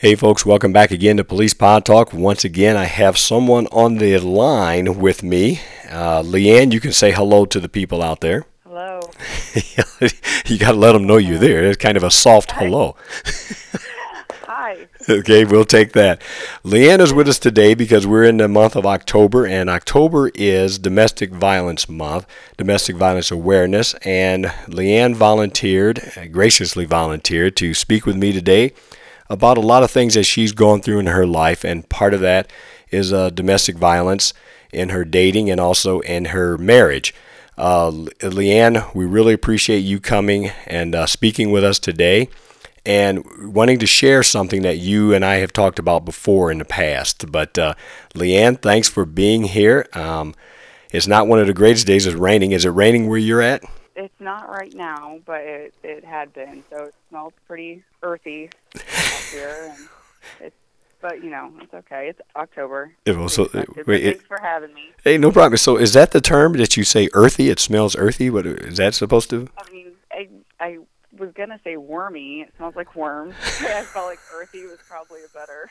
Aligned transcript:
Hey, 0.00 0.14
folks, 0.14 0.46
welcome 0.46 0.72
back 0.72 0.92
again 0.92 1.18
to 1.18 1.24
Police 1.24 1.52
Pod 1.52 1.84
Talk. 1.84 2.14
Once 2.14 2.42
again, 2.42 2.74
I 2.74 2.84
have 2.86 3.18
someone 3.18 3.66
on 3.66 3.96
the 3.96 4.16
line 4.16 4.98
with 4.98 5.22
me. 5.22 5.60
Uh, 5.90 6.22
Leanne, 6.22 6.72
you 6.72 6.80
can 6.80 6.92
say 6.92 7.12
hello 7.12 7.44
to 7.44 7.60
the 7.60 7.68
people 7.68 8.02
out 8.02 8.22
there. 8.22 8.46
Hello. 8.64 9.00
you 10.46 10.56
got 10.56 10.72
to 10.72 10.78
let 10.78 10.92
them 10.92 11.06
know 11.06 11.18
you're 11.18 11.36
there. 11.36 11.66
It's 11.66 11.76
kind 11.76 11.98
of 11.98 12.02
a 12.02 12.10
soft 12.10 12.52
hello. 12.52 12.96
Hi. 14.46 14.88
Okay, 15.08 15.44
we'll 15.44 15.64
take 15.64 15.92
that. 15.92 16.22
Leanne 16.64 17.00
is 17.00 17.12
with 17.12 17.28
us 17.28 17.38
today 17.38 17.74
because 17.74 18.06
we're 18.06 18.24
in 18.24 18.36
the 18.36 18.48
month 18.48 18.76
of 18.76 18.86
October, 18.86 19.44
and 19.44 19.68
October 19.68 20.30
is 20.34 20.78
Domestic 20.78 21.30
Violence 21.30 21.88
Month, 21.88 22.26
Domestic 22.56 22.96
Violence 22.96 23.30
Awareness. 23.30 23.94
And 24.02 24.46
Leanne 24.66 25.14
volunteered, 25.16 26.30
graciously 26.30 26.84
volunteered, 26.84 27.56
to 27.56 27.74
speak 27.74 28.06
with 28.06 28.16
me 28.16 28.32
today 28.32 28.72
about 29.30 29.56
a 29.56 29.62
lot 29.62 29.82
of 29.82 29.90
things 29.90 30.14
that 30.14 30.24
she's 30.24 30.52
gone 30.52 30.82
through 30.82 30.98
in 30.98 31.06
her 31.06 31.26
life, 31.26 31.64
and 31.64 31.88
part 31.88 32.12
of 32.12 32.20
that 32.20 32.50
is 32.90 33.12
uh, 33.12 33.30
domestic 33.30 33.76
violence 33.76 34.34
in 34.72 34.90
her 34.90 35.04
dating 35.04 35.48
and 35.48 35.60
also 35.60 36.00
in 36.00 36.26
her 36.26 36.58
marriage. 36.58 37.14
Uh, 37.56 37.90
Leanne, 37.90 38.92
we 38.94 39.04
really 39.04 39.32
appreciate 39.32 39.80
you 39.80 40.00
coming 40.00 40.50
and 40.66 40.94
uh, 40.94 41.06
speaking 41.06 41.50
with 41.50 41.62
us 41.62 41.78
today 41.78 42.28
and 42.86 43.54
wanting 43.54 43.78
to 43.78 43.86
share 43.86 44.22
something 44.22 44.62
that 44.62 44.78
you 44.78 45.12
and 45.12 45.24
I 45.24 45.36
have 45.36 45.52
talked 45.52 45.78
about 45.78 46.04
before 46.04 46.50
in 46.50 46.58
the 46.58 46.64
past. 46.64 47.30
But 47.30 47.58
uh, 47.58 47.74
Leanne, 48.14 48.60
thanks 48.60 48.88
for 48.88 49.04
being 49.04 49.44
here. 49.44 49.86
Um, 49.92 50.34
it's 50.90 51.06
not 51.06 51.28
one 51.28 51.38
of 51.38 51.46
the 51.46 51.54
greatest 51.54 51.86
days. 51.86 52.06
It's 52.06 52.16
raining. 52.16 52.52
Is 52.52 52.64
it 52.64 52.70
raining 52.70 53.08
where 53.08 53.18
you're 53.18 53.42
at? 53.42 53.62
It's 54.04 54.18
not 54.20 54.48
right 54.48 54.72
now, 54.72 55.18
but 55.26 55.42
it 55.42 55.74
it 55.82 56.04
had 56.04 56.32
been. 56.32 56.64
So 56.70 56.84
it 56.84 56.94
smells 57.10 57.34
pretty 57.46 57.84
earthy 58.02 58.48
out 58.76 58.82
here, 59.30 59.74
and 59.78 59.88
it's. 60.40 60.56
But 61.02 61.22
you 61.24 61.30
know, 61.30 61.52
it's 61.60 61.72
okay. 61.72 62.08
It's 62.08 62.20
October. 62.36 62.92
It 63.06 63.16
was 63.16 63.34
so, 63.34 63.44
Expected, 63.44 63.86
wait, 63.86 64.04
it- 64.04 64.12
thanks 64.16 64.26
for 64.26 64.38
having 64.40 64.72
me. 64.74 64.90
Hey, 65.04 65.16
no 65.18 65.30
problem. 65.32 65.56
So, 65.58 65.76
is 65.76 65.92
that 65.94 66.10
the 66.12 66.20
term 66.20 66.54
that 66.54 66.76
you 66.76 66.84
say 66.84 67.08
earthy? 67.14 67.48
It 67.50 67.58
smells 67.58 67.94
earthy. 67.96 68.28
What 68.30 68.46
is 68.46 68.76
that 68.78 68.94
supposed 68.94 69.28
to? 69.30 69.48
I 69.58 69.70
mean, 69.70 69.92
I 70.12 70.28
I 70.58 70.78
was 71.18 71.30
gonna 71.34 71.60
say 71.64 71.76
wormy. 71.76 72.40
It 72.42 72.52
smells 72.56 72.76
like 72.76 72.94
worms. 72.96 73.34
I 73.60 73.82
felt 73.82 74.06
like 74.06 74.18
earthy 74.34 74.62
was 74.66 74.78
probably 74.88 75.20
a 75.24 75.28
better 75.36 75.70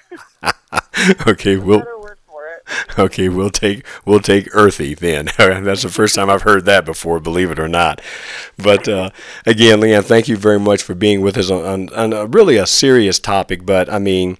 okay, 1.27 1.57
we'll 1.57 1.79
better 1.79 1.99
word 1.99 2.17
it. 2.27 2.28
okay, 2.99 3.29
we'll 3.29 3.49
take 3.49 3.85
we'll 4.05 4.19
take 4.19 4.47
earthy 4.53 4.93
then. 4.93 5.29
That's 5.37 5.83
the 5.83 5.89
first 5.89 6.15
time 6.15 6.29
I've 6.29 6.43
heard 6.43 6.65
that 6.65 6.85
before, 6.85 7.19
believe 7.19 7.51
it 7.51 7.59
or 7.59 7.67
not. 7.67 8.01
But 8.57 8.87
uh, 8.87 9.09
again, 9.45 9.79
Leanne, 9.79 10.03
thank 10.03 10.27
you 10.27 10.37
very 10.37 10.59
much 10.59 10.83
for 10.83 10.95
being 10.95 11.21
with 11.21 11.37
us 11.37 11.49
on, 11.49 11.65
on, 11.65 11.93
on 11.93 12.13
a 12.13 12.25
really 12.25 12.57
a 12.57 12.65
serious 12.65 13.19
topic. 13.19 13.65
But 13.65 13.91
I 13.91 13.99
mean, 13.99 14.37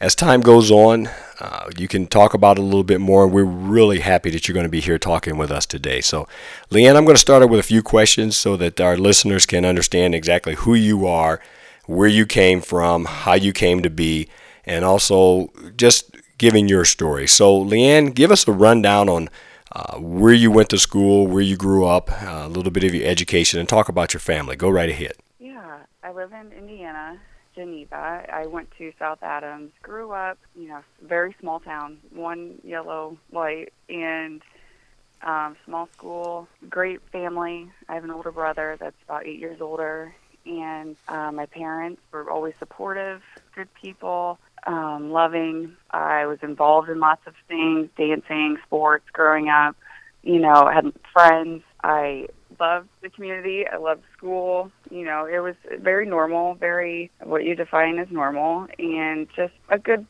as 0.00 0.14
time 0.14 0.40
goes 0.40 0.70
on, 0.70 1.08
uh, 1.40 1.70
you 1.76 1.88
can 1.88 2.06
talk 2.06 2.34
about 2.34 2.58
it 2.58 2.60
a 2.60 2.64
little 2.64 2.84
bit 2.84 3.00
more. 3.00 3.26
We're 3.26 3.44
really 3.44 4.00
happy 4.00 4.30
that 4.30 4.46
you're 4.46 4.54
going 4.54 4.66
to 4.66 4.70
be 4.70 4.80
here 4.80 4.98
talking 4.98 5.36
with 5.36 5.50
us 5.50 5.66
today. 5.66 6.00
So, 6.00 6.28
Leanne, 6.70 6.96
I'm 6.96 7.04
going 7.04 7.14
to 7.14 7.20
start 7.20 7.42
out 7.42 7.50
with 7.50 7.60
a 7.60 7.64
few 7.64 7.82
questions 7.82 8.36
so 8.36 8.56
that 8.56 8.80
our 8.80 8.96
listeners 8.96 9.46
can 9.46 9.64
understand 9.64 10.14
exactly 10.14 10.54
who 10.54 10.74
you 10.74 11.06
are, 11.06 11.40
where 11.86 12.08
you 12.08 12.26
came 12.26 12.60
from, 12.60 13.06
how 13.06 13.34
you 13.34 13.52
came 13.52 13.82
to 13.82 13.90
be, 13.90 14.28
and 14.64 14.84
also 14.84 15.52
just 15.76 16.11
giving 16.42 16.66
your 16.66 16.84
story. 16.84 17.28
So, 17.28 17.64
Leanne, 17.64 18.12
give 18.12 18.32
us 18.32 18.48
a 18.48 18.52
rundown 18.52 19.08
on 19.08 19.30
uh, 19.70 19.96
where 19.98 20.32
you 20.32 20.50
went 20.50 20.70
to 20.70 20.78
school, 20.78 21.28
where 21.28 21.40
you 21.40 21.56
grew 21.56 21.86
up, 21.86 22.10
uh, 22.10 22.42
a 22.44 22.48
little 22.48 22.72
bit 22.72 22.82
of 22.82 22.92
your 22.92 23.06
education, 23.06 23.60
and 23.60 23.68
talk 23.68 23.88
about 23.88 24.12
your 24.12 24.18
family. 24.18 24.56
Go 24.56 24.68
right 24.68 24.90
ahead. 24.90 25.12
Yeah, 25.38 25.78
I 26.02 26.10
live 26.10 26.32
in 26.32 26.50
Indiana, 26.50 27.20
Geneva. 27.54 28.26
I 28.28 28.46
went 28.46 28.72
to 28.78 28.92
South 28.98 29.22
Adams, 29.22 29.70
grew 29.82 30.10
up, 30.10 30.36
you 30.56 30.66
know, 30.66 30.80
very 31.00 31.32
small 31.38 31.60
town, 31.60 31.98
one 32.10 32.58
yellow 32.64 33.16
light, 33.30 33.72
and 33.88 34.42
um, 35.22 35.54
small 35.64 35.88
school, 35.92 36.48
great 36.68 37.00
family. 37.12 37.70
I 37.88 37.94
have 37.94 38.02
an 38.02 38.10
older 38.10 38.32
brother 38.32 38.76
that's 38.80 39.00
about 39.04 39.26
eight 39.28 39.38
years 39.38 39.60
older, 39.60 40.12
and 40.44 40.96
uh, 41.06 41.30
my 41.30 41.46
parents 41.46 42.02
were 42.10 42.28
always 42.28 42.54
supportive, 42.58 43.22
good 43.54 43.72
people, 43.74 44.40
um, 44.66 45.10
loving. 45.10 45.76
I 45.90 46.26
was 46.26 46.38
involved 46.42 46.88
in 46.88 47.00
lots 47.00 47.26
of 47.26 47.34
things, 47.48 47.88
dancing, 47.96 48.58
sports, 48.66 49.04
growing 49.12 49.48
up. 49.48 49.76
You 50.22 50.38
know, 50.38 50.64
I 50.64 50.74
had 50.74 50.92
friends. 51.12 51.62
I 51.82 52.28
loved 52.60 52.88
the 53.00 53.10
community. 53.10 53.66
I 53.66 53.76
loved 53.76 54.02
school. 54.16 54.70
You 54.90 55.04
know, 55.04 55.26
it 55.26 55.40
was 55.40 55.56
very 55.78 56.06
normal, 56.06 56.54
very 56.54 57.10
what 57.20 57.44
you 57.44 57.54
define 57.54 57.98
as 57.98 58.10
normal, 58.10 58.68
and 58.78 59.28
just 59.34 59.54
a 59.68 59.78
good 59.78 60.06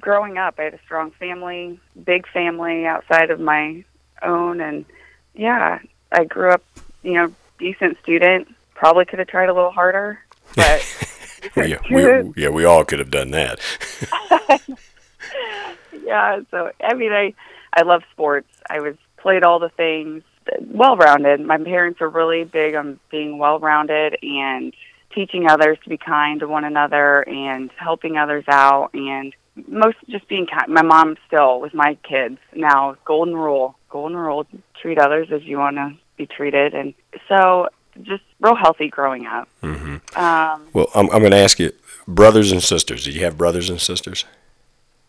growing 0.00 0.36
up. 0.36 0.56
I 0.58 0.64
had 0.64 0.74
a 0.74 0.80
strong 0.84 1.12
family, 1.12 1.80
big 2.04 2.28
family 2.28 2.84
outside 2.84 3.30
of 3.30 3.40
my 3.40 3.84
own, 4.22 4.60
and 4.60 4.84
yeah, 5.34 5.78
I 6.12 6.24
grew 6.24 6.50
up. 6.50 6.62
You 7.02 7.14
know, 7.14 7.34
decent 7.58 7.98
student. 8.02 8.48
Probably 8.74 9.04
could 9.04 9.18
have 9.18 9.28
tried 9.28 9.48
a 9.48 9.54
little 9.54 9.70
harder, 9.70 10.18
but 10.56 10.84
yeah, 11.56 11.78
we, 11.90 12.32
yeah, 12.36 12.48
we 12.48 12.64
all 12.64 12.84
could 12.84 12.98
have 12.98 13.10
done 13.10 13.30
that. 13.32 13.60
yeah. 16.04 16.40
So 16.50 16.70
I 16.82 16.94
mean, 16.94 17.12
I 17.12 17.34
I 17.72 17.82
love 17.82 18.02
sports. 18.12 18.48
I 18.68 18.80
was 18.80 18.96
played 19.16 19.42
all 19.42 19.58
the 19.58 19.70
things, 19.70 20.22
well 20.60 20.96
rounded. 20.96 21.40
My 21.40 21.58
parents 21.58 22.00
are 22.00 22.08
really 22.08 22.44
big 22.44 22.74
on 22.74 22.98
being 23.10 23.38
well 23.38 23.58
rounded 23.58 24.16
and 24.22 24.74
teaching 25.14 25.48
others 25.48 25.78
to 25.84 25.88
be 25.88 25.96
kind 25.96 26.40
to 26.40 26.48
one 26.48 26.64
another 26.64 27.26
and 27.28 27.70
helping 27.76 28.16
others 28.16 28.44
out 28.48 28.90
and 28.94 29.34
most 29.68 29.96
just 30.08 30.28
being 30.28 30.46
kind. 30.46 30.72
My 30.72 30.82
mom 30.82 31.16
still 31.26 31.60
with 31.60 31.74
my 31.74 31.96
kids 32.08 32.38
now 32.54 32.96
golden 33.04 33.34
rule, 33.34 33.76
golden 33.88 34.16
rule: 34.16 34.46
treat 34.80 34.98
others 34.98 35.28
as 35.32 35.42
you 35.42 35.58
want 35.58 35.76
to 35.76 35.92
be 36.16 36.26
treated, 36.26 36.74
and 36.74 36.94
so 37.28 37.68
just 38.02 38.22
real 38.40 38.54
healthy 38.56 38.88
growing 38.88 39.26
up. 39.26 39.48
hmm 39.60 39.96
Um, 40.16 40.66
Well, 40.72 40.88
I'm, 40.94 41.10
I'm 41.10 41.20
going 41.20 41.30
to 41.32 41.36
ask 41.36 41.58
you, 41.58 41.72
brothers 42.08 42.52
and 42.52 42.62
sisters. 42.62 43.04
Do 43.04 43.10
you 43.12 43.24
have 43.24 43.38
brothers 43.38 43.70
and 43.70 43.80
sisters? 43.80 44.24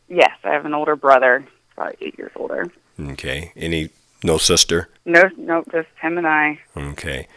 yes, 0.08 0.32
I 0.44 0.50
have 0.52 0.66
an 0.66 0.74
older 0.76 0.96
brother, 0.96 1.46
about 1.76 1.96
eight 2.02 2.18
years 2.18 2.32
older. 2.36 2.72
Okay. 3.00 3.52
Any 3.56 3.90
no 4.24 4.38
sister? 4.38 4.88
No, 5.04 5.24
no, 5.38 5.64
just 5.72 5.88
him 6.02 6.18
and 6.18 6.28
I. 6.28 6.60
Okay. 6.78 7.28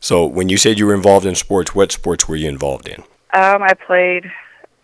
So 0.00 0.26
when 0.26 0.48
you 0.48 0.56
said 0.56 0.78
you 0.78 0.86
were 0.86 0.94
involved 0.94 1.26
in 1.26 1.34
sports, 1.34 1.74
what 1.74 1.92
sports 1.92 2.28
were 2.28 2.36
you 2.36 2.48
involved 2.48 2.88
in? 2.88 3.00
Um, 3.32 3.62
I 3.62 3.74
played 3.74 4.30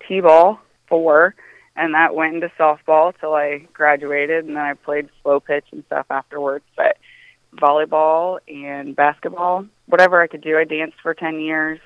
t-ball 0.09 0.61
four, 0.89 1.35
and 1.77 1.95
that 1.95 2.15
went 2.15 2.35
into 2.35 2.49
softball 2.59 3.13
till 3.21 3.35
I 3.35 3.67
graduated, 3.73 4.45
and 4.47 4.57
then 4.57 4.63
I 4.65 4.75
played 4.75 5.09
slow 5.23 5.41
pitch 5.41 5.65
and 5.73 5.85
stuff 5.87 6.07
afterwards. 6.11 6.65
But 6.77 6.97
volleyball 7.55 8.39
and 8.49 8.95
basketball, 8.97 9.67
whatever 9.87 10.21
I 10.21 10.27
could 10.27 10.43
do. 10.43 10.59
I 10.59 10.65
danced 10.65 11.01
for 11.03 11.15
ten 11.15 11.41
years, 11.41 11.81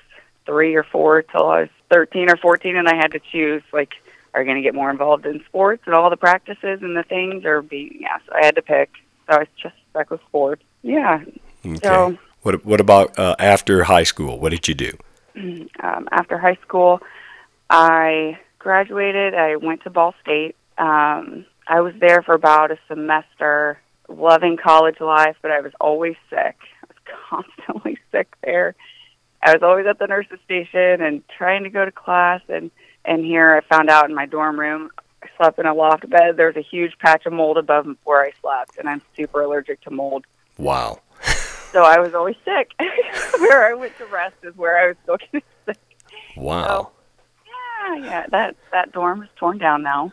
three 0.45 0.75
or 0.75 0.83
four 0.83 1.21
till 1.21 1.47
I 1.47 1.61
was 1.61 1.69
thirteen 1.91 2.29
or 2.29 2.37
fourteen, 2.37 2.75
and 2.75 2.87
I 2.87 2.95
had 2.95 3.11
to 3.11 3.19
choose 3.31 3.63
like, 3.71 3.93
are 4.33 4.41
you 4.41 4.45
going 4.45 4.57
to 4.57 4.63
get 4.63 4.75
more 4.75 4.89
involved 4.89 5.25
in 5.25 5.43
sports 5.45 5.83
and 5.85 5.95
all 5.95 6.09
the 6.09 6.17
practices 6.17 6.81
and 6.81 6.95
the 6.95 7.03
things, 7.03 7.45
or 7.45 7.61
be 7.61 7.97
yeah? 7.99 8.17
So 8.27 8.33
I 8.33 8.45
had 8.45 8.55
to 8.55 8.61
pick. 8.61 8.89
So 9.27 9.35
I 9.35 9.39
was 9.39 9.47
just 9.61 9.75
stuck 9.89 10.09
with 10.09 10.21
sports. 10.27 10.63
Yeah. 10.83 11.23
Okay. 11.65 11.79
So 11.83 12.17
what 12.41 12.65
what 12.65 12.81
about 12.81 13.17
uh, 13.17 13.35
after 13.39 13.83
high 13.83 14.03
school? 14.03 14.39
What 14.39 14.49
did 14.49 14.67
you 14.67 14.73
do? 14.73 14.97
um, 15.35 16.09
after 16.11 16.37
high 16.37 16.57
school, 16.61 17.01
I 17.69 18.39
graduated. 18.59 19.33
I 19.33 19.55
went 19.55 19.83
to 19.83 19.89
Ball 19.89 20.13
State. 20.21 20.55
Um, 20.77 21.45
I 21.67 21.81
was 21.81 21.93
there 21.99 22.21
for 22.21 22.33
about 22.33 22.71
a 22.71 22.77
semester, 22.87 23.79
loving 24.09 24.57
college 24.57 24.99
life, 24.99 25.37
but 25.41 25.51
I 25.51 25.61
was 25.61 25.71
always 25.79 26.15
sick. 26.29 26.57
I 27.31 27.35
was 27.35 27.45
constantly 27.57 27.97
sick 28.11 28.35
there. 28.43 28.75
I 29.43 29.53
was 29.53 29.63
always 29.63 29.87
at 29.87 29.99
the 29.99 30.07
nurse's 30.07 30.39
station 30.45 31.01
and 31.01 31.23
trying 31.37 31.63
to 31.63 31.69
go 31.69 31.83
to 31.83 31.91
class. 31.91 32.41
And 32.47 32.71
and 33.05 33.25
here 33.25 33.55
I 33.55 33.61
found 33.73 33.89
out 33.89 34.09
in 34.09 34.15
my 34.15 34.25
dorm 34.25 34.59
room, 34.59 34.91
I 35.23 35.27
slept 35.37 35.59
in 35.59 35.65
a 35.65 35.73
loft 35.73 36.07
bed. 36.09 36.37
There's 36.37 36.55
a 36.55 36.61
huge 36.61 36.97
patch 36.99 37.25
of 37.25 37.33
mold 37.33 37.57
above 37.57 37.87
where 38.03 38.21
I 38.21 38.31
slept, 38.41 38.77
and 38.77 38.87
I'm 38.87 39.01
super 39.15 39.41
allergic 39.41 39.81
to 39.81 39.91
mold. 39.91 40.25
Wow. 40.57 41.01
So 41.71 41.83
I 41.83 41.99
was 41.99 42.13
always 42.13 42.35
sick. 42.43 42.73
where 43.39 43.65
I 43.65 43.73
went 43.73 43.97
to 43.97 44.05
rest 44.05 44.35
is 44.43 44.55
where 44.55 44.77
I 44.77 44.87
was 44.87 44.95
still 45.03 45.17
getting 45.31 45.41
sick. 45.65 45.77
Wow. 46.35 46.91
Yeah, 47.47 47.95
yeah. 47.95 48.25
That 48.29 48.55
that 48.71 48.91
dorm 48.91 49.23
is 49.23 49.29
torn 49.37 49.57
down 49.57 49.81
now. 49.81 50.11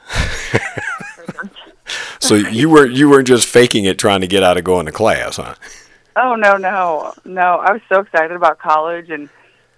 so 2.20 2.34
you 2.34 2.70
were 2.70 2.86
you 2.86 3.10
weren't 3.10 3.26
just 3.26 3.46
faking 3.46 3.84
it 3.84 3.98
trying 3.98 4.20
to 4.22 4.26
get 4.26 4.42
out 4.42 4.56
of 4.56 4.64
going 4.64 4.86
to 4.86 4.92
class, 4.92 5.36
huh? 5.36 5.54
Oh 6.20 6.34
no, 6.34 6.56
no, 6.56 7.14
no! 7.24 7.58
I 7.58 7.72
was 7.72 7.82
so 7.88 8.00
excited 8.00 8.32
about 8.32 8.58
college 8.58 9.08
and 9.08 9.28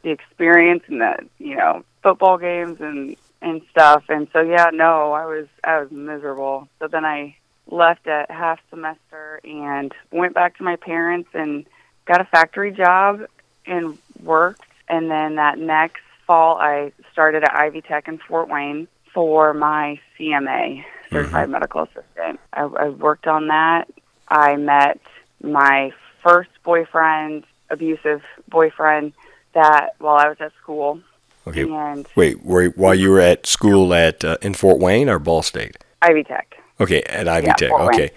the 0.03 0.11
experience 0.11 0.83
and 0.87 1.03
the 1.03 1.29
you 1.39 1.55
know 1.55 1.85
football 2.03 2.39
games 2.39 2.81
and 2.81 3.15
and 3.43 3.61
stuff. 3.71 4.05
And 4.09 4.27
so 4.33 4.41
yeah, 4.41 4.71
no, 4.73 5.13
I 5.13 5.27
was 5.27 5.49
I 5.63 5.81
was 5.81 5.91
miserable. 5.91 6.67
So 6.79 6.89
then 6.89 7.05
I 7.05 7.37
left 7.67 8.07
at 8.07 8.31
half 8.31 8.59
semester 8.71 9.41
and 9.45 9.93
went 10.11 10.35
back 10.35 10.57
to 10.57 10.63
my 10.63 10.77
parents 10.77 11.29
and 11.35 11.67
got 12.07 12.23
a 12.23 12.25
factory 12.25 12.73
job 12.73 13.27
and 13.67 13.99
worked. 14.23 14.63
And 14.89 15.11
then 15.11 15.37
that 15.37 15.59
next 15.59 16.01
fall, 16.27 16.57
I 16.57 16.93
started 17.13 17.45
at 17.45 17.55
Ivy 17.55 17.83
Tech 17.83 18.09
in 18.09 18.17
Fort 18.17 18.49
Wayne 18.49 18.89
for 19.13 19.53
my 19.53 20.01
CMA, 20.19 20.85
Certified 21.11 21.45
mm-hmm. 21.45 21.53
Medical 21.53 21.83
Assistant. 21.83 22.41
I, 22.55 22.63
I 22.63 22.89
worked 22.89 23.27
on 23.27 23.49
that. 23.49 23.89
I 24.29 24.57
met 24.57 25.01
my 25.43 25.93
first 26.23 26.51
boyfriend, 26.65 27.45
abusive 27.71 28.23
boyfriend, 28.49 29.13
that 29.55 29.91
while 29.99 30.17
I 30.17 30.29
was 30.29 30.39
at 30.41 30.53
school. 30.63 31.01
Okay. 31.47 31.63
And 31.63 32.07
wait, 32.15 32.45
were, 32.45 32.69
while 32.71 32.95
you 32.95 33.11
were 33.11 33.21
at 33.21 33.47
school 33.47 33.95
at 33.95 34.25
uh, 34.25 34.37
in 34.43 34.55
Fort 34.55 34.79
Wayne 34.79 35.09
or 35.09 35.19
Ball 35.19 35.43
State? 35.43 35.79
Ivy 36.03 36.25
Tech. 36.25 36.57
Okay, 36.81 37.03
at 37.03 37.29
Ivy 37.29 37.47
yeah, 37.47 37.55
Tech. 37.55 37.73
Okay, 37.73 38.11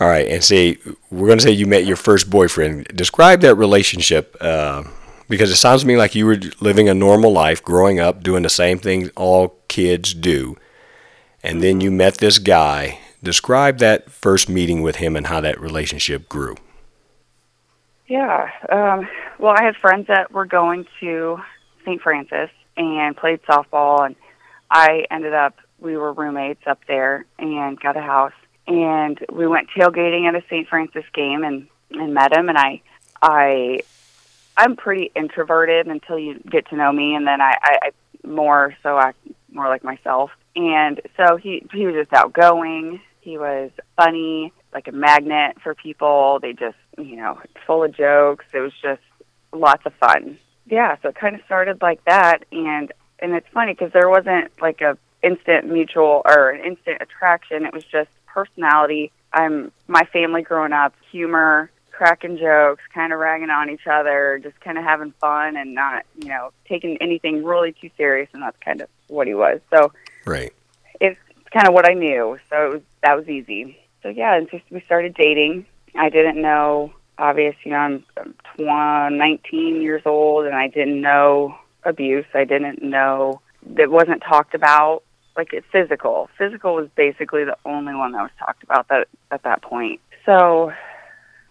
all 0.00 0.08
right. 0.08 0.26
And 0.26 0.42
say 0.42 0.78
we're 1.10 1.26
going 1.26 1.38
to 1.38 1.44
say 1.44 1.50
you 1.50 1.66
met 1.66 1.84
your 1.84 1.96
first 1.96 2.30
boyfriend. 2.30 2.86
Describe 2.94 3.40
that 3.42 3.56
relationship 3.56 4.36
uh, 4.40 4.84
because 5.28 5.50
it 5.50 5.56
sounds 5.56 5.82
to 5.82 5.86
me 5.86 5.96
like 5.96 6.14
you 6.14 6.24
were 6.24 6.38
living 6.60 6.88
a 6.88 6.94
normal 6.94 7.32
life, 7.32 7.62
growing 7.62 8.00
up, 8.00 8.22
doing 8.22 8.42
the 8.42 8.48
same 8.48 8.78
thing 8.78 9.10
all 9.16 9.58
kids 9.68 10.14
do, 10.14 10.56
and 11.42 11.62
then 11.62 11.80
you 11.80 11.90
met 11.90 12.18
this 12.18 12.38
guy. 12.38 13.00
Describe 13.22 13.78
that 13.78 14.10
first 14.10 14.48
meeting 14.48 14.82
with 14.82 14.96
him 14.96 15.16
and 15.16 15.26
how 15.26 15.40
that 15.40 15.60
relationship 15.60 16.28
grew. 16.28 16.56
Yeah. 18.08 18.50
Um, 18.68 19.08
well, 19.38 19.54
I 19.56 19.64
had 19.64 19.76
friends 19.76 20.06
that 20.08 20.32
were 20.32 20.46
going 20.46 20.86
to 21.00 21.38
St. 21.84 22.00
Francis 22.00 22.50
and 22.76 23.16
played 23.16 23.42
softball, 23.42 24.06
and 24.06 24.16
I 24.70 25.06
ended 25.10 25.34
up 25.34 25.56
we 25.78 25.96
were 25.96 26.12
roommates 26.12 26.62
up 26.66 26.80
there 26.88 27.26
and 27.38 27.78
got 27.78 27.96
a 27.96 28.00
house, 28.02 28.32
and 28.66 29.18
we 29.30 29.46
went 29.46 29.68
tailgating 29.76 30.26
at 30.26 30.34
a 30.34 30.42
St. 30.48 30.68
Francis 30.68 31.04
game 31.12 31.44
and 31.44 31.68
and 31.90 32.14
met 32.14 32.32
him, 32.32 32.48
and 32.48 32.58
I 32.58 32.82
I 33.22 33.80
I'm 34.56 34.76
pretty 34.76 35.10
introverted 35.14 35.86
until 35.86 36.18
you 36.18 36.40
get 36.50 36.68
to 36.70 36.76
know 36.76 36.92
me, 36.92 37.14
and 37.14 37.26
then 37.26 37.40
I, 37.40 37.54
I, 37.62 37.78
I 37.82 37.90
more 38.26 38.74
so 38.82 38.98
act 38.98 39.18
more 39.52 39.68
like 39.68 39.84
myself. 39.84 40.30
And 40.54 41.00
so 41.16 41.36
he 41.36 41.66
he 41.72 41.86
was 41.86 41.94
just 41.94 42.12
outgoing. 42.12 43.00
He 43.20 43.36
was 43.36 43.70
funny, 43.96 44.52
like 44.72 44.88
a 44.88 44.92
magnet 44.92 45.56
for 45.62 45.74
people. 45.74 46.38
They 46.40 46.52
just 46.52 46.76
you 46.96 47.16
know 47.16 47.40
full 47.66 47.84
of 47.84 47.96
jokes. 47.96 48.44
It 48.52 48.60
was 48.60 48.72
just 48.82 49.02
lots 49.52 49.84
of 49.86 49.94
fun. 49.94 50.38
Yeah, 50.68 50.96
so 51.02 51.10
it 51.10 51.14
kind 51.14 51.36
of 51.36 51.42
started 51.44 51.80
like 51.80 52.04
that, 52.04 52.44
and 52.52 52.92
and 53.18 53.34
it's 53.34 53.46
funny 53.52 53.72
because 53.72 53.92
there 53.92 54.08
wasn't 54.08 54.50
like 54.60 54.80
a 54.80 54.98
instant 55.22 55.66
mutual 55.66 56.22
or 56.24 56.50
an 56.50 56.64
instant 56.64 57.00
attraction. 57.00 57.64
It 57.64 57.72
was 57.72 57.84
just 57.84 58.10
personality. 58.26 59.12
I'm 59.32 59.72
my 59.88 60.04
family 60.12 60.42
growing 60.42 60.72
up, 60.72 60.94
humor, 61.10 61.70
cracking 61.90 62.36
jokes, 62.36 62.82
kind 62.92 63.12
of 63.12 63.18
ragging 63.18 63.50
on 63.50 63.70
each 63.70 63.86
other, 63.86 64.38
just 64.42 64.60
kind 64.60 64.78
of 64.78 64.84
having 64.84 65.12
fun 65.12 65.56
and 65.56 65.74
not, 65.74 66.04
you 66.18 66.28
know, 66.28 66.50
taking 66.68 66.96
anything 66.98 67.42
really 67.42 67.72
too 67.72 67.90
serious. 67.96 68.28
And 68.32 68.42
that's 68.42 68.56
kind 68.64 68.80
of 68.80 68.88
what 69.08 69.26
he 69.26 69.34
was. 69.34 69.60
So, 69.70 69.92
right, 70.24 70.52
it's 71.00 71.18
kind 71.52 71.66
of 71.66 71.74
what 71.74 71.88
I 71.88 71.94
knew. 71.94 72.38
So 72.50 72.66
it 72.66 72.72
was 72.74 72.82
that 73.02 73.16
was 73.16 73.28
easy. 73.28 73.78
So 74.02 74.08
yeah, 74.08 74.36
and 74.36 74.48
so 74.50 74.60
we 74.70 74.80
started 74.82 75.14
dating. 75.14 75.66
I 75.98 76.08
didn't 76.10 76.40
know. 76.40 76.92
obviously, 77.18 77.60
you 77.64 77.70
know, 77.72 77.78
I'm, 77.78 78.04
I'm 78.68 79.16
19 79.16 79.82
years 79.82 80.02
old, 80.04 80.46
and 80.46 80.54
I 80.54 80.68
didn't 80.68 81.00
know 81.00 81.56
abuse. 81.84 82.26
I 82.34 82.44
didn't 82.44 82.82
know 82.82 83.40
that 83.74 83.90
wasn't 83.90 84.22
talked 84.22 84.54
about 84.54 85.02
like 85.36 85.52
it's 85.52 85.66
physical. 85.70 86.28
Physical 86.38 86.74
was 86.74 86.88
basically 86.96 87.44
the 87.44 87.56
only 87.64 87.94
one 87.94 88.12
that 88.12 88.22
was 88.22 88.30
talked 88.38 88.62
about 88.62 88.88
that 88.88 89.08
at 89.30 89.42
that 89.42 89.62
point. 89.62 90.00
So 90.24 90.72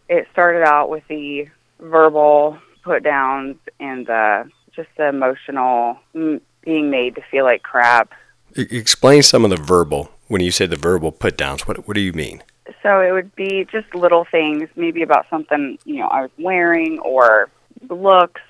it 0.09 0.27
started 0.31 0.63
out 0.63 0.89
with 0.89 1.03
the 1.07 1.47
verbal 1.79 2.57
put 2.83 3.03
downs 3.03 3.57
and 3.79 4.05
the 4.07 4.49
just 4.75 4.89
the 4.97 5.07
emotional 5.07 5.97
mm, 6.13 6.41
being 6.63 6.89
made 6.89 7.15
to 7.15 7.21
feel 7.31 7.45
like 7.45 7.63
crap. 7.63 8.11
Explain 8.55 9.23
some 9.23 9.43
of 9.43 9.49
the 9.49 9.57
verbal 9.57 10.11
when 10.27 10.41
you 10.41 10.51
say 10.51 10.65
the 10.65 10.75
verbal 10.75 11.11
put 11.11 11.37
downs. 11.37 11.67
What 11.67 11.87
what 11.87 11.95
do 11.95 12.01
you 12.01 12.13
mean? 12.13 12.41
So 12.81 13.01
it 13.01 13.11
would 13.11 13.35
be 13.35 13.67
just 13.71 13.93
little 13.93 14.25
things, 14.25 14.69
maybe 14.75 15.01
about 15.01 15.27
something 15.29 15.77
you 15.85 15.97
know 15.97 16.07
I 16.07 16.21
was 16.21 16.31
wearing 16.37 16.99
or 16.99 17.49
looks 17.89 18.41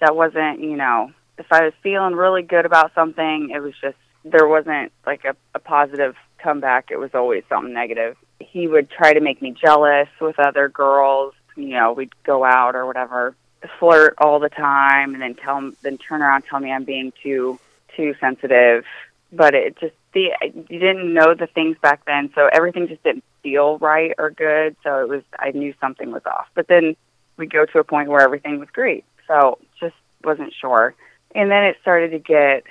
that 0.00 0.14
wasn't 0.14 0.60
you 0.60 0.76
know 0.76 1.12
if 1.38 1.46
I 1.50 1.64
was 1.64 1.72
feeling 1.82 2.14
really 2.14 2.42
good 2.42 2.66
about 2.66 2.94
something, 2.94 3.50
it 3.50 3.60
was 3.60 3.74
just 3.80 3.96
there 4.24 4.46
wasn't 4.46 4.92
like 5.06 5.24
a, 5.24 5.34
a 5.54 5.58
positive 5.58 6.14
comeback. 6.38 6.90
It 6.90 6.98
was 6.98 7.10
always 7.14 7.44
something 7.48 7.72
negative. 7.72 8.16
He 8.40 8.66
would 8.66 8.90
try 8.90 9.12
to 9.12 9.20
make 9.20 9.42
me 9.42 9.52
jealous 9.52 10.08
with 10.20 10.38
other 10.38 10.68
girls. 10.68 11.34
You 11.56 11.70
know, 11.70 11.92
we'd 11.92 12.12
go 12.24 12.44
out 12.44 12.74
or 12.74 12.86
whatever, 12.86 13.34
flirt 13.78 14.14
all 14.18 14.38
the 14.38 14.48
time, 14.48 15.14
and 15.14 15.22
then 15.22 15.34
tell 15.34 15.72
then 15.82 15.98
turn 15.98 16.22
around 16.22 16.42
tell 16.42 16.60
me 16.60 16.70
I'm 16.70 16.84
being 16.84 17.12
too 17.22 17.58
too 17.96 18.14
sensitive. 18.20 18.84
But 19.32 19.54
it 19.54 19.78
just 19.78 19.94
the 20.12 20.30
you 20.68 20.78
didn't 20.78 21.12
know 21.12 21.34
the 21.34 21.46
things 21.46 21.76
back 21.80 22.04
then, 22.04 22.30
so 22.34 22.48
everything 22.52 22.88
just 22.88 23.02
didn't 23.02 23.24
feel 23.42 23.78
right 23.78 24.12
or 24.18 24.30
good. 24.30 24.76
So 24.82 25.02
it 25.02 25.08
was 25.08 25.22
I 25.38 25.50
knew 25.50 25.74
something 25.80 26.10
was 26.10 26.22
off. 26.26 26.46
But 26.54 26.68
then 26.68 26.96
we 27.36 27.46
go 27.46 27.64
to 27.66 27.78
a 27.78 27.84
point 27.84 28.08
where 28.08 28.20
everything 28.20 28.58
was 28.58 28.68
great. 28.72 29.04
So 29.26 29.58
just 29.80 29.94
wasn't 30.24 30.52
sure. 30.58 30.94
And 31.34 31.50
then 31.50 31.64
it 31.64 31.76
started 31.80 32.10
to 32.10 32.18
get 32.18 32.64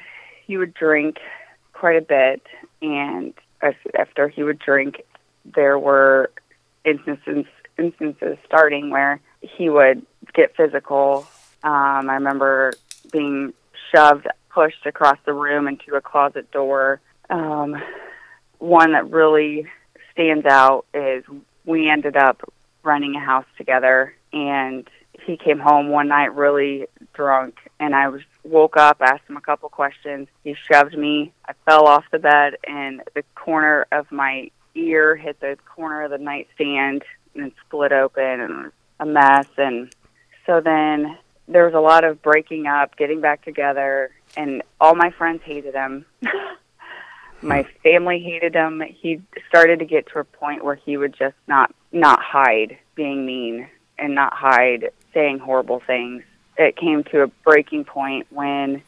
he 0.45 0.57
would 0.57 0.73
drink 0.73 1.17
quite 1.73 1.97
a 1.97 2.01
bit, 2.01 2.41
and 2.81 3.33
after 3.97 4.27
he 4.27 4.43
would 4.43 4.59
drink, 4.59 5.01
there 5.45 5.79
were 5.79 6.31
instances 6.85 7.45
instances 7.77 8.37
starting 8.45 8.89
where 8.89 9.19
he 9.41 9.69
would 9.69 10.05
get 10.33 10.55
physical. 10.55 11.27
Um, 11.63 12.09
I 12.09 12.15
remember 12.15 12.73
being 13.11 13.53
shoved, 13.93 14.27
pushed 14.49 14.85
across 14.85 15.17
the 15.25 15.33
room 15.33 15.67
into 15.67 15.95
a 15.95 16.01
closet 16.01 16.51
door. 16.51 17.01
Um, 17.29 17.81
one 18.59 18.91
that 18.91 19.09
really 19.09 19.65
stands 20.21 20.45
out 20.45 20.85
is 20.93 21.23
we 21.65 21.89
ended 21.89 22.15
up 22.15 22.41
running 22.83 23.15
a 23.15 23.19
house 23.19 23.45
together, 23.57 24.13
and 24.33 24.87
he 25.25 25.37
came 25.37 25.59
home 25.59 25.89
one 25.89 26.07
night 26.07 26.35
really 26.35 26.87
drunk, 27.13 27.57
and 27.79 27.95
I 27.95 28.09
was 28.09 28.21
woke 28.43 28.77
up, 28.77 28.97
asked 29.01 29.29
him 29.29 29.37
a 29.37 29.41
couple 29.41 29.69
questions. 29.69 30.27
He 30.43 30.55
shoved 30.71 30.97
me. 30.97 31.31
I 31.47 31.53
fell 31.65 31.87
off 31.87 32.05
the 32.11 32.19
bed, 32.19 32.55
and 32.67 33.01
the 33.13 33.23
corner 33.35 33.85
of 33.91 34.11
my 34.11 34.49
ear 34.75 35.15
hit 35.15 35.39
the 35.39 35.57
corner 35.75 36.03
of 36.03 36.11
the 36.11 36.17
nightstand 36.17 37.03
and 37.35 37.51
split 37.65 37.91
open, 37.91 38.41
and 38.41 38.71
a 38.99 39.05
mess. 39.05 39.47
And 39.57 39.93
so 40.45 40.61
then 40.61 41.17
there 41.47 41.65
was 41.65 41.73
a 41.73 41.79
lot 41.79 42.03
of 42.03 42.21
breaking 42.21 42.67
up, 42.67 42.95
getting 42.97 43.21
back 43.21 43.43
together, 43.43 44.11
and 44.35 44.63
all 44.79 44.95
my 44.95 45.11
friends 45.11 45.41
hated 45.43 45.73
him. 45.73 46.05
my 47.41 47.63
family 47.83 48.19
hated 48.19 48.53
him. 48.53 48.81
He 48.81 49.21
started 49.47 49.79
to 49.79 49.85
get 49.85 50.07
to 50.07 50.19
a 50.19 50.23
point 50.23 50.63
where 50.63 50.75
he 50.75 50.97
would 50.97 51.13
just 51.13 51.35
not 51.47 51.73
not 51.91 52.21
hide 52.21 52.77
being 52.95 53.25
mean 53.25 53.67
and 53.97 54.15
not 54.15 54.33
hide 54.33 54.91
saying 55.13 55.39
horrible 55.39 55.81
things 55.85 56.23
it 56.57 56.75
came 56.75 57.03
to 57.05 57.23
a 57.23 57.27
breaking 57.27 57.85
point 57.85 58.27
when 58.29 58.81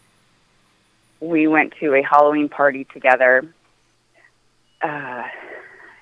we 1.19 1.47
went 1.47 1.73
to 1.79 1.93
a 1.93 2.03
Halloween 2.03 2.49
party 2.49 2.85
together. 2.85 3.53
Uh, 4.81 5.23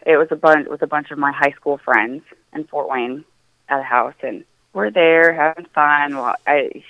it 0.06 0.18
was 0.18 0.28
a 0.32 0.36
bunch 0.36 0.68
with 0.68 0.82
a 0.82 0.88
bunch 0.88 1.12
of 1.12 1.18
my 1.18 1.32
high 1.32 1.52
school 1.52 1.78
friends 1.78 2.24
in 2.54 2.64
Fort 2.66 2.90
Wayne 2.90 3.24
at 3.70 3.80
a 3.80 3.84
house, 3.84 4.16
and 4.24 4.44
we're 4.74 4.90
there 4.90 5.34
having 5.34 5.66
fun. 5.66 6.16
Well, 6.16 6.36
I 6.48 6.84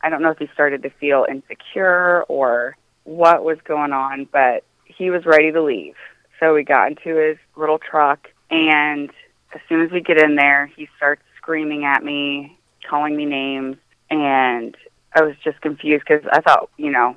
I 0.00 0.08
don't 0.08 0.22
know 0.22 0.30
if 0.30 0.38
he 0.38 0.48
started 0.54 0.82
to 0.84 0.90
feel 0.90 1.26
insecure 1.28 2.22
or 2.28 2.76
what 3.04 3.44
was 3.44 3.58
going 3.64 3.92
on, 3.92 4.28
but 4.30 4.64
he 4.96 5.10
was 5.10 5.24
ready 5.24 5.52
to 5.52 5.62
leave. 5.62 5.94
So 6.40 6.54
we 6.54 6.64
got 6.64 6.88
into 6.88 7.16
his 7.16 7.38
little 7.56 7.78
truck, 7.78 8.28
and 8.50 9.10
as 9.54 9.60
soon 9.68 9.82
as 9.82 9.90
we 9.90 10.00
get 10.00 10.18
in 10.18 10.34
there, 10.34 10.66
he 10.66 10.88
starts 10.96 11.22
screaming 11.36 11.84
at 11.84 12.04
me, 12.04 12.58
calling 12.88 13.16
me 13.16 13.24
names, 13.24 13.76
and 14.10 14.76
I 15.14 15.22
was 15.22 15.36
just 15.44 15.60
confused 15.60 16.04
because 16.06 16.26
I 16.32 16.40
thought, 16.40 16.70
you 16.76 16.90
know, 16.90 17.16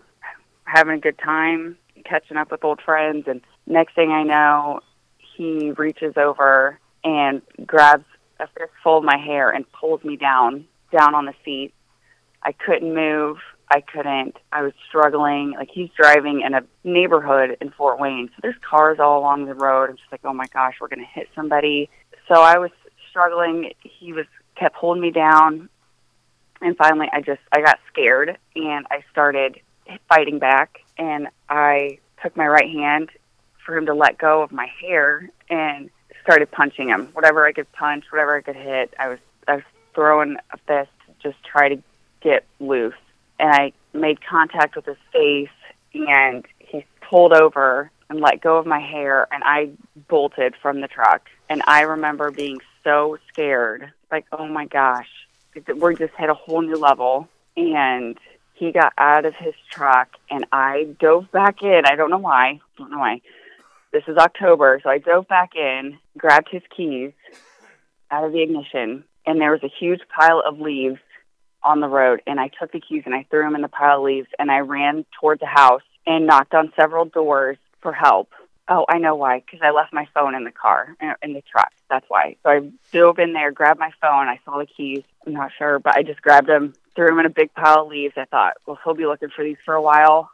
having 0.65 0.96
a 0.96 1.00
good 1.00 1.17
time, 1.17 1.77
catching 2.03 2.38
up 2.38 2.51
with 2.51 2.63
old 2.63 2.82
friends, 2.82 3.25
and 3.27 3.41
next 3.65 3.96
thing 3.96 4.12
I 4.12 4.24
know, 4.24 4.82
he 5.17 5.72
reaches 5.72 6.13
over 6.17 6.79
and 7.03 7.41
grabs 7.65 8.05
a 8.39 8.48
fistful 8.48 8.98
of 8.98 9.03
my 9.03 9.17
hair 9.17 9.50
and 9.50 9.65
pulls 9.72 10.03
me 10.03 10.17
down, 10.17 10.65
down 10.91 11.15
on 11.15 11.25
the 11.25 11.34
seat. 11.44 11.74
I 12.44 12.51
couldn't 12.51 12.94
move. 12.94 13.38
I 13.69 13.81
couldn't. 13.81 14.38
I 14.51 14.62
was 14.62 14.74
struggling. 14.88 15.51
Like 15.51 15.69
he's 15.72 15.89
driving 15.98 16.41
in 16.41 16.53
a 16.53 16.62
neighborhood 16.84 17.57
in 17.62 17.72
Fort 17.72 18.00
Wayne, 18.00 18.29
so 18.29 18.39
there's 18.41 18.55
cars 18.67 19.00
all 19.00 19.19
along 19.19 19.45
the 19.45 19.55
road. 19.55 19.89
I'm 19.89 19.98
just 19.98 20.12
like, 20.12 20.22
oh 20.24 20.34
my 20.34 20.48
gosh, 20.53 20.75
we're 20.79 20.88
gonna 20.88 21.05
hit 21.05 21.27
somebody. 21.36 21.89
So 22.27 22.41
I 22.41 22.57
was 22.57 22.72
struggling. 23.10 23.72
He 23.81 24.13
was 24.13 24.25
kept 24.55 24.75
holding 24.75 25.01
me 25.01 25.12
down, 25.12 25.69
and 26.62 26.77
finally, 26.77 27.07
I 27.12 27.22
just 27.22 27.41
I 27.51 27.62
got 27.62 27.79
scared 27.91 28.38
and 28.55 28.86
I 28.91 29.03
started 29.12 29.60
fighting 30.10 30.39
back. 30.39 30.79
And 30.98 31.27
I 31.50 32.00
took 32.24 32.38
my 32.38 32.48
right 32.48 32.69
hand 32.69 33.10
for 33.65 33.75
him 33.75 33.88
to 33.88 33.93
let 33.93 34.17
go 34.17 34.41
of 34.41 34.51
my 34.51 34.67
hair 34.81 35.29
and 35.50 35.89
started 36.24 36.51
punching 36.51 36.89
him. 36.89 37.10
Whatever 37.13 37.45
I 37.45 37.51
could 37.51 37.72
punch, 37.74 38.05
whatever 38.12 38.36
I 38.36 38.41
could 38.41 38.55
hit, 38.55 38.93
I 39.00 39.10
was 39.10 39.19
I 39.48 39.55
was 39.55 39.63
throwing 39.93 40.38
a 40.51 40.57
fist, 40.67 40.91
just 41.22 41.38
try 41.43 41.69
to 41.69 41.81
get 42.22 42.45
loose. 42.60 42.93
And 43.39 43.51
I 43.51 43.74
made 43.94 44.25
contact 44.25 44.75
with 44.75 44.86
his 44.86 44.98
face, 45.12 45.50
and 45.94 46.46
he 46.60 46.86
pulled 47.01 47.34
over 47.34 47.92
and 48.10 48.20
let 48.20 48.42
go 48.42 48.58
of 48.58 48.65
my 48.65 48.80
hair, 48.80 49.27
and 49.32 49.44
I 49.44 49.72
bolted 50.08 50.56
from 50.62 50.82
the 50.82 50.88
truck. 50.88 51.27
And 51.50 51.62
I 51.68 51.82
remember 51.82 52.32
being 52.32 52.60
so 52.84 53.18
scared, 53.27 53.92
like, 54.12 54.25
oh 54.32 54.48
my 54.48 54.65
gosh, 54.65 55.10
we 55.56 55.96
just 55.96 56.13
hit 56.18 56.30
a 56.30 56.34
whole 56.34 56.62
new 56.62 56.77
level. 56.77 57.27
And 57.58 58.18
he 58.54 58.72
got 58.72 58.94
out 58.98 59.25
of 59.25 59.36
his 59.36 59.54
truck, 59.70 60.10
and 60.30 60.46
I 60.51 60.88
dove 61.00 61.32
back 61.32 61.62
in. 61.62 61.82
I 61.86 61.96
don't 61.96 62.10
know 62.10 62.18
why. 62.18 62.48
I 62.48 62.60
don't 62.77 62.92
know 62.92 63.00
why. 63.00 63.22
This 63.92 64.04
is 64.08 64.18
October, 64.18 64.80
so 64.84 64.89
I 64.89 64.98
dove 64.98 65.27
back 65.27 65.56
in, 65.56 65.98
grabbed 66.18 66.50
his 66.51 66.62
keys 66.75 67.12
out 68.12 68.25
of 68.25 68.34
the 68.34 68.42
ignition, 68.42 69.04
and 69.25 69.39
there 69.39 69.51
was 69.51 69.63
a 69.63 69.72
huge 69.80 70.01
pile 70.13 70.42
of 70.46 70.60
leaves 70.60 71.00
on 71.65 71.81
the 71.81 71.89
road. 71.89 72.22
And 72.25 72.39
I 72.39 72.48
took 72.48 72.72
the 72.72 72.79
keys 72.79 73.03
and 73.05 73.13
I 73.13 73.25
threw 73.29 73.43
them 73.43 73.55
in 73.55 73.62
the 73.62 73.67
pile 73.67 73.98
of 73.98 74.03
leaves, 74.03 74.29
and 74.39 74.50
I 74.50 74.60
ran 74.60 75.05
toward 75.19 75.39
the 75.39 75.48
house 75.48 75.81
and 76.07 76.25
knocked 76.25 76.53
on 76.53 76.72
several 76.79 77.05
doors 77.05 77.57
for 77.81 77.91
help. 77.91 78.29
Oh, 78.67 78.86
I 78.88 79.00
know 79.00 79.15
why. 79.15 79.41
Because 79.41 79.60
I 79.62 79.72
left 79.72 79.91
my 79.91 80.07
phone 80.13 80.36
in 80.36 80.43
the 80.43 80.51
car, 80.51 80.95
in 81.22 81.34
the 81.34 81.41
truck. 81.41 81.72
That's 81.89 82.05
why. 82.07 82.38
So 82.43 82.50
I 82.50 82.72
dove 82.91 83.19
in 83.19 83.34
there, 83.34 83.51
grabbed 83.51 83.79
my 83.79 83.91
phone. 84.01 84.27
I 84.27 84.39
saw 84.45 84.57
the 84.57 84.65
keys. 84.65 85.03
I'm 85.27 85.34
not 85.34 85.51
sure, 85.57 85.79
but 85.79 85.98
I 85.98 86.03
just 86.03 86.22
grabbed 86.22 86.48
them, 86.48 86.74
threw 86.95 87.07
them 87.07 87.19
in 87.19 87.25
a 87.25 87.29
big 87.29 87.53
pile 87.53 87.81
of 87.81 87.89
leaves. 87.89 88.13
I 88.15 88.25
thought, 88.25 88.53
well, 88.65 88.79
he'll 88.84 88.93
be 88.93 89.05
looking 89.05 89.29
for 89.29 89.43
these 89.43 89.57
for 89.65 89.74
a 89.74 89.81
while. 89.81 90.31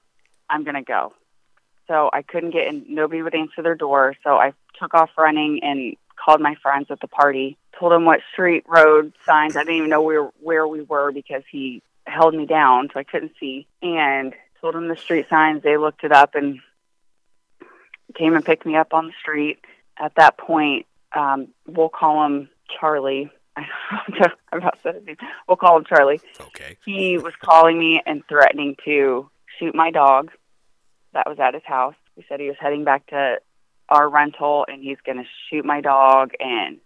I'm 0.50 0.64
going 0.64 0.76
to 0.76 0.82
go 0.82 1.14
so 1.92 2.10
I 2.14 2.22
couldn't 2.22 2.52
get 2.52 2.68
in. 2.68 2.86
Nobody 2.88 3.22
would 3.22 3.36
answer 3.36 3.62
their 3.62 3.76
door, 3.76 4.16
so 4.24 4.38
I 4.38 4.54
took 4.80 4.94
off 4.94 5.10
running 5.18 5.60
and 5.62 5.98
called 6.24 6.42
my 6.42 6.56
friends 6.62 6.88
at 6.90 7.00
the 7.00 7.08
party. 7.08 7.58
Told 7.80 7.92
them 7.92 8.06
what 8.06 8.20
street, 8.32 8.64
road, 8.68 9.14
signs. 9.26 9.56
I 9.56 9.62
didn't 9.62 9.76
even 9.76 9.90
know 9.90 10.02
where 10.02 10.26
where 10.40 10.68
we 10.68 10.82
were 10.82 11.12
because 11.12 11.44
he 11.52 11.82
held 12.06 12.34
me 12.36 12.46
down, 12.46 12.90
so 12.94 13.00
I 13.00 13.04
couldn't 13.04 13.34
see. 13.40 13.68
And 13.82 14.34
told 14.60 14.76
them 14.76 14.88
the 14.88 14.96
street 14.96 15.28
signs. 15.30 15.64
They 15.64 15.78
looked 15.78 16.04
it 16.04 16.12
up 16.12 16.36
and 16.36 16.60
came 18.16 18.36
and 18.36 18.46
picked 18.46 18.66
me 18.66 18.76
up 18.76 18.94
on 18.94 19.08
the 19.08 19.14
street. 19.20 19.60
At 19.98 20.14
that 20.16 20.38
point, 20.38 20.86
um, 21.16 21.50
we'll 21.68 21.90
call 21.90 22.26
him 22.26 22.50
Charlie. 22.80 23.32
I'm 23.58 24.60
about 24.60 24.82
to 24.84 25.02
We'll 25.48 25.58
call 25.58 25.78
him 25.78 25.86
Charlie. 25.86 26.22
Okay. 26.40 26.78
He 26.86 27.18
was 27.18 27.34
calling 27.42 27.78
me 27.78 28.02
and 28.06 28.24
threatening 28.28 28.76
to 28.86 29.30
shoot 29.60 29.76
my 29.76 29.92
dog 29.92 30.32
that 31.14 31.28
was 31.28 31.40
at 31.40 31.54
his 31.54 31.64
house. 31.66 31.96
He 32.16 32.24
said 32.28 32.40
he 32.40 32.48
was 32.48 32.58
heading 32.60 32.84
back 32.84 33.08
to 33.08 33.38
our 33.92 34.10
rental 34.10 34.66
and 34.68 34.82
he's 34.82 34.98
going 35.06 35.18
to 35.18 35.26
shoot 35.50 35.66
my 35.66 35.82
dog 35.82 36.32
and 36.40 36.80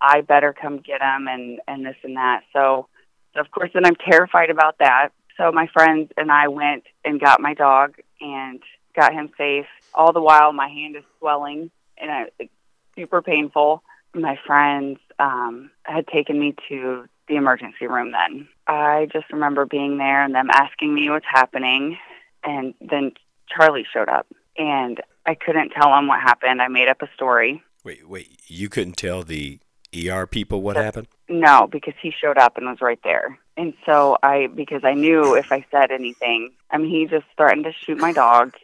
I 0.00 0.20
better 0.20 0.52
come 0.52 0.78
get 0.78 1.00
him 1.00 1.26
and 1.26 1.58
and 1.66 1.84
this 1.84 1.96
and 2.04 2.16
that. 2.16 2.42
So, 2.52 2.86
of 3.34 3.50
course 3.50 3.70
then 3.74 3.86
I'm 3.86 3.96
terrified 3.96 4.50
about 4.50 4.78
that. 4.78 5.08
So 5.36 5.50
my 5.50 5.66
friends 5.72 6.12
and 6.16 6.30
I 6.30 6.48
went 6.48 6.84
and 7.04 7.18
got 7.18 7.40
my 7.40 7.54
dog 7.54 7.94
and 8.20 8.60
got 8.94 9.12
him 9.14 9.30
safe. 9.38 9.66
All 9.94 10.12
the 10.12 10.20
while 10.20 10.52
my 10.52 10.68
hand 10.68 10.96
is 10.96 11.04
swelling 11.18 11.70
and 11.96 12.10
I, 12.10 12.24
it's 12.38 12.52
super 12.94 13.22
painful. 13.22 13.82
My 14.14 14.38
friends 14.46 14.98
um 15.18 15.70
had 15.84 16.06
taken 16.08 16.38
me 16.38 16.54
to 16.68 17.06
the 17.26 17.36
emergency 17.36 17.86
room 17.86 18.12
then. 18.12 18.48
I 18.66 19.08
just 19.12 19.32
remember 19.32 19.64
being 19.64 19.96
there 19.96 20.22
and 20.22 20.34
them 20.34 20.50
asking 20.52 20.94
me 20.94 21.08
what's 21.08 21.26
happening 21.26 21.96
and 22.44 22.74
then 22.80 23.12
Charlie 23.50 23.86
showed 23.92 24.08
up, 24.08 24.26
and 24.60 25.00
I 25.24 25.34
couldn't 25.34 25.70
tell 25.70 25.96
him 25.96 26.06
what 26.06 26.20
happened. 26.20 26.60
I 26.60 26.68
made 26.68 26.88
up 26.88 27.00
a 27.00 27.08
story. 27.14 27.62
Wait, 27.82 28.06
wait, 28.06 28.28
you 28.46 28.68
couldn't 28.68 28.98
tell 28.98 29.22
the 29.22 29.58
ER 29.96 30.26
people 30.26 30.60
what 30.60 30.76
happened? 30.76 31.08
No, 31.30 31.66
because 31.66 31.94
he 32.00 32.12
showed 32.12 32.36
up 32.36 32.58
and 32.58 32.66
was 32.66 32.82
right 32.82 33.00
there. 33.02 33.38
And 33.56 33.72
so 33.86 34.18
I, 34.22 34.48
because 34.48 34.82
I 34.84 34.92
knew 34.92 35.34
if 35.34 35.50
I 35.50 35.64
said 35.70 35.90
anything, 35.90 36.52
I 36.70 36.76
mean, 36.76 36.90
he 36.90 37.06
just 37.06 37.24
threatened 37.36 37.64
to 37.64 37.72
shoot 37.72 37.98
my 37.98 38.12
dog. 38.12 38.54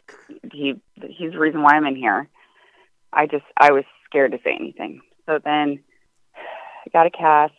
He, 0.51 0.75
he's 0.95 1.31
the 1.31 1.39
reason 1.39 1.63
why 1.63 1.71
I'm 1.71 1.85
in 1.87 1.95
here. 1.95 2.29
I 3.11 3.25
just, 3.25 3.45
I 3.57 3.71
was 3.71 3.83
scared 4.05 4.33
to 4.33 4.39
say 4.43 4.55
anything. 4.59 5.01
So 5.25 5.39
then 5.43 5.79
I 6.35 6.89
got 6.93 7.07
a 7.07 7.09
cast 7.09 7.53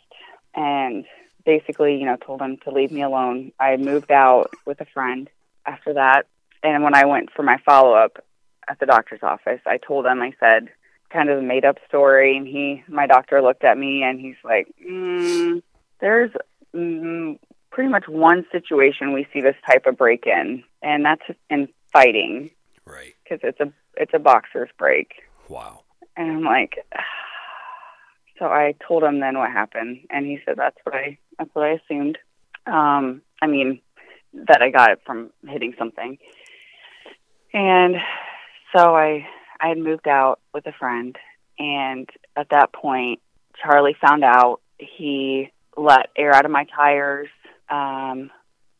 and 0.54 1.04
basically, 1.45 1.97
you 1.97 2.07
know, 2.07 2.16
told 2.16 2.40
him 2.40 2.59
to 2.64 2.71
leave 2.71 2.92
me 2.92 3.02
alone. 3.02 3.52
I 3.59 3.76
moved 3.76 4.12
out 4.12 4.50
with 4.64 4.80
a 4.80 4.87
friend 4.87 5.28
after 5.66 5.95
that 5.95 6.26
and 6.62 6.83
when 6.83 6.95
I 6.95 7.04
went 7.04 7.30
for 7.35 7.42
my 7.42 7.59
follow 7.64 7.95
up 7.95 8.25
at 8.68 8.78
the 8.80 8.87
doctor's 8.87 9.22
office, 9.22 9.60
I 9.66 9.78
told 9.78 10.06
him, 10.06 10.20
I 10.20 10.32
said, 10.40 10.68
kind 11.10 11.30
of 11.30 11.38
a 11.38 11.42
made 11.42 11.64
up 11.64 11.76
story. 11.88 12.37
And 12.37 12.46
he, 12.46 12.82
my 12.88 13.06
doctor 13.06 13.40
looked 13.42 13.64
at 13.64 13.78
me 13.78 14.02
and 14.02 14.20
he's 14.20 14.37
like, 14.44 14.68
mm, 14.87 15.62
there's 16.00 16.30
mm, 16.75 17.38
pretty 17.70 17.90
much 17.90 18.08
one 18.08 18.44
situation 18.52 19.12
we 19.12 19.26
see 19.32 19.40
this 19.40 19.56
type 19.66 19.87
of 19.87 19.96
break 19.96 20.26
in, 20.26 20.64
and 20.82 21.04
that's 21.04 21.22
in 21.50 21.68
fighting. 21.92 22.50
Right. 22.84 23.14
Because 23.25 23.40
it's 23.42 23.60
a, 23.60 23.72
it's 23.96 24.12
a 24.14 24.18
boxer's 24.18 24.70
break. 24.78 25.22
Wow. 25.48 25.82
And 26.16 26.30
I'm 26.30 26.44
like, 26.44 26.84
so 28.38 28.46
I 28.46 28.75
told 28.87 29.02
him 29.02 29.20
then 29.20 29.38
what 29.38 29.50
happened, 29.50 30.00
and 30.10 30.26
he 30.26 30.38
said 30.44 30.56
that's 30.56 30.76
what 30.84 30.94
I 30.94 31.18
that's 31.38 31.50
what 31.54 31.66
I 31.66 31.80
assumed. 31.84 32.18
Um, 32.66 33.22
I 33.40 33.46
mean, 33.46 33.80
that 34.34 34.62
I 34.62 34.70
got 34.70 34.90
it 34.90 35.00
from 35.06 35.30
hitting 35.46 35.75
something. 35.78 36.18
And 37.54 37.96
so 38.75 38.94
I 38.94 39.26
I 39.60 39.68
had 39.68 39.78
moved 39.78 40.06
out 40.06 40.40
with 40.54 40.66
a 40.66 40.72
friend, 40.72 41.16
and 41.58 42.08
at 42.37 42.50
that 42.50 42.72
point, 42.72 43.20
Charlie 43.62 43.96
found 44.00 44.25
out. 44.25 44.60
He 44.78 45.50
let 45.76 46.10
air 46.16 46.32
out 46.32 46.44
of 46.44 46.50
my 46.52 46.64
tires, 46.64 47.28
um, 47.68 48.30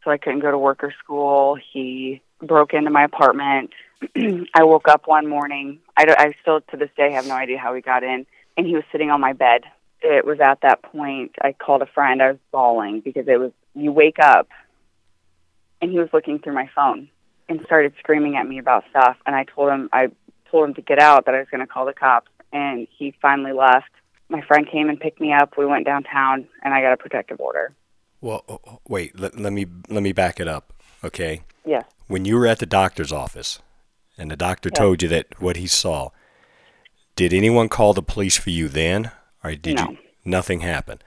so 0.05 0.11
I 0.11 0.19
couldn't 0.19 0.41
go 0.41 0.51
to 0.51 0.59
work 0.59 0.85
or 0.85 0.95
school. 1.03 1.57
He 1.73 2.23
broke 2.41 2.73
into 2.73 2.91
my 2.91 3.05
apartment. 3.05 3.71
I 4.55 4.63
woke 4.63 4.87
up 4.87 5.03
one 5.07 5.27
morning. 5.27 5.81
I, 5.97 6.05
I 6.17 6.35
still 6.41 6.61
to 6.71 6.77
this 6.77 6.91
day 6.97 7.13
have 7.13 7.27
no 7.27 7.35
idea 7.35 7.59
how 7.59 7.75
he 7.75 7.81
got 7.81 8.05
in, 8.05 8.27
and 8.57 8.67
he 8.67 8.75
was 8.75 8.85
sitting 8.93 9.11
on 9.11 9.21
my 9.21 9.33
bed. 9.33 9.63
It 10.01 10.25
was 10.25 10.39
at 10.39 10.61
that 10.63 10.83
point 10.83 11.35
I 11.43 11.53
called 11.53 11.83
a 11.83 11.87
friend. 11.87 12.23
I 12.23 12.29
was 12.29 12.41
bawling 12.53 13.01
because 13.01 13.27
it 13.27 13.41
was 13.41 13.51
you 13.75 13.91
wake 13.91 14.21
up, 14.21 14.49
and 15.83 15.91
he 15.91 15.99
was 15.99 16.09
looking 16.13 16.39
through 16.39 16.55
my 16.55 16.71
phone 16.75 17.09
and 17.49 17.61
started 17.65 17.95
screaming 17.99 18.37
at 18.37 18.47
me 18.47 18.59
about 18.59 18.85
stuff. 18.91 19.17
And 19.27 19.35
I 19.35 19.45
told 19.45 19.71
him 19.71 19.89
I 19.93 20.09
told 20.51 20.69
him 20.69 20.75
to 20.75 20.83
get 20.83 20.99
out 20.99 21.27
that 21.27 21.35
I 21.35 21.39
was 21.39 21.49
going 21.51 21.61
to 21.61 21.67
call 21.67 21.87
the 21.87 21.93
cops. 21.93 22.31
And 22.53 22.87
he 22.97 23.15
finally 23.21 23.53
left. 23.53 23.91
My 24.29 24.41
friend 24.43 24.67
came 24.71 24.89
and 24.89 24.99
picked 24.99 25.21
me 25.21 25.33
up. 25.33 25.57
We 25.57 25.67
went 25.67 25.87
downtown, 25.87 26.47
and 26.63 26.75
I 26.75 26.81
got 26.81 26.93
a 26.93 26.97
protective 26.97 27.41
order. 27.41 27.75
Well, 28.21 28.45
oh, 28.49 28.81
wait. 28.87 29.19
Let, 29.19 29.39
let 29.39 29.53
me 29.53 29.67
let 29.89 30.03
me 30.03 30.13
back 30.13 30.41
it 30.41 30.49
up. 30.49 30.73
Okay. 31.05 31.43
Yes. 31.65 31.85
When 32.07 32.25
you 32.25 32.37
were 32.37 32.47
at 32.47 32.59
the 32.59 32.67
doctor's 32.67 33.13
office, 33.13 33.61
and 34.17 34.31
the 34.31 34.37
doctor 34.37 34.71
yes. 34.71 34.79
told 34.79 35.03
you 35.03 35.09
that 35.09 35.41
what 35.41 35.57
he 35.57 35.67
saw, 35.67 36.11
did 37.17 37.33
anyone 37.33 37.69
call 37.69 37.95
the 37.95 38.03
police 38.03 38.37
for 38.37 38.51
you 38.51 38.69
then, 38.69 39.11
or 39.45 39.55
did 39.55 39.77
no. 39.77 39.91
you? 39.91 39.99
Nothing 40.25 40.61
happened. 40.61 41.03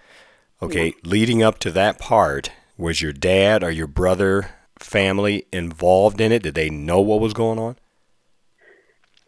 Okay. 0.61 0.93
No. 1.03 1.09
Leading 1.09 1.43
up 1.43 1.59
to 1.59 1.71
that 1.71 1.99
part, 1.99 2.51
was 2.77 3.01
your 3.01 3.13
dad 3.13 3.63
or 3.63 3.71
your 3.71 3.87
brother 3.87 4.51
family 4.83 5.45
involved 5.51 6.19
in 6.21 6.31
it? 6.31 6.43
Did 6.43 6.55
they 6.55 6.69
know 6.69 7.01
what 7.01 7.19
was 7.19 7.33
going 7.33 7.59
on? 7.59 7.75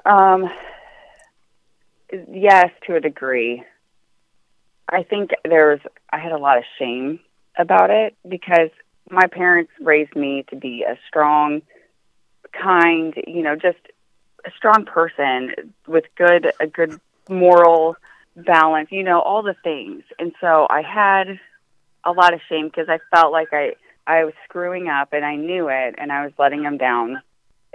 Um, 0.05 0.50
yes, 2.31 2.69
to 2.88 2.95
a 2.95 3.00
degree. 3.00 3.63
I 4.89 5.03
think 5.03 5.31
there 5.43 5.69
was, 5.69 5.79
I 6.12 6.19
had 6.19 6.31
a 6.31 6.38
lot 6.38 6.57
of 6.57 6.63
shame 6.77 7.19
about 7.57 7.89
it 7.89 8.15
because 8.27 8.69
my 9.10 9.27
parents 9.27 9.72
raised 9.79 10.15
me 10.15 10.45
to 10.50 10.55
be 10.55 10.83
a 10.83 10.98
strong, 11.07 11.62
kind, 12.51 13.13
you 13.25 13.43
know, 13.43 13.55
just 13.55 13.79
a 14.45 14.51
strong 14.57 14.86
person 14.86 15.74
with 15.88 16.03
good, 16.15 16.51
a 16.60 16.67
good 16.67 17.00
moral 17.29 17.95
balance, 18.36 18.89
you 18.91 19.03
know, 19.03 19.22
all 19.22 19.41
the 19.41 19.55
things. 19.63 20.03
And 20.19 20.33
so 20.41 20.67
I 20.69 20.81
had 20.81 21.39
a 22.03 22.12
lot 22.12 22.33
of 22.33 22.41
shame 22.50 22.67
because 22.67 22.89
I 22.89 23.00
felt 23.15 23.31
like 23.31 23.50
I, 23.53 23.75
I 24.05 24.25
was 24.25 24.33
screwing 24.43 24.88
up 24.88 25.13
and 25.13 25.24
I 25.24 25.36
knew 25.36 25.69
it 25.69 25.95
and 25.98 26.12
I 26.12 26.24
was 26.24 26.33
letting 26.38 26.63
them 26.63 26.77
down, 26.77 27.22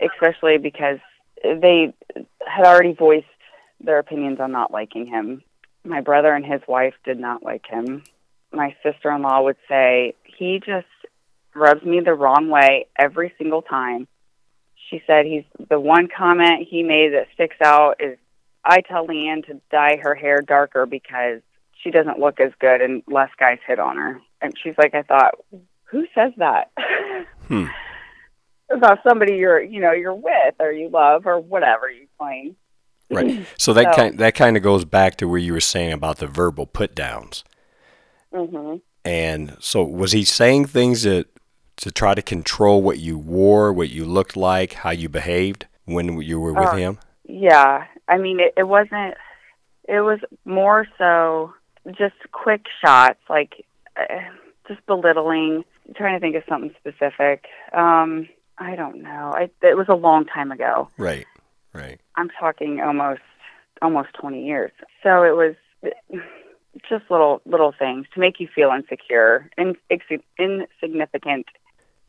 especially 0.00 0.58
because 0.58 0.98
they 1.42 1.94
had 2.46 2.66
already 2.66 2.92
voiced 2.92 3.26
their 3.80 3.98
opinions 3.98 4.40
on 4.40 4.52
not 4.52 4.72
liking 4.72 5.06
him. 5.06 5.42
My 5.84 6.00
brother 6.00 6.34
and 6.34 6.44
his 6.44 6.60
wife 6.66 6.94
did 7.04 7.18
not 7.18 7.42
like 7.42 7.66
him. 7.66 8.02
My 8.52 8.76
sister 8.82 9.10
in 9.10 9.22
law 9.22 9.42
would 9.42 9.56
say 9.68 10.14
he 10.24 10.60
just 10.64 10.86
rubs 11.54 11.84
me 11.84 12.00
the 12.00 12.14
wrong 12.14 12.48
way 12.48 12.86
every 12.98 13.32
single 13.38 13.62
time. 13.62 14.06
She 14.90 15.02
said 15.06 15.26
he's 15.26 15.44
the 15.68 15.80
one 15.80 16.08
comment 16.08 16.66
he 16.68 16.82
made 16.82 17.12
that 17.12 17.28
sticks 17.34 17.56
out 17.62 17.96
is 18.00 18.18
I 18.64 18.80
tell 18.80 19.06
Leanne 19.06 19.46
to 19.46 19.60
dye 19.70 19.98
her 20.02 20.14
hair 20.14 20.40
darker 20.40 20.86
because 20.86 21.40
she 21.82 21.90
doesn't 21.90 22.18
look 22.18 22.40
as 22.40 22.52
good 22.60 22.80
and 22.80 23.02
less 23.06 23.30
guys 23.38 23.58
hit 23.66 23.78
on 23.78 23.96
her. 23.96 24.20
And 24.40 24.52
she's 24.62 24.74
like, 24.76 24.94
I 24.94 25.02
thought, 25.02 25.34
who 25.90 26.06
says 26.14 26.32
that? 26.38 26.70
Hmm. 27.48 27.66
About 28.70 28.98
somebody 29.08 29.36
you're, 29.36 29.62
you 29.62 29.80
know, 29.80 29.92
you're 29.92 30.14
with 30.14 30.54
or 30.60 30.70
you 30.72 30.90
love 30.90 31.26
or 31.26 31.40
whatever 31.40 31.90
you 31.90 32.06
claim. 32.18 32.54
Right. 33.10 33.46
So 33.58 33.72
that 33.72 33.94
So- 33.94 34.00
kind 34.02 34.18
that 34.18 34.34
kind 34.34 34.56
of 34.58 34.62
goes 34.62 34.84
back 34.84 35.16
to 35.16 35.28
where 35.28 35.38
you 35.38 35.54
were 35.54 35.60
saying 35.60 35.92
about 35.94 36.18
the 36.18 36.26
verbal 36.26 36.66
put 36.66 36.94
downs. 36.94 37.44
Mm-hmm. 38.34 38.76
And 39.04 39.56
so 39.60 39.82
was 39.84 40.12
he 40.12 40.24
saying 40.24 40.66
things 40.66 41.04
that 41.04 41.26
to 41.78 41.90
try 41.90 42.14
to 42.14 42.20
control 42.20 42.82
what 42.82 42.98
you 42.98 43.16
wore, 43.18 43.72
what 43.72 43.88
you 43.88 44.04
looked 44.04 44.36
like, 44.36 44.74
how 44.74 44.90
you 44.90 45.08
behaved 45.08 45.66
when 45.86 46.20
you 46.20 46.38
were 46.38 46.52
with 46.52 46.68
Oh. 46.68 46.76
him? 46.76 46.98
Yeah, 47.24 47.84
I 48.08 48.18
mean, 48.18 48.40
it, 48.40 48.52
it 48.56 48.64
wasn't. 48.68 49.14
It 49.88 50.00
was 50.00 50.18
more 50.44 50.86
so 50.98 51.54
just 51.92 52.16
quick 52.32 52.62
shots, 52.84 53.20
like 53.30 53.64
uh, 53.96 54.02
just 54.66 54.84
belittling. 54.86 55.64
Trying 55.96 56.16
to 56.16 56.20
think 56.20 56.36
of 56.36 56.42
something 56.48 56.74
specific. 56.78 57.46
Um, 57.72 58.28
I 58.58 58.76
don't 58.76 59.02
know. 59.02 59.32
I, 59.34 59.50
it 59.62 59.76
was 59.76 59.88
a 59.88 59.94
long 59.94 60.26
time 60.26 60.52
ago. 60.52 60.88
Right. 60.98 61.26
Right. 61.72 62.00
I'm 62.16 62.28
talking 62.40 62.80
almost 62.80 63.20
almost 63.80 64.08
20 64.20 64.44
years. 64.44 64.72
So 65.02 65.22
it 65.22 65.36
was 65.36 65.54
just 66.88 67.04
little 67.10 67.40
little 67.46 67.72
things 67.78 68.06
to 68.14 68.20
make 68.20 68.40
you 68.40 68.48
feel 68.52 68.70
insecure 68.70 69.50
and 69.56 69.76
insignificant. 70.38 71.46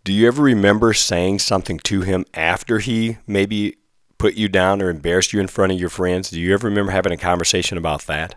Do 0.03 0.13
you 0.13 0.27
ever 0.27 0.41
remember 0.41 0.93
saying 0.93 1.39
something 1.39 1.77
to 1.79 2.01
him 2.01 2.25
after 2.33 2.79
he 2.79 3.17
maybe 3.27 3.77
put 4.17 4.35
you 4.35 4.49
down 4.49 4.81
or 4.81 4.89
embarrassed 4.89 5.33
you 5.33 5.39
in 5.39 5.47
front 5.47 5.71
of 5.71 5.79
your 5.79 5.89
friends? 5.89 6.29
Do 6.29 6.39
you 6.39 6.53
ever 6.53 6.67
remember 6.67 6.91
having 6.91 7.11
a 7.11 7.17
conversation 7.17 7.77
about 7.77 8.03
that? 8.03 8.35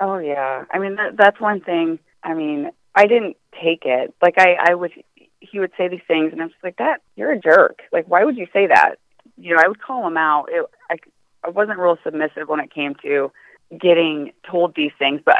Oh 0.00 0.18
yeah. 0.18 0.64
I 0.70 0.78
mean 0.78 0.96
that, 0.96 1.16
that's 1.16 1.40
one 1.40 1.60
thing. 1.60 1.98
I 2.22 2.34
mean, 2.34 2.70
I 2.98 3.06
didn't 3.06 3.36
take 3.62 3.82
it. 3.84 4.12
Like 4.20 4.34
I 4.38 4.56
I 4.70 4.74
would 4.74 4.92
he 5.40 5.60
would 5.60 5.70
say 5.78 5.86
these 5.88 6.00
things 6.08 6.32
and 6.32 6.42
I'm 6.42 6.48
just 6.50 6.64
like 6.64 6.76
that 6.78 7.00
you're 7.16 7.32
a 7.32 7.38
jerk. 7.40 7.80
Like 7.92 8.06
why 8.08 8.24
would 8.24 8.36
you 8.36 8.46
say 8.52 8.66
that? 8.66 8.96
You 9.36 9.54
know, 9.54 9.62
I 9.64 9.68
would 9.68 9.80
call 9.80 10.06
him 10.06 10.16
out. 10.16 10.46
It, 10.50 10.64
I 10.90 10.96
I 11.44 11.50
wasn't 11.50 11.78
real 11.78 11.96
submissive 12.02 12.48
when 12.48 12.60
it 12.60 12.74
came 12.74 12.94
to 13.02 13.30
getting 13.78 14.32
told 14.50 14.74
these 14.74 14.90
things, 14.98 15.20
but 15.24 15.36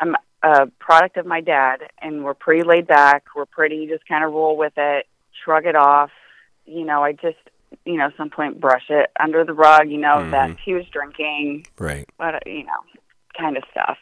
I'm 0.00 0.14
a 0.42 0.66
product 0.80 1.16
of 1.18 1.26
my 1.26 1.40
dad 1.40 1.80
and 2.00 2.24
we're 2.24 2.34
pretty 2.34 2.62
laid 2.66 2.86
back. 2.86 3.24
We're 3.36 3.46
pretty 3.46 3.86
just 3.86 4.06
kind 4.08 4.24
of 4.24 4.32
roll 4.32 4.56
with 4.56 4.72
it, 4.76 5.06
shrug 5.44 5.66
it 5.66 5.76
off. 5.76 6.10
You 6.66 6.84
know, 6.84 7.04
I 7.04 7.12
just 7.12 7.36
you 7.84 7.96
know, 7.96 8.10
some 8.16 8.30
point 8.30 8.60
brush 8.60 8.84
it 8.90 9.10
under 9.18 9.44
the 9.44 9.54
rug, 9.54 9.88
you 9.88 9.98
know, 9.98 10.30
that 10.30 10.50
Mhm. 10.50 10.58
he 10.64 10.74
was 10.74 10.86
drinking, 10.88 11.66
Right. 11.78 12.06
but 12.18 12.46
you 12.46 12.64
know, 12.64 12.80
kind 13.38 13.56
of 13.56 13.64
stuff. 13.70 13.98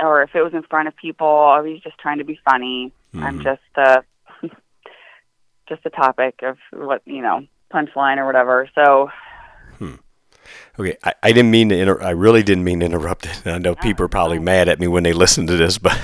Or 0.00 0.22
if 0.22 0.34
it 0.34 0.42
was 0.42 0.54
in 0.54 0.62
front 0.62 0.88
of 0.88 0.96
people, 0.96 1.26
I 1.26 1.60
was 1.60 1.80
just 1.82 1.98
trying 1.98 2.18
to 2.18 2.24
be 2.24 2.38
funny. 2.48 2.92
I'm 3.14 3.40
Mhm. 3.40 3.42
just 3.42 3.60
uh 3.76 4.00
just 5.68 5.84
a 5.84 5.90
topic 5.90 6.40
of 6.42 6.56
what 6.72 7.02
you 7.04 7.22
know, 7.22 7.46
punchline 7.72 8.18
or 8.18 8.26
whatever. 8.26 8.68
So 8.74 9.10
Okay, 10.78 10.96
I, 11.04 11.12
I 11.22 11.32
didn't 11.32 11.50
mean 11.50 11.68
to 11.68 11.76
inter- 11.78 12.02
I 12.02 12.10
really 12.10 12.42
didn't 12.42 12.64
mean 12.64 12.80
to 12.80 12.86
interrupt 12.86 13.26
it. 13.26 13.46
I 13.46 13.58
know 13.58 13.74
people 13.74 14.04
are 14.06 14.08
probably 14.08 14.38
mad 14.38 14.68
at 14.68 14.80
me 14.80 14.88
when 14.88 15.02
they 15.02 15.12
listen 15.12 15.46
to 15.46 15.56
this, 15.56 15.78
but 15.86 15.98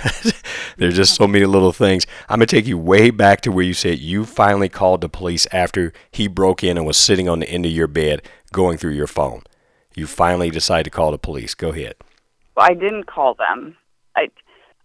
there's 0.76 0.97
just 0.97 1.15
so 1.15 1.26
many 1.26 1.47
little 1.47 1.73
things. 1.73 2.07
I'm 2.29 2.38
gonna 2.38 2.47
take 2.47 2.67
you 2.67 2.76
way 2.79 3.11
back 3.11 3.41
to 3.43 3.53
where 3.53 3.65
you 3.65 3.75
said 3.75 3.99
you 3.99 4.25
finally 4.25 4.69
called 4.69 5.00
the 5.00 5.09
police 5.09 5.47
after 5.53 5.93
he 6.11 6.29
broke 6.29 6.62
in 6.62 6.76
and 6.76 6.87
was 6.87 6.97
sitting 6.97 7.29
on 7.29 7.41
the 7.41 7.49
end 7.49 7.65
of 7.65 7.73
your 7.73 7.87
bed 7.87 8.23
going 8.53 8.76
through 8.76 8.93
your 8.93 9.07
phone. 9.07 9.43
You 9.95 10.07
finally 10.07 10.50
decided 10.50 10.85
to 10.85 10.91
call 10.91 11.11
the 11.11 11.19
police. 11.19 11.55
Go 11.55 11.71
ahead. 11.71 11.95
Well, 12.56 12.67
I 12.67 12.75
didn't 12.75 13.04
call 13.04 13.35
them. 13.35 13.76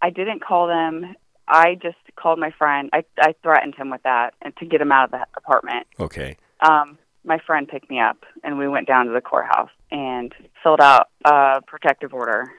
I 0.02 0.10
didn't 0.10 0.44
call 0.44 0.68
them. 0.68 1.16
I 1.48 1.76
just 1.76 1.98
called 2.16 2.40
my 2.40 2.52
friend. 2.52 2.90
I 2.94 3.04
I 3.20 3.36
threatened 3.44 3.76
him 3.76 3.90
with 3.90 4.04
that 4.04 4.34
and 4.42 4.56
to 4.58 4.66
get 4.66 4.82
him 4.82 4.92
out 4.92 5.06
of 5.06 5.12
the 5.12 5.26
apartment. 5.36 5.88
Okay. 6.00 6.38
um, 6.62 6.98
my 7.24 7.40
friend 7.46 7.68
picked 7.68 7.90
me 7.90 8.00
up 8.00 8.18
and 8.44 8.58
we 8.58 8.68
went 8.68 8.88
down 8.88 9.06
to 9.06 9.12
the 9.12 9.22
courthouse 9.22 9.70
and 9.92 10.34
filled 10.64 10.82
out 10.82 11.10
a 11.26 11.62
protective 11.68 12.14
order. 12.14 12.52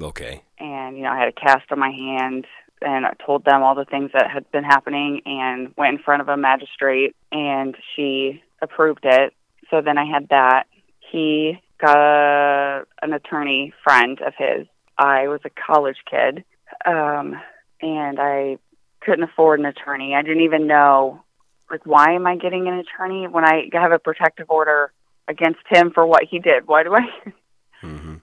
Okay. 0.00 0.42
And, 0.58 0.96
you 0.96 1.04
know, 1.04 1.10
I 1.10 1.18
had 1.18 1.28
a 1.28 1.32
cast 1.32 1.70
on 1.70 1.78
my 1.78 1.90
hand 1.90 2.46
and 2.82 3.06
I 3.06 3.14
told 3.24 3.44
them 3.44 3.62
all 3.62 3.74
the 3.74 3.84
things 3.84 4.10
that 4.14 4.30
had 4.30 4.50
been 4.50 4.64
happening 4.64 5.22
and 5.24 5.72
went 5.76 5.96
in 5.96 6.02
front 6.02 6.22
of 6.22 6.28
a 6.28 6.36
magistrate 6.36 7.14
and 7.30 7.76
she 7.94 8.42
approved 8.60 9.04
it. 9.04 9.34
So 9.70 9.80
then 9.80 9.98
I 9.98 10.04
had 10.04 10.28
that. 10.30 10.64
He 11.12 11.60
got 11.80 11.96
a, 11.96 12.84
an 13.02 13.12
attorney 13.12 13.72
friend 13.84 14.20
of 14.20 14.32
his. 14.36 14.66
I 14.96 15.28
was 15.28 15.40
a 15.44 15.50
college 15.50 15.98
kid 16.10 16.44
um, 16.84 17.34
and 17.80 18.18
I 18.20 18.58
couldn't 19.00 19.24
afford 19.24 19.60
an 19.60 19.66
attorney. 19.66 20.14
I 20.14 20.22
didn't 20.22 20.42
even 20.42 20.66
know 20.66 21.22
like 21.70 21.84
why 21.84 22.12
am 22.12 22.26
I 22.26 22.36
getting 22.36 22.66
an 22.66 22.78
attorney 22.78 23.26
when 23.28 23.44
I 23.44 23.68
have 23.72 23.92
a 23.92 23.98
protective 23.98 24.46
order 24.48 24.92
against 25.28 25.60
him 25.68 25.90
for 25.92 26.06
what 26.06 26.24
he 26.28 26.38
did? 26.38 26.66
Why 26.66 26.82
do 26.82 26.94
I? 26.94 27.32
hmm 27.80 28.14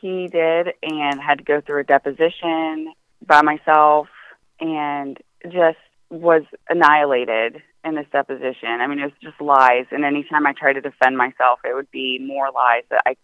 he 0.00 0.28
did 0.28 0.68
and 0.82 1.20
had 1.20 1.38
to 1.38 1.44
go 1.44 1.60
through 1.60 1.80
a 1.80 1.84
deposition 1.84 2.92
by 3.26 3.42
myself 3.42 4.08
and 4.60 5.18
just 5.44 5.78
was 6.10 6.42
annihilated 6.68 7.62
in 7.84 7.94
this 7.94 8.06
deposition. 8.12 8.80
I 8.80 8.86
mean, 8.86 8.98
it 8.98 9.04
was 9.04 9.12
just 9.22 9.40
lies. 9.40 9.86
And 9.90 10.04
anytime 10.04 10.46
I 10.46 10.52
tried 10.52 10.74
to 10.74 10.80
defend 10.80 11.16
myself, 11.16 11.60
it 11.64 11.74
would 11.74 11.90
be 11.90 12.18
more 12.18 12.46
lies 12.46 12.84
that 12.90 13.02
I 13.06 13.16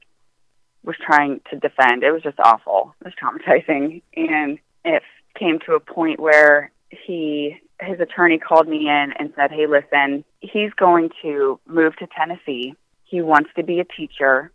was 0.85 0.97
trying 1.05 1.41
to 1.51 1.57
defend. 1.57 2.03
It 2.03 2.13
was 2.13 2.23
just 2.23 2.39
awful. 2.39 2.95
It 3.01 3.07
was 3.07 3.15
traumatizing. 3.15 4.03
And 4.17 4.59
it 4.85 5.03
came 5.39 5.59
to 5.67 5.75
a 5.75 5.81
point 5.81 6.21
where 6.21 6.71
he 6.91 7.57
his 7.81 7.99
attorney 7.99 8.39
called 8.39 8.69
me 8.69 8.89
in 8.89 9.13
and 9.19 9.33
said, 9.35 9.51
"Hey, 9.51 9.67
listen, 9.67 10.25
he's 10.41 10.73
going 10.75 11.11
to 11.23 11.59
move 11.67 11.97
to 11.97 12.07
Tennessee. 12.07 12.75
He 13.05 13.21
wants 13.21 13.51
to 13.57 13.65
be 13.65 13.81
a 13.81 13.85
teacher, 13.85 14.53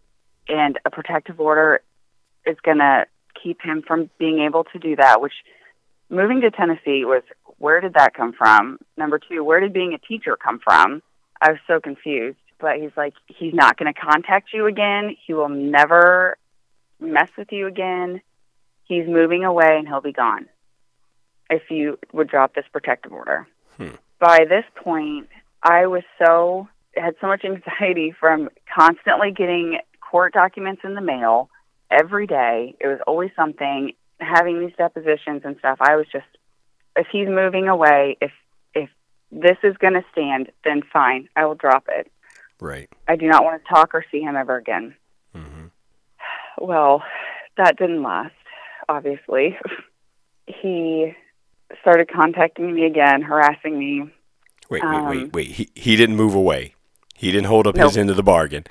and 0.48 0.80
a 0.86 0.90
protective 0.90 1.40
order 1.40 1.82
is 2.46 2.58
going 2.64 2.78
to 2.78 3.06
keep 3.42 3.62
him 3.62 3.84
from 3.86 4.10
being 4.18 4.40
able 4.40 4.64
to 4.66 4.80
do 4.80 4.96
that." 4.96 5.22
Which 5.22 5.34
moving 6.10 6.42
to 6.42 6.52
Tennessee 6.52 7.04
was 7.04 7.24
where 7.58 7.82
did 7.82 7.96
that 7.96 8.14
come 8.14 8.34
from? 8.34 8.80
Number 8.96 9.20
two, 9.20 9.44
where 9.44 9.60
did 9.60 9.74
being 9.74 9.94
a 9.94 9.98
teacher 9.98 10.38
come 10.38 10.60
from? 10.64 11.02
I 11.42 11.52
was 11.52 11.60
so 11.68 11.80
confused. 11.80 12.38
But 12.60 12.78
he's 12.78 12.96
like, 12.98 13.14
he's 13.28 13.54
not 13.54 13.78
going 13.78 13.94
to 13.94 14.00
contact 14.00 14.50
you 14.54 14.66
again. 14.68 15.16
He 15.26 15.34
will 15.34 15.50
never 15.50 16.38
mess 17.00 17.30
with 17.38 17.52
you 17.52 17.68
again. 17.68 18.22
He's 18.84 19.08
moving 19.08 19.46
away 19.46 19.78
and 19.78 19.88
he'll 19.88 20.02
be 20.02 20.12
gone 20.12 20.48
if 21.50 21.64
you 21.70 21.98
would 22.12 22.28
drop 22.28 22.54
this 22.54 22.66
protective 22.72 23.12
order. 23.12 23.48
Hmm. 23.78 23.92
By 24.20 24.46
this 24.50 24.66
point, 24.76 25.30
I 25.64 25.88
was 25.88 26.04
so 26.24 26.68
had 26.96 27.16
so 27.22 27.28
much 27.28 27.46
anxiety 27.46 28.14
from 28.20 28.50
constantly 28.74 29.32
getting 29.32 29.80
court 30.02 30.34
documents 30.34 30.82
in 30.84 30.96
the 30.96 31.02
mail 31.02 31.50
every 31.90 32.28
day. 32.28 32.76
It 32.80 32.88
was 32.88 33.00
always 33.08 33.32
something 33.36 33.94
having 34.20 34.60
these 34.60 34.76
depositions 34.78 35.44
and 35.46 35.56
stuff. 35.60 35.78
I 35.80 35.96
was 35.96 36.06
just 36.12 36.26
if 36.96 37.08
he's 37.12 37.28
moving 37.28 37.68
away, 37.68 38.18
if 38.22 38.32
if 38.74 38.90
this 39.32 39.58
is 39.64 39.78
going 39.78 39.94
to 39.94 40.04
stand, 40.12 40.52
then 40.64 40.82
fine, 40.92 41.30
I 41.36 41.46
will 41.46 41.56
drop 41.56 41.86
it. 41.90 42.12
Right. 42.60 42.90
I 43.08 43.16
do 43.16 43.28
not 43.28 43.44
want 43.44 43.62
to 43.64 43.70
talk 43.74 43.94
or 43.96 44.04
see 44.12 44.22
him 44.22 44.36
ever 44.36 44.58
again. 44.58 44.96
Mm-hmm. 45.36 45.68
Well, 46.66 47.04
that 47.58 47.78
didn't 47.78 48.04
last, 48.04 48.34
obviously. 48.90 49.58
he 50.48 51.14
started 51.82 52.10
contacting 52.12 52.74
me 52.74 52.86
again, 52.86 53.22
harassing 53.22 53.78
me. 53.80 54.12
Wait, 54.70 54.84
wait, 54.84 54.84
Um, 54.84 55.10
wait, 55.10 55.34
wait. 55.34 55.48
He 55.52 55.70
he 55.76 55.96
didn't 55.96 56.16
move 56.16 56.36
away. 56.36 56.74
He 57.16 57.32
didn't 57.32 57.48
hold 57.48 57.66
up 57.68 57.76
his 57.76 57.98
end 57.98 58.10
of 58.10 58.16
the 58.18 58.24
bargain. 58.24 58.66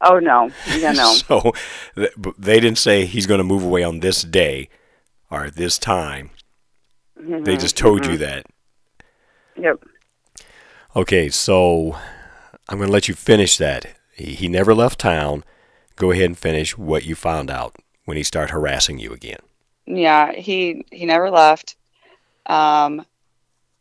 Oh 0.00 0.18
no, 0.18 0.50
yeah, 0.76 0.92
no. 0.92 1.12
so 1.26 1.52
th- 1.96 2.12
they 2.38 2.60
didn't 2.60 2.78
say 2.78 3.04
he's 3.04 3.26
going 3.26 3.38
to 3.38 3.44
move 3.44 3.64
away 3.64 3.82
on 3.82 4.00
this 4.00 4.22
day 4.22 4.68
or 5.30 5.50
this 5.50 5.78
time. 5.78 6.30
They 7.16 7.56
Mhm, 7.56 7.60
just 7.60 7.76
told 7.76 8.02
mhm. 8.02 8.12
you 8.12 8.18
that. 8.18 8.46
Yep. 9.56 9.82
Okay, 10.96 11.28
so 11.28 11.96
I'm 12.68 12.78
going 12.78 12.88
to 12.88 12.92
let 12.92 13.08
you 13.08 13.14
finish 13.14 13.56
that. 13.58 13.86
He, 14.12 14.34
he 14.34 14.48
never 14.48 14.74
left 14.74 14.98
town. 15.00 15.44
Go 15.96 16.10
ahead 16.10 16.26
and 16.26 16.38
finish 16.38 16.76
what 16.76 17.04
you 17.04 17.14
found 17.14 17.50
out 17.50 17.76
when 18.04 18.16
he 18.16 18.22
started 18.22 18.52
harassing 18.52 18.98
you 18.98 19.12
again. 19.12 19.40
Yeah, 19.86 20.32
he 20.32 20.84
he 20.92 21.06
never 21.06 21.30
left. 21.30 21.76
Um, 22.46 23.04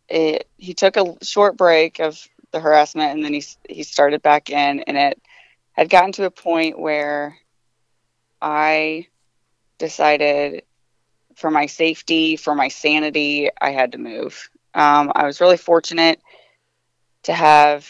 it 0.08 0.48
he 0.58 0.74
took 0.74 0.96
a 0.96 1.18
short 1.24 1.58
break 1.58 2.00
of 2.00 2.26
the 2.52 2.62
harassment, 2.62 3.14
and 3.14 3.24
then 3.24 3.34
he 3.34 3.44
he 3.68 3.84
started 3.84 4.22
back 4.22 4.50
in, 4.50 4.80
and 4.82 4.98
it 4.98 5.22
had 5.74 5.90
gotten 5.90 6.14
to 6.14 6.24
a 6.24 6.32
point 6.32 6.80
where 6.80 7.38
I 8.42 9.08
decided, 9.78 10.64
for 11.36 11.52
my 11.52 11.66
safety, 11.66 12.36
for 12.38 12.56
my 12.56 12.70
sanity, 12.70 13.50
I 13.60 13.72
had 13.72 13.92
to 13.92 13.98
move. 13.98 14.50
Um, 14.74 15.12
I 15.14 15.26
was 15.26 15.42
really 15.42 15.58
fortunate 15.58 16.22
to 17.24 17.34
have 17.34 17.88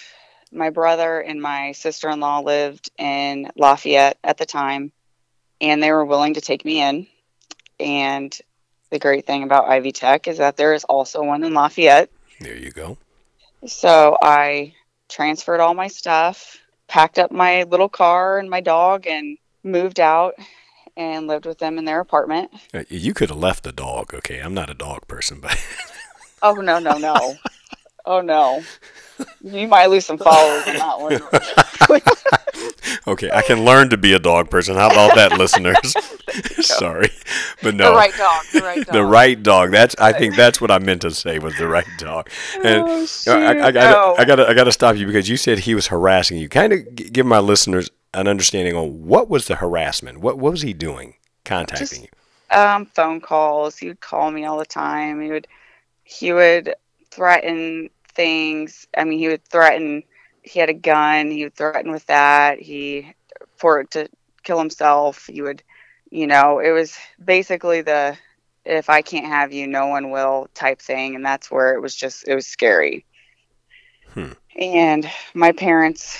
my 0.51 0.69
brother 0.69 1.19
and 1.19 1.41
my 1.41 1.71
sister 1.73 2.09
in 2.09 2.19
law 2.19 2.39
lived 2.39 2.89
in 2.97 3.49
Lafayette 3.55 4.17
at 4.23 4.37
the 4.37 4.45
time, 4.45 4.91
and 5.61 5.81
they 5.81 5.91
were 5.91 6.05
willing 6.05 6.35
to 6.35 6.41
take 6.41 6.63
me 6.65 6.81
in. 6.81 7.07
And 7.79 8.37
the 8.89 8.99
great 8.99 9.25
thing 9.27 9.43
about 9.43 9.67
Ivy 9.67 9.91
Tech 9.91 10.27
is 10.27 10.37
that 10.37 10.57
there 10.57 10.73
is 10.73 10.83
also 10.85 11.23
one 11.23 11.43
in 11.43 11.53
Lafayette. 11.53 12.09
There 12.39 12.55
you 12.55 12.71
go. 12.71 12.97
So 13.65 14.17
I 14.21 14.73
transferred 15.09 15.59
all 15.59 15.73
my 15.73 15.87
stuff, 15.87 16.57
packed 16.87 17.19
up 17.19 17.31
my 17.31 17.63
little 17.63 17.89
car 17.89 18.39
and 18.39 18.49
my 18.49 18.61
dog, 18.61 19.07
and 19.07 19.37
moved 19.63 19.99
out 19.99 20.35
and 20.95 21.27
lived 21.27 21.45
with 21.45 21.59
them 21.59 21.77
in 21.77 21.85
their 21.85 21.99
apartment. 21.99 22.51
Uh, 22.73 22.83
You 22.89 23.13
could 23.13 23.29
have 23.29 23.37
left 23.37 23.63
the 23.63 23.71
dog. 23.71 24.13
Okay, 24.13 24.39
I'm 24.39 24.53
not 24.53 24.69
a 24.69 24.73
dog 24.73 25.07
person, 25.07 25.39
but 25.39 25.57
Oh 26.41 26.53
no 26.53 26.79
no 26.79 26.97
no! 26.97 27.35
oh 28.07 28.21
no! 28.21 28.63
You 29.43 29.67
might 29.67 29.87
lose 29.87 30.05
some 30.05 30.17
followers 30.17 30.67
on 30.67 30.73
that 30.75 30.99
one. 30.99 32.01
okay, 33.07 33.29
I 33.33 33.41
can 33.41 33.65
learn 33.65 33.89
to 33.89 33.97
be 33.97 34.13
a 34.13 34.19
dog 34.19 34.49
person. 34.49 34.75
How 34.75 34.87
about 34.87 35.15
that, 35.15 35.31
listeners? 35.37 35.93
Sorry, 36.65 37.09
but 37.63 37.75
no. 37.75 37.89
The 37.91 37.95
right 37.95 38.13
dog. 38.15 38.43
The 38.53 38.59
right 38.61 38.85
dog. 38.85 38.93
The 38.93 39.03
right 39.05 39.43
dog. 39.43 39.71
That's. 39.71 39.95
I 39.99 40.13
think 40.13 40.35
that's 40.37 40.61
what 40.61 40.71
I 40.71 40.79
meant 40.79 41.01
to 41.03 41.11
say 41.11 41.39
was 41.39 41.57
the 41.57 41.67
right 41.67 41.87
dog. 41.97 42.29
And 42.63 42.83
Oh, 42.87 43.07
I, 43.27 43.31
I, 43.31 43.49
I, 43.67 43.71
gotta, 43.71 43.91
no. 43.91 44.15
I 44.17 44.25
gotta, 44.25 44.47
I 44.49 44.53
gotta 44.53 44.71
stop 44.71 44.95
you 44.95 45.05
because 45.05 45.27
you 45.29 45.37
said 45.37 45.59
he 45.59 45.75
was 45.75 45.87
harassing 45.87 46.37
you. 46.37 46.49
Kind 46.49 46.73
of 46.73 46.95
give 46.95 47.25
my 47.25 47.39
listeners 47.39 47.89
an 48.13 48.27
understanding 48.27 48.75
on 48.75 49.05
what 49.05 49.29
was 49.29 49.47
the 49.47 49.55
harassment. 49.55 50.19
What, 50.19 50.37
what 50.37 50.51
was 50.51 50.61
he 50.61 50.73
doing? 50.73 51.15
Contacting 51.45 51.87
Just- 51.87 52.01
you. 52.01 52.57
um, 52.57 52.85
phone 52.85 53.21
calls. 53.21 53.77
He 53.77 53.87
would 53.87 53.99
call 54.01 54.31
me 54.31 54.45
all 54.45 54.57
the 54.57 54.65
time. 54.65 55.21
He 55.21 55.29
would 55.31 55.47
he 56.03 56.33
would 56.33 56.73
threaten 57.11 57.89
things. 58.17 58.87
I 58.97 59.05
mean, 59.05 59.19
he 59.19 59.29
would 59.29 59.45
threaten. 59.45 60.03
He 60.41 60.59
had 60.59 60.69
a 60.69 60.73
gun. 60.73 61.31
He 61.31 61.45
would 61.45 61.55
threaten 61.55 61.91
with 61.91 62.05
that. 62.07 62.59
He 62.59 63.13
for 63.55 63.79
it 63.79 63.91
to 63.91 64.09
kill 64.43 64.59
himself. 64.59 65.27
He 65.27 65.41
would, 65.41 65.63
you 66.09 66.27
know, 66.27 66.59
it 66.59 66.71
was 66.71 66.97
basically 67.23 67.81
the 67.81 68.17
if 68.65 68.89
I 68.89 69.01
can't 69.01 69.27
have 69.27 69.53
you, 69.53 69.65
no 69.65 69.87
one 69.87 70.11
will 70.11 70.49
type 70.53 70.81
thing, 70.81 71.15
and 71.15 71.25
that's 71.25 71.49
where 71.49 71.73
it 71.73 71.81
was 71.81 71.95
just 71.95 72.27
it 72.27 72.35
was 72.35 72.47
scary. 72.47 73.05
Hmm. 74.09 74.33
And 74.59 75.09
my 75.33 75.53
parents 75.53 76.19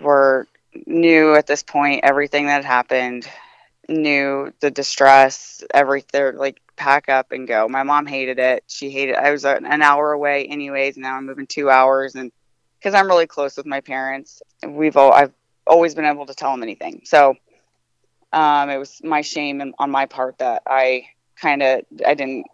were 0.00 0.48
knew 0.86 1.34
at 1.34 1.46
this 1.46 1.62
point 1.62 2.00
everything 2.02 2.46
that 2.46 2.64
happened 2.64 3.28
knew 3.88 4.52
the 4.60 4.70
distress, 4.70 5.62
everything, 5.74 6.36
like 6.36 6.60
pack 6.82 7.08
up 7.08 7.30
and 7.30 7.46
go. 7.46 7.68
My 7.68 7.84
mom 7.84 8.06
hated 8.06 8.40
it. 8.40 8.64
She 8.66 8.90
hated. 8.90 9.14
I 9.14 9.30
was 9.30 9.44
an 9.44 9.82
hour 9.82 10.10
away, 10.10 10.46
anyways. 10.46 10.96
Now 10.96 11.16
I'm 11.16 11.26
moving 11.26 11.46
two 11.46 11.70
hours, 11.70 12.16
and 12.16 12.32
because 12.78 12.92
I'm 12.92 13.06
really 13.06 13.28
close 13.28 13.56
with 13.56 13.66
my 13.66 13.80
parents, 13.80 14.42
we've 14.66 14.96
all 14.96 15.12
I've 15.12 15.32
always 15.64 15.94
been 15.94 16.06
able 16.06 16.26
to 16.26 16.34
tell 16.34 16.50
them 16.50 16.64
anything. 16.64 17.02
So 17.04 17.36
um, 18.32 18.68
it 18.68 18.78
was 18.78 19.00
my 19.04 19.20
shame 19.20 19.60
and, 19.60 19.74
on 19.78 19.92
my 19.92 20.06
part 20.06 20.38
that 20.38 20.62
I 20.66 21.06
kind 21.40 21.62
of 21.62 21.82
I 22.04 22.14
didn't 22.14 22.46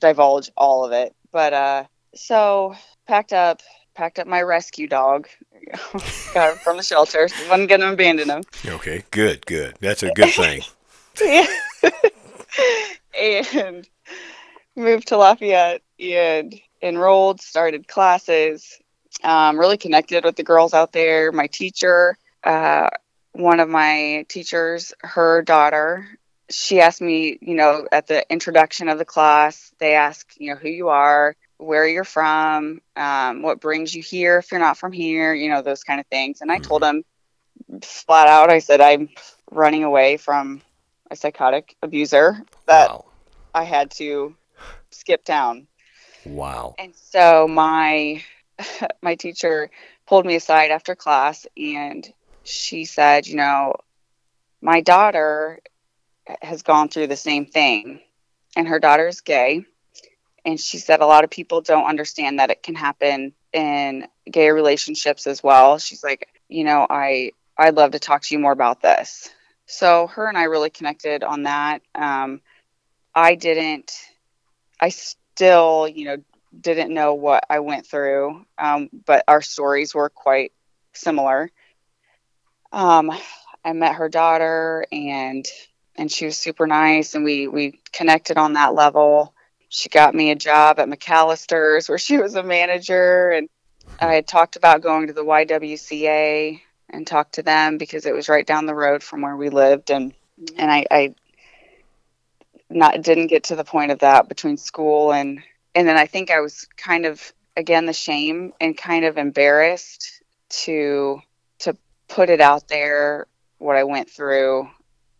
divulge 0.00 0.50
all 0.56 0.86
of 0.86 0.92
it. 0.92 1.14
But 1.30 1.52
uh, 1.52 1.84
so 2.14 2.74
packed 3.06 3.34
up, 3.34 3.60
packed 3.94 4.18
up 4.18 4.26
my 4.26 4.40
rescue 4.40 4.86
dog. 4.86 5.28
Got 6.32 6.52
him 6.52 6.58
from 6.64 6.78
the 6.78 6.82
shelter. 6.82 7.28
wasn't 7.50 7.68
gonna 7.68 7.92
abandon 7.92 8.30
him. 8.30 8.42
Okay, 8.64 9.04
good, 9.10 9.44
good. 9.44 9.76
That's 9.80 10.02
a 10.02 10.10
good 10.12 10.30
thing. 10.30 10.62
and 13.18 13.88
moved 14.76 15.08
to 15.08 15.16
Lafayette 15.16 15.82
and 16.00 16.60
enrolled, 16.80 17.40
started 17.40 17.86
classes, 17.86 18.78
um, 19.22 19.58
really 19.58 19.76
connected 19.76 20.24
with 20.24 20.36
the 20.36 20.42
girls 20.42 20.74
out 20.74 20.92
there. 20.92 21.32
My 21.32 21.46
teacher, 21.46 22.16
uh, 22.44 22.88
one 23.32 23.60
of 23.60 23.68
my 23.68 24.26
teachers, 24.28 24.92
her 25.00 25.42
daughter, 25.42 26.06
she 26.50 26.80
asked 26.80 27.00
me, 27.00 27.38
you 27.40 27.54
know, 27.54 27.86
at 27.90 28.06
the 28.06 28.30
introduction 28.30 28.88
of 28.88 28.98
the 28.98 29.04
class, 29.04 29.72
they 29.78 29.94
ask, 29.94 30.34
you 30.38 30.50
know, 30.50 30.56
who 30.56 30.68
you 30.68 30.88
are, 30.88 31.34
where 31.56 31.86
you're 31.86 32.04
from, 32.04 32.80
um, 32.96 33.42
what 33.42 33.60
brings 33.60 33.94
you 33.94 34.02
here 34.02 34.38
if 34.38 34.50
you're 34.50 34.60
not 34.60 34.76
from 34.76 34.92
here, 34.92 35.32
you 35.32 35.48
know, 35.48 35.62
those 35.62 35.84
kind 35.84 36.00
of 36.00 36.06
things. 36.06 36.40
And 36.40 36.50
I 36.50 36.58
told 36.58 36.82
them 36.82 37.04
flat 37.82 38.28
out, 38.28 38.50
I 38.50 38.58
said, 38.58 38.80
I'm 38.80 39.08
running 39.50 39.84
away 39.84 40.16
from 40.16 40.60
a 41.12 41.16
psychotic 41.16 41.76
abuser 41.82 42.42
that 42.66 42.88
Wow, 42.88 43.04
I 43.54 43.64
had 43.64 43.90
to 43.92 44.34
skip 44.90 45.24
town. 45.24 45.66
wow. 46.24 46.74
And 46.78 46.94
so 46.96 47.46
my 47.46 48.22
my 49.02 49.14
teacher 49.14 49.70
pulled 50.06 50.26
me 50.26 50.34
aside 50.34 50.70
after 50.70 50.94
class 50.94 51.46
and 51.56 52.10
she 52.44 52.86
said, 52.86 53.26
you 53.26 53.36
know, 53.36 53.74
my 54.60 54.80
daughter 54.80 55.60
has 56.40 56.62
gone 56.62 56.88
through 56.88 57.08
the 57.08 57.16
same 57.16 57.46
thing 57.46 58.00
and 58.56 58.66
her 58.68 58.80
daughter 58.80 59.06
is 59.06 59.20
gay 59.20 59.64
and 60.44 60.58
she 60.58 60.78
said 60.78 61.00
a 61.00 61.06
lot 61.06 61.24
of 61.24 61.30
people 61.30 61.60
don't 61.60 61.86
understand 61.86 62.38
that 62.38 62.50
it 62.50 62.62
can 62.62 62.74
happen 62.74 63.32
in 63.52 64.06
gay 64.30 64.50
relationships 64.50 65.26
as 65.26 65.42
well. 65.42 65.78
She's 65.78 66.02
like, 66.02 66.28
you 66.48 66.64
know, 66.64 66.86
I 66.88 67.32
I'd 67.58 67.76
love 67.76 67.92
to 67.92 67.98
talk 67.98 68.22
to 68.22 68.34
you 68.34 68.38
more 68.38 68.52
about 68.52 68.80
this. 68.80 69.28
So 69.72 70.06
her 70.08 70.28
and 70.28 70.36
I 70.36 70.44
really 70.44 70.68
connected 70.68 71.24
on 71.24 71.44
that. 71.44 71.80
Um, 71.94 72.42
I 73.14 73.36
didn't. 73.36 73.90
I 74.78 74.90
still, 74.90 75.88
you 75.88 76.04
know, 76.04 76.16
didn't 76.60 76.92
know 76.92 77.14
what 77.14 77.44
I 77.48 77.60
went 77.60 77.86
through, 77.86 78.44
um, 78.58 78.90
but 79.06 79.24
our 79.26 79.40
stories 79.40 79.94
were 79.94 80.10
quite 80.10 80.52
similar. 80.92 81.50
Um, 82.70 83.10
I 83.64 83.72
met 83.72 83.94
her 83.94 84.10
daughter, 84.10 84.84
and 84.92 85.46
and 85.96 86.12
she 86.12 86.26
was 86.26 86.36
super 86.36 86.66
nice, 86.66 87.14
and 87.14 87.24
we 87.24 87.48
we 87.48 87.80
connected 87.92 88.36
on 88.36 88.52
that 88.52 88.74
level. 88.74 89.32
She 89.70 89.88
got 89.88 90.14
me 90.14 90.30
a 90.30 90.36
job 90.36 90.80
at 90.80 90.88
McAlister's, 90.88 91.88
where 91.88 91.96
she 91.96 92.18
was 92.18 92.34
a 92.34 92.42
manager, 92.42 93.30
and 93.30 93.48
I 93.98 94.16
had 94.16 94.26
talked 94.26 94.56
about 94.56 94.82
going 94.82 95.06
to 95.06 95.14
the 95.14 95.24
YWCA 95.24 96.60
and 96.92 97.06
talked 97.06 97.34
to 97.34 97.42
them 97.42 97.78
because 97.78 98.06
it 98.06 98.14
was 98.14 98.28
right 98.28 98.46
down 98.46 98.66
the 98.66 98.74
road 98.74 99.02
from 99.02 99.22
where 99.22 99.36
we 99.36 99.48
lived, 99.48 99.90
and 99.90 100.12
and 100.56 100.70
I, 100.70 100.86
I 100.90 101.14
not 102.70 103.02
didn't 103.02 103.28
get 103.28 103.44
to 103.44 103.56
the 103.56 103.64
point 103.64 103.90
of 103.90 104.00
that 104.00 104.28
between 104.28 104.56
school 104.56 105.12
and 105.12 105.42
and 105.74 105.86
then 105.88 105.96
I 105.96 106.06
think 106.06 106.30
I 106.30 106.40
was 106.40 106.66
kind 106.76 107.06
of 107.06 107.32
again 107.56 107.86
the 107.86 107.92
shame 107.92 108.52
and 108.60 108.76
kind 108.76 109.04
of 109.04 109.18
embarrassed 109.18 110.22
to 110.64 111.20
to 111.60 111.76
put 112.08 112.30
it 112.30 112.40
out 112.40 112.68
there 112.68 113.26
what 113.58 113.76
I 113.76 113.84
went 113.84 114.10
through 114.10 114.68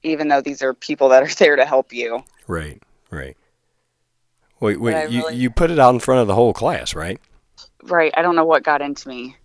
even 0.02 0.28
though 0.28 0.40
these 0.40 0.62
are 0.62 0.74
people 0.74 1.10
that 1.10 1.22
are 1.22 1.34
there 1.38 1.56
to 1.56 1.64
help 1.64 1.92
you. 1.92 2.24
Right, 2.46 2.82
right. 3.10 3.36
Wait, 4.60 4.80
wait. 4.80 5.10
You, 5.10 5.22
really- 5.22 5.36
you 5.36 5.50
put 5.50 5.70
it 5.70 5.78
out 5.78 5.94
in 5.94 6.00
front 6.00 6.20
of 6.20 6.26
the 6.26 6.34
whole 6.34 6.52
class, 6.52 6.94
right? 6.94 7.20
Right, 7.84 8.12
I 8.16 8.22
don't 8.22 8.36
know 8.36 8.44
what 8.44 8.62
got 8.62 8.80
into 8.80 9.08
me. 9.08 9.36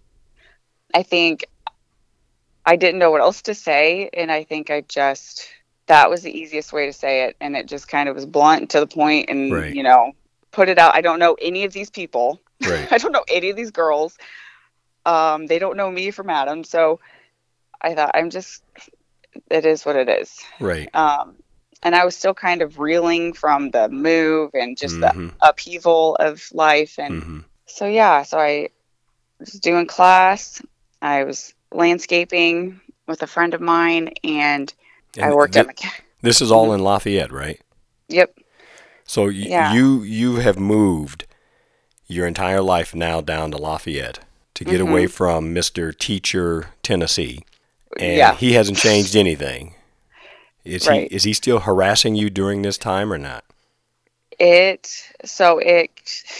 I 0.93 1.03
think 1.03 1.45
I 2.67 2.75
didn't 2.75 2.99
know 2.99 3.09
what 3.11 3.21
else 3.21 3.41
to 3.43 3.55
say 3.55 4.09
and 4.13 4.31
I 4.31 4.43
think 4.43 4.69
I 4.69 4.81
just 4.81 5.47
that 5.87 6.09
was 6.09 6.21
the 6.21 6.37
easiest 6.37 6.73
way 6.73 6.85
to 6.85 6.93
say 6.93 7.23
it 7.23 7.37
and 7.39 7.55
it 7.55 7.65
just 7.65 7.87
kind 7.87 8.09
of 8.09 8.15
was 8.15 8.25
blunt 8.25 8.71
to 8.71 8.79
the 8.81 8.87
point 8.87 9.29
and 9.29 9.51
Right. 9.51 9.73
you 9.73 9.83
know 9.83 10.11
put 10.51 10.69
it 10.69 10.77
out. 10.77 10.93
I 10.95 11.01
don't 11.01 11.19
know 11.19 11.35
any 11.41 11.63
of 11.63 11.73
these 11.73 11.89
people. 11.89 12.41
Right. 12.61 12.87
I 12.91 12.97
don't 12.97 13.11
know 13.13 13.25
any 13.29 13.49
of 13.49 13.55
these 13.55 13.71
girls. 13.71 14.17
Um, 15.05 15.45
they 15.47 15.59
don't 15.59 15.77
know 15.77 15.89
me 15.89 16.11
from 16.11 16.29
Adam. 16.29 16.63
So 16.63 16.99
I 17.81 17.95
thought 17.95 18.11
I'm 18.13 18.29
just, 18.29 18.63
it 19.49 19.65
is 19.65 19.85
what 19.85 19.95
it 19.95 20.09
is. 20.09 20.39
right. 20.59 20.93
Um, 20.95 21.35
and 21.83 21.95
I 21.95 22.03
was 22.05 22.15
still 22.15 22.33
kind 22.33 22.61
of 22.61 22.79
reeling 22.79 23.33
from 23.33 23.69
the 23.69 23.87
move 23.87 24.51
and 24.53 24.77
just 24.77 24.95
Mhm. 24.95 25.01
the 25.01 25.47
upheaval 25.47 26.15
of 26.15 26.43
life. 26.53 26.97
And 26.99 27.23
hmm 27.23 27.39
so, 27.67 27.85
yeah, 27.85 28.23
so 28.23 28.39
I 28.39 28.69
was 29.39 29.51
doing 29.51 29.85
class. 29.87 30.61
I 31.01 31.23
was 31.25 31.53
landscaping 31.71 32.79
with 33.07 33.21
a 33.23 33.27
friend 33.27 33.53
of 33.53 33.61
mine 33.61 34.11
and, 34.23 34.73
I 35.21 35.33
worked 35.33 35.55
at 35.55 35.67
McKa- 35.67 36.01
This 36.21 36.41
is 36.41 36.51
all 36.51 36.73
in 36.73 36.81
Lafayette, 36.81 37.31
right? 37.31 37.59
Yep. 38.09 38.37
So 39.05 39.23
y- 39.25 39.31
Yeah. 39.31 39.73
you 39.73 40.03
you 40.03 40.35
have 40.37 40.59
moved 40.59 41.25
your 42.07 42.27
entire 42.27 42.61
life 42.61 42.93
now 42.93 43.21
down 43.21 43.51
to 43.51 43.57
Lafayette 43.57 44.19
to 44.53 44.63
get 44.63 44.79
Mm-hmm. 44.79 44.89
away 44.91 45.07
from 45.07 45.53
Mr. 45.55 45.97
Teacher 45.97 46.69
Tennessee, 46.83 47.43
and 47.99 48.17
yeah. 48.17 48.35
he 48.35 48.53
hasn't 48.53 48.77
changed 48.77 49.15
anything. 49.15 49.75
Is 50.63 50.87
Right. 50.87 51.09
he 51.09 51.15
is 51.15 51.23
he 51.23 51.33
still 51.33 51.59
harassing 51.59 52.15
you 52.15 52.29
during 52.29 52.61
this 52.61 52.77
time 52.77 53.11
or 53.13 53.17
not? 53.17 53.43
It 54.39 54.89
so 55.25 55.57
it 55.59 55.89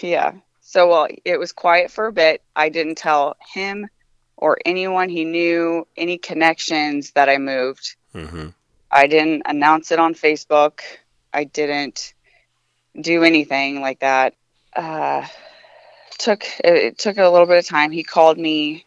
yeah. 0.02 0.34
So 0.62 0.88
well, 0.90 1.08
it 1.26 1.40
was 1.40 1.52
quiet 1.52 1.90
for 1.90 2.08
a 2.08 2.12
bit. 2.12 2.42
I 2.56 2.70
didn't 2.70 2.96
tell 2.98 3.38
him 3.54 3.88
or 4.38 4.58
anyone 4.66 5.10
he 5.10 5.26
knew 5.26 5.88
any 5.98 6.18
connections 6.18 7.12
that 7.12 7.30
I 7.30 7.38
moved. 7.38 7.96
hmm 8.14 8.50
I 8.90 9.08
didn't 9.08 9.42
announce 9.46 9.92
it 9.92 10.00
on 10.00 10.14
Facebook. 10.14 10.80
I 11.34 11.44
didn't 11.44 12.14
do 13.00 13.24
anything 13.24 13.82
like 13.82 14.00
that. 14.00 14.34
uh, 14.76 15.28
took 16.18 16.46
it 16.64 16.98
took 16.98 17.18
a 17.18 17.30
little 17.30 17.48
bit 17.48 17.58
of 17.58 17.68
time. 17.68 17.92
He 17.92 18.04
called 18.04 18.38
me. 18.38 18.86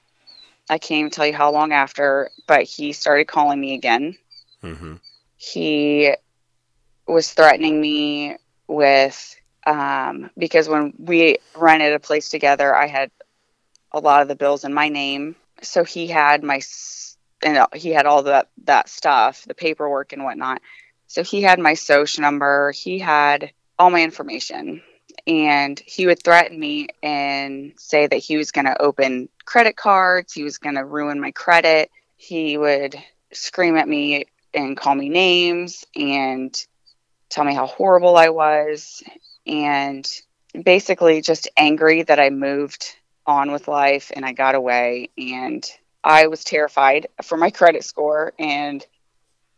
I 0.68 0.78
can't 0.78 1.00
even 1.00 1.10
tell 1.10 1.26
you 1.26 1.34
how 1.34 1.50
long 1.52 1.72
after, 1.72 2.30
but 2.46 2.62
he 2.62 2.92
started 2.92 3.26
calling 3.26 3.60
me 3.60 3.74
again. 3.74 4.16
Mm-hmm. 4.62 4.94
He 5.36 6.14
was 7.06 7.32
threatening 7.32 7.80
me 7.80 8.36
with 8.68 9.36
um, 9.66 10.30
because 10.38 10.68
when 10.68 10.94
we 10.98 11.38
rented 11.56 11.92
a 11.92 11.98
place 11.98 12.28
together, 12.30 12.74
I 12.74 12.86
had 12.86 13.10
a 13.92 14.00
lot 14.00 14.22
of 14.22 14.28
the 14.28 14.36
bills 14.36 14.64
in 14.64 14.74
my 14.74 14.88
name. 14.88 15.36
So 15.62 15.84
he 15.84 16.06
had 16.06 16.42
my 16.42 16.60
and 17.42 17.56
uh, 17.56 17.66
he 17.74 17.90
had 17.90 18.06
all 18.06 18.22
that 18.24 18.48
that 18.64 18.88
stuff, 18.88 19.44
the 19.46 19.54
paperwork 19.54 20.12
and 20.12 20.24
whatnot. 20.24 20.60
So 21.06 21.22
he 21.22 21.42
had 21.42 21.58
my 21.58 21.74
social 21.74 22.22
number. 22.22 22.72
He 22.72 22.98
had 22.98 23.52
all 23.78 23.90
my 23.90 24.02
information 24.02 24.82
and 25.26 25.80
he 25.84 26.06
would 26.06 26.22
threaten 26.22 26.58
me 26.58 26.88
and 27.02 27.72
say 27.76 28.06
that 28.06 28.16
he 28.16 28.36
was 28.36 28.52
going 28.52 28.66
to 28.66 28.80
open 28.80 29.28
credit 29.44 29.76
cards, 29.76 30.32
he 30.32 30.44
was 30.44 30.58
going 30.58 30.76
to 30.76 30.84
ruin 30.84 31.20
my 31.20 31.30
credit. 31.30 31.90
He 32.16 32.56
would 32.56 32.96
scream 33.32 33.76
at 33.76 33.88
me 33.88 34.26
and 34.52 34.76
call 34.76 34.94
me 34.94 35.08
names 35.08 35.84
and 35.94 36.54
tell 37.28 37.44
me 37.44 37.54
how 37.54 37.66
horrible 37.66 38.16
I 38.16 38.30
was 38.30 39.02
and 39.46 40.08
basically 40.64 41.22
just 41.22 41.48
angry 41.56 42.02
that 42.02 42.18
I 42.18 42.30
moved 42.30 42.96
on 43.26 43.52
with 43.52 43.68
life 43.68 44.10
and 44.14 44.24
I 44.24 44.32
got 44.32 44.54
away 44.54 45.10
and 45.16 45.64
I 46.02 46.28
was 46.28 46.44
terrified 46.44 47.08
for 47.22 47.36
my 47.36 47.50
credit 47.50 47.84
score 47.84 48.32
and 48.38 48.84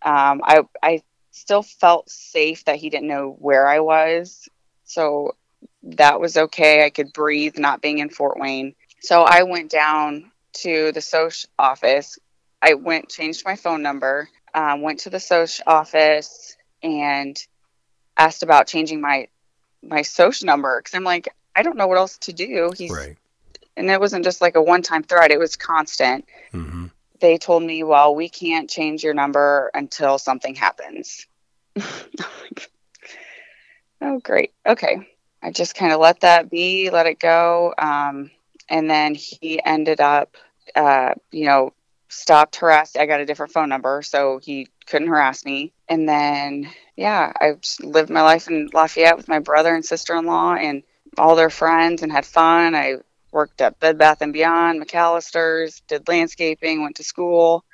um, 0.05 0.43
I 0.45 0.63
I 0.83 1.03
still 1.31 1.63
felt 1.63 2.11
safe 2.11 2.65
that 2.65 2.77
he 2.77 2.91
didn't 2.91 3.09
know 3.09 3.37
where 3.39 3.67
I 3.67 3.81
was. 3.81 4.49
So 4.85 5.37
that 5.83 6.21
was 6.21 6.37
okay. 6.37 6.85
I 6.85 6.91
could 6.91 7.13
breathe 7.13 7.59
not 7.59 7.81
being 7.81 7.99
in 7.99 8.11
Fort 8.11 8.39
Wayne. 8.39 8.75
So 9.01 9.23
I 9.23 9.45
went 9.45 9.71
down 9.71 10.31
to 10.55 10.93
the 10.93 11.01
social 11.01 11.49
office. 11.59 12.19
I 12.61 12.75
went, 12.75 13.09
changed 13.09 13.45
my 13.45 13.57
phone 13.57 13.83
number, 13.83 14.29
um, 14.55 14.83
went 14.83 15.01
to 15.01 15.11
the 15.11 15.19
social 15.19 15.65
office 15.67 16.57
and 16.83 17.37
asked 18.17 18.43
about 18.43 18.67
changing 18.67 19.01
my 19.01 19.29
my 19.83 20.03
social 20.03 20.47
number 20.47 20.79
because 20.79 20.95
I'm 20.95 21.05
like, 21.05 21.29
I 21.57 21.63
don't 21.63 21.77
know 21.77 21.89
what 21.89 21.99
else 21.99 22.19
to 22.19 22.33
do. 22.33 22.73
He's 22.77 22.93
Right. 22.93 23.17
And 23.77 23.91
it 23.91 24.01
wasn't 24.01 24.25
just 24.25 24.41
like 24.41 24.57
a 24.57 24.63
one 24.63 24.83
time 24.83 25.03
threat; 25.03 25.31
it 25.31 25.39
was 25.39 25.57
constant. 25.57 26.27
Mm-hmm. 26.53 26.87
They 27.21 27.39
told 27.39 27.63
me, 27.63 27.83
"Well, 27.83 28.15
we 28.15 28.29
can't 28.29 28.69
change 28.69 29.03
your 29.03 29.15
number 29.15 29.71
until 29.75 30.19
something 30.19 30.55
happens." 30.55 31.27
oh, 34.01 34.19
great. 34.23 34.53
Okay, 34.67 35.09
I 35.43 35.51
just 35.51 35.75
kind 35.75 35.93
of 35.93 36.01
let 36.01 36.21
that 36.21 36.51
be, 36.51 36.91
let 36.91 37.07
it 37.07 37.19
go, 37.19 37.75
um, 37.79 38.31
and 38.69 38.91
then 38.91 39.15
he 39.15 39.63
ended 39.65 40.01
up, 40.01 40.37
uh, 40.75 41.15
you 41.31 41.47
know, 41.47 41.73
stopped 42.09 42.57
harassing. 42.57 43.01
I 43.01 43.07
got 43.07 43.21
a 43.21 43.27
different 43.27 43.53
phone 43.53 43.69
number, 43.69 44.03
so 44.03 44.39
he 44.39 44.69
couldn't 44.87 45.09
harass 45.09 45.45
me. 45.45 45.73
And 45.89 46.09
then, 46.09 46.71
yeah, 46.97 47.33
I 47.41 47.57
lived 47.81 48.11
my 48.11 48.23
life 48.23 48.49
in 48.49 48.69
Lafayette 48.73 49.17
with 49.17 49.29
my 49.29 49.39
brother 49.39 49.75
and 49.75 49.85
sister 49.85 50.15
in 50.17 50.27
law 50.27 50.55
and 50.55 50.83
all 51.19 51.37
their 51.37 51.51
friends 51.51 52.03
and 52.03 52.13
had 52.13 52.27
fun. 52.27 52.75
I 52.75 52.97
worked 53.33 53.61
at 53.61 53.81
Bed 53.81 53.99
Bath 53.99 54.21
and 54.21 54.33
Beyond, 54.33 54.81
McAlister's, 54.87 55.81
did 55.89 56.07
landscaping, 56.09 56.83
went 56.83 56.97
to 56.97 57.05
school. 57.05 57.65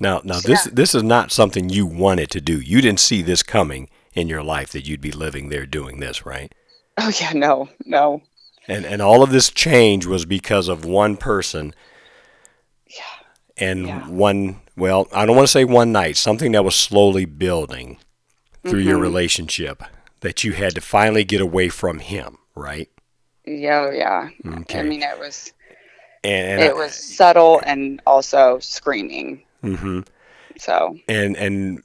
Now, 0.00 0.20
now 0.24 0.34
So, 0.34 0.48
this 0.48 0.66
yeah. 0.66 0.72
this 0.74 0.94
is 0.94 1.02
not 1.02 1.32
something 1.32 1.68
you 1.70 1.86
wanted 1.86 2.30
to 2.32 2.40
do. 2.40 2.60
You 2.60 2.80
didn't 2.82 3.00
see 3.00 3.22
this 3.22 3.42
coming 3.42 3.88
in 4.14 4.28
your 4.28 4.42
life 4.42 4.70
that 4.72 4.86
you'd 4.86 5.00
be 5.00 5.12
living 5.12 5.48
there 5.48 5.66
doing 5.66 6.00
this, 6.00 6.24
right? 6.26 6.52
Oh 6.98 7.10
yeah, 7.20 7.32
no, 7.32 7.68
no. 7.84 8.22
And 8.68 8.84
and 8.84 9.00
all 9.02 9.22
of 9.22 9.30
this 9.30 9.50
change 9.50 10.06
was 10.06 10.24
because 10.26 10.68
of 10.68 10.84
one 10.84 11.16
person 11.16 11.74
Yeah. 12.86 13.02
and 13.56 13.86
Yeah. 13.86 14.08
one 14.08 14.60
well, 14.76 15.08
I 15.12 15.24
don't 15.24 15.36
want 15.36 15.48
to 15.48 15.52
say 15.52 15.64
one 15.64 15.92
night, 15.92 16.16
something 16.18 16.52
that 16.52 16.64
was 16.64 16.74
slowly 16.74 17.24
building 17.24 17.96
through 18.66 18.80
your 18.80 18.98
Mhm. 18.98 19.02
relationship 19.02 19.82
that 20.20 20.44
you 20.44 20.52
had 20.52 20.74
to 20.74 20.80
finally 20.82 21.24
get 21.24 21.40
away 21.40 21.68
from 21.70 22.00
him, 22.00 22.36
right? 22.54 22.90
Yeah, 23.46 23.90
yeah. 23.92 24.28
Okay. 24.60 24.80
I 24.80 24.82
mean, 24.82 25.02
it 25.02 25.18
was 25.18 25.52
and, 26.24 26.62
it 26.62 26.74
was 26.74 26.94
subtle 26.94 27.60
and 27.64 28.02
also 28.06 28.58
screaming. 28.58 29.42
hmm 29.62 30.00
So 30.58 30.98
and 31.08 31.36
and 31.36 31.82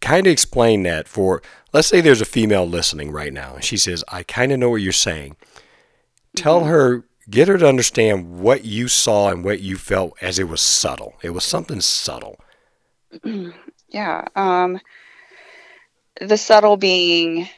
kind 0.00 0.26
of 0.26 0.32
explain 0.32 0.82
that 0.82 1.08
for 1.08 1.40
let's 1.72 1.88
say 1.88 2.00
there's 2.00 2.20
a 2.20 2.26
female 2.26 2.66
listening 2.66 3.10
right 3.10 3.32
now 3.32 3.54
and 3.54 3.64
she 3.64 3.76
says 3.78 4.04
i 4.08 4.22
kind 4.22 4.52
of 4.52 4.58
know 4.58 4.68
what 4.68 4.82
you're 4.82 4.92
saying 4.92 5.34
tell 6.36 6.60
Mhm. 6.60 6.66
her 6.66 7.04
get 7.30 7.48
her 7.48 7.56
to 7.56 7.66
understand 7.66 8.38
what 8.40 8.64
you 8.64 8.86
saw 8.86 9.30
and 9.30 9.44
what 9.44 9.60
you 9.60 9.78
felt 9.78 10.12
as 10.20 10.38
it 10.38 10.48
was 10.48 10.60
subtle 10.60 11.14
it 11.22 11.30
was 11.30 11.42
something 11.44 11.80
subtle 11.80 12.38
yeah, 13.88 14.26
um, 14.36 14.80
the 16.20 16.36
subtle 16.36 16.76
being 16.76 17.48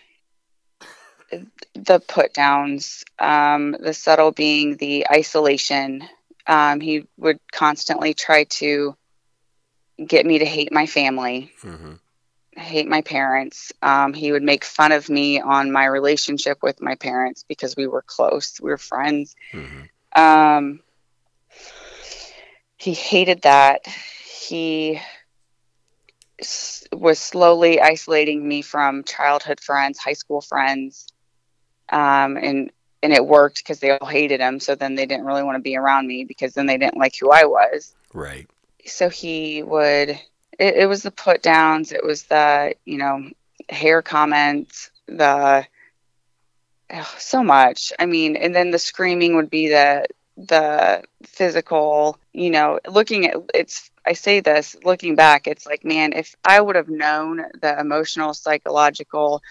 the 1.76 2.00
put 2.00 2.32
downs, 2.32 3.04
um, 3.18 3.76
the 3.78 3.94
subtle 3.94 4.32
being 4.32 4.76
the 4.76 5.06
isolation. 5.10 6.04
Um, 6.46 6.80
he 6.80 7.06
would 7.16 7.40
constantly 7.52 8.14
try 8.14 8.44
to 8.44 8.96
get 10.04 10.26
me 10.26 10.38
to 10.38 10.44
hate 10.44 10.72
my 10.72 10.86
family, 10.86 11.52
mm-hmm. 11.62 11.94
hate 12.56 12.88
my 12.88 13.02
parents. 13.02 13.72
Um, 13.82 14.12
he 14.12 14.32
would 14.32 14.42
make 14.42 14.64
fun 14.64 14.92
of 14.92 15.08
me 15.08 15.40
on 15.40 15.72
my 15.72 15.86
relationship 15.86 16.58
with 16.62 16.80
my 16.80 16.94
parents 16.94 17.44
because 17.48 17.76
we 17.76 17.86
were 17.86 18.02
close, 18.02 18.60
we 18.60 18.70
were 18.70 18.78
friends. 18.78 19.34
Mm-hmm. 19.52 20.22
Um, 20.22 20.80
he 22.76 22.92
hated 22.92 23.42
that. 23.42 23.86
He 23.86 25.00
s- 26.38 26.86
was 26.92 27.18
slowly 27.18 27.80
isolating 27.80 28.46
me 28.46 28.62
from 28.62 29.02
childhood 29.04 29.60
friends, 29.60 29.98
high 29.98 30.12
school 30.12 30.40
friends, 30.40 31.08
um, 31.90 32.36
and 32.36 32.70
and 33.02 33.12
it 33.12 33.24
worked 33.24 33.58
because 33.58 33.78
they 33.80 33.90
all 33.90 34.08
hated 34.08 34.40
him. 34.40 34.58
So 34.60 34.74
then 34.74 34.94
they 34.94 35.06
didn't 35.06 35.26
really 35.26 35.42
want 35.42 35.56
to 35.56 35.62
be 35.62 35.76
around 35.76 36.06
me 36.06 36.24
because 36.24 36.54
then 36.54 36.66
they 36.66 36.78
didn't 36.78 36.96
like 36.96 37.14
who 37.18 37.30
I 37.30 37.44
was. 37.44 37.94
right 38.12 38.48
So 38.84 39.08
he 39.08 39.62
would. 39.62 40.10
It, 40.58 40.76
it 40.76 40.88
was 40.88 41.02
the 41.02 41.10
put 41.10 41.42
downs. 41.42 41.92
It 41.92 42.04
was 42.04 42.24
the 42.24 42.74
you 42.84 42.98
know 42.98 43.30
hair 43.68 44.02
comments. 44.02 44.90
The 45.06 45.66
oh, 46.92 47.14
so 47.18 47.42
much. 47.42 47.92
I 47.98 48.06
mean, 48.06 48.36
and 48.36 48.54
then 48.54 48.70
the 48.70 48.78
screaming 48.78 49.36
would 49.36 49.50
be 49.50 49.68
the 49.68 50.06
the 50.36 51.02
physical. 51.24 52.18
You 52.32 52.50
know, 52.50 52.80
looking 52.88 53.26
at 53.26 53.36
it's. 53.54 53.90
I 54.08 54.12
say 54.12 54.38
this 54.38 54.76
looking 54.84 55.16
back. 55.16 55.48
It's 55.48 55.66
like, 55.66 55.84
man, 55.84 56.12
if 56.12 56.36
I 56.44 56.60
would 56.60 56.76
have 56.76 56.88
known 56.88 57.44
the 57.60 57.76
emotional, 57.80 58.34
psychological, 58.34 59.42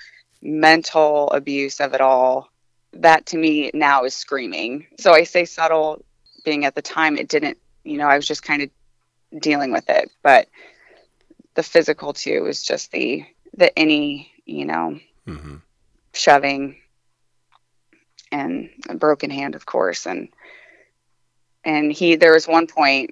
mental 0.46 1.30
abuse 1.32 1.80
of 1.80 1.94
it 1.94 2.02
all, 2.02 2.50
that 2.94 3.26
to 3.28 3.38
me 3.38 3.72
now 3.74 4.04
is 4.04 4.14
screaming. 4.14 4.88
So 5.00 5.14
I 5.14 5.24
say 5.24 5.46
subtle, 5.46 6.06
being 6.44 6.66
at 6.66 6.76
the 6.76 6.82
time 6.82 7.18
it 7.18 7.28
didn't. 7.28 7.58
You 7.84 7.98
know, 7.98 8.08
I 8.08 8.16
was 8.16 8.28
just 8.28 8.44
kind 8.44 8.62
of 8.62 8.70
dealing 9.42 9.72
with 9.72 9.90
it, 9.90 10.12
but 10.24 10.48
the 11.56 11.64
physical 11.64 12.14
too 12.14 12.46
is 12.46 12.62
just 12.62 12.92
the 12.92 13.26
the 13.58 13.78
any 13.78 14.32
you 14.46 14.66
know 14.66 15.00
mm-hmm. 15.26 15.56
shoving 16.14 16.78
and 18.32 18.70
a 18.90 18.96
broken 18.96 19.30
hand 19.30 19.56
of 19.56 19.66
course 19.66 20.06
and 20.06 20.30
and 21.64 21.92
he 21.92 22.16
there 22.16 22.34
was 22.34 22.48
one 22.48 22.68
point 22.68 23.12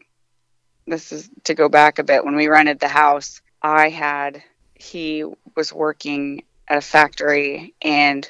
this 0.85 1.11
is 1.11 1.29
to 1.45 1.53
go 1.53 1.69
back 1.69 1.97
a 1.97 2.03
bit 2.03 2.25
when 2.25 2.35
we 2.35 2.47
rented 2.47 2.79
the 2.79 2.87
house 2.87 3.41
i 3.61 3.89
had 3.89 4.43
he 4.75 5.23
was 5.55 5.71
working 5.71 6.43
at 6.67 6.77
a 6.77 6.81
factory 6.81 7.73
and 7.81 8.29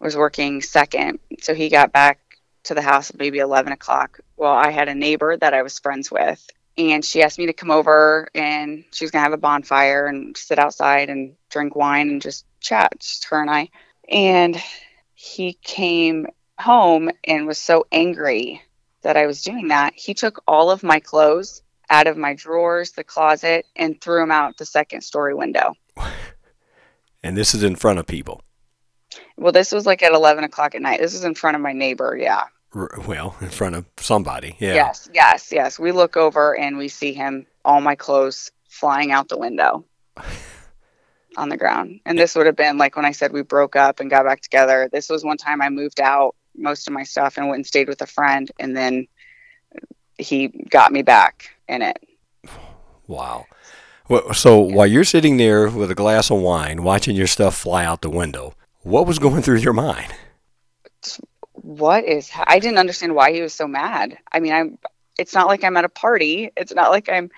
was 0.00 0.16
working 0.16 0.60
second 0.62 1.18
so 1.40 1.54
he 1.54 1.68
got 1.68 1.92
back 1.92 2.18
to 2.64 2.74
the 2.74 2.82
house 2.82 3.10
at 3.10 3.18
maybe 3.18 3.38
11 3.38 3.72
o'clock 3.72 4.20
well 4.36 4.52
i 4.52 4.70
had 4.70 4.88
a 4.88 4.94
neighbor 4.94 5.36
that 5.36 5.54
i 5.54 5.62
was 5.62 5.78
friends 5.78 6.10
with 6.10 6.48
and 6.78 7.04
she 7.04 7.22
asked 7.22 7.38
me 7.38 7.46
to 7.46 7.52
come 7.52 7.70
over 7.70 8.28
and 8.34 8.84
she 8.92 9.04
was 9.04 9.10
going 9.10 9.20
to 9.20 9.24
have 9.24 9.32
a 9.32 9.40
bonfire 9.40 10.06
and 10.06 10.36
sit 10.36 10.58
outside 10.58 11.10
and 11.10 11.34
drink 11.50 11.76
wine 11.76 12.08
and 12.08 12.22
just 12.22 12.46
chat 12.60 12.92
just 12.98 13.26
her 13.26 13.40
and 13.40 13.50
i 13.50 13.68
and 14.08 14.60
he 15.14 15.52
came 15.62 16.26
home 16.58 17.10
and 17.24 17.46
was 17.46 17.58
so 17.58 17.86
angry 17.92 18.62
that 19.02 19.16
I 19.16 19.26
was 19.26 19.42
doing 19.42 19.68
that. 19.68 19.94
He 19.94 20.14
took 20.14 20.42
all 20.46 20.70
of 20.70 20.82
my 20.82 21.00
clothes 21.00 21.62
out 21.90 22.06
of 22.06 22.16
my 22.16 22.34
drawers, 22.34 22.92
the 22.92 23.04
closet, 23.04 23.66
and 23.76 24.00
threw 24.00 24.20
them 24.20 24.30
out 24.30 24.56
the 24.56 24.64
second 24.64 25.02
story 25.02 25.34
window. 25.34 25.74
and 27.22 27.36
this 27.36 27.54
is 27.54 27.62
in 27.62 27.76
front 27.76 27.98
of 27.98 28.06
people 28.06 28.42
Well, 29.36 29.52
this 29.52 29.72
was 29.72 29.86
like 29.86 30.02
at 30.02 30.12
11 30.12 30.44
o'clock 30.44 30.74
at 30.74 30.82
night. 30.82 31.00
This 31.00 31.14
is 31.14 31.24
in 31.24 31.34
front 31.34 31.54
of 31.56 31.60
my 31.62 31.72
neighbor. 31.72 32.16
Yeah. 32.18 32.44
R- 32.74 32.90
well 33.06 33.36
in 33.40 33.50
front 33.50 33.74
of 33.76 33.84
somebody 33.98 34.56
yeah 34.58 34.74
Yes. 34.74 35.08
Yes. 35.12 35.52
Yes. 35.52 35.78
We 35.78 35.92
look 35.92 36.16
over 36.16 36.56
and 36.56 36.78
we 36.78 36.88
see 36.88 37.12
him, 37.12 37.46
all 37.64 37.80
my 37.80 37.94
clothes 37.94 38.50
flying 38.68 39.12
out 39.12 39.28
the 39.28 39.38
window. 39.38 39.84
on 41.36 41.48
the 41.48 41.56
ground. 41.56 42.00
And 42.04 42.18
this 42.18 42.34
would 42.34 42.46
have 42.46 42.56
been 42.56 42.78
like 42.78 42.96
when 42.96 43.04
I 43.04 43.12
said 43.12 43.32
we 43.32 43.42
broke 43.42 43.76
up 43.76 44.00
and 44.00 44.10
got 44.10 44.24
back 44.24 44.40
together. 44.40 44.88
This 44.92 45.08
was 45.08 45.24
one 45.24 45.36
time 45.36 45.62
I 45.62 45.68
moved 45.68 46.00
out 46.00 46.34
most 46.56 46.86
of 46.86 46.92
my 46.92 47.02
stuff 47.02 47.36
and 47.36 47.48
went 47.48 47.58
and 47.58 47.66
stayed 47.66 47.88
with 47.88 48.02
a 48.02 48.06
friend, 48.06 48.50
and 48.58 48.76
then 48.76 49.06
he 50.18 50.48
got 50.48 50.92
me 50.92 51.02
back 51.02 51.50
in 51.68 51.82
it. 51.82 51.98
Wow. 53.06 53.46
Well, 54.08 54.34
so 54.34 54.58
while 54.58 54.86
you're 54.86 55.04
sitting 55.04 55.36
there 55.36 55.68
with 55.68 55.90
a 55.90 55.94
glass 55.94 56.30
of 56.30 56.38
wine, 56.40 56.82
watching 56.82 57.16
your 57.16 57.26
stuff 57.26 57.56
fly 57.56 57.84
out 57.84 58.02
the 58.02 58.10
window, 58.10 58.54
what 58.82 59.06
was 59.06 59.18
going 59.18 59.42
through 59.42 59.58
your 59.58 59.72
mind? 59.72 60.12
What 61.54 62.04
is? 62.04 62.30
I 62.34 62.58
didn't 62.58 62.78
understand 62.78 63.14
why 63.14 63.32
he 63.32 63.40
was 63.42 63.54
so 63.54 63.66
mad. 63.68 64.18
I 64.30 64.40
mean, 64.40 64.52
I'm. 64.52 64.78
It's 65.18 65.34
not 65.34 65.46
like 65.46 65.62
I'm 65.62 65.76
at 65.76 65.84
a 65.84 65.88
party. 65.90 66.50
It's 66.56 66.74
not 66.74 66.90
like 66.90 67.08
I'm, 67.10 67.30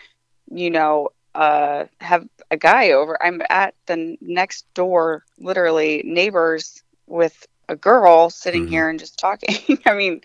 you 0.51 0.71
know, 0.71 1.09
uh, 1.35 1.87
have 2.01 2.27
a 2.51 2.57
guy 2.57 2.93
over. 2.93 3.21
I'm 3.23 3.43
at 3.51 3.75
the 3.87 4.17
next 4.21 4.65
door, 4.75 5.25
literally 5.39 6.03
neighbors 6.05 6.83
with 7.07 7.47
a 7.69 7.75
girl 7.77 8.31
sitting 8.31 8.67
Mhm. 8.67 8.69
here 8.69 8.89
and 8.89 8.99
just 8.99 9.19
talking. 9.19 9.79
I 9.87 9.95
mean, 9.95 10.21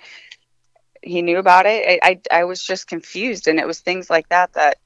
he 1.02 1.22
knew 1.22 1.40
about 1.40 1.66
it. 1.66 2.00
I, 2.04 2.10
I 2.32 2.40
I 2.42 2.44
was 2.44 2.64
just 2.64 2.88
confused, 2.88 3.48
and 3.48 3.60
it 3.60 3.68
was 3.68 3.80
things 3.80 4.10
like 4.10 4.30
that 4.30 4.54
that, 4.54 4.78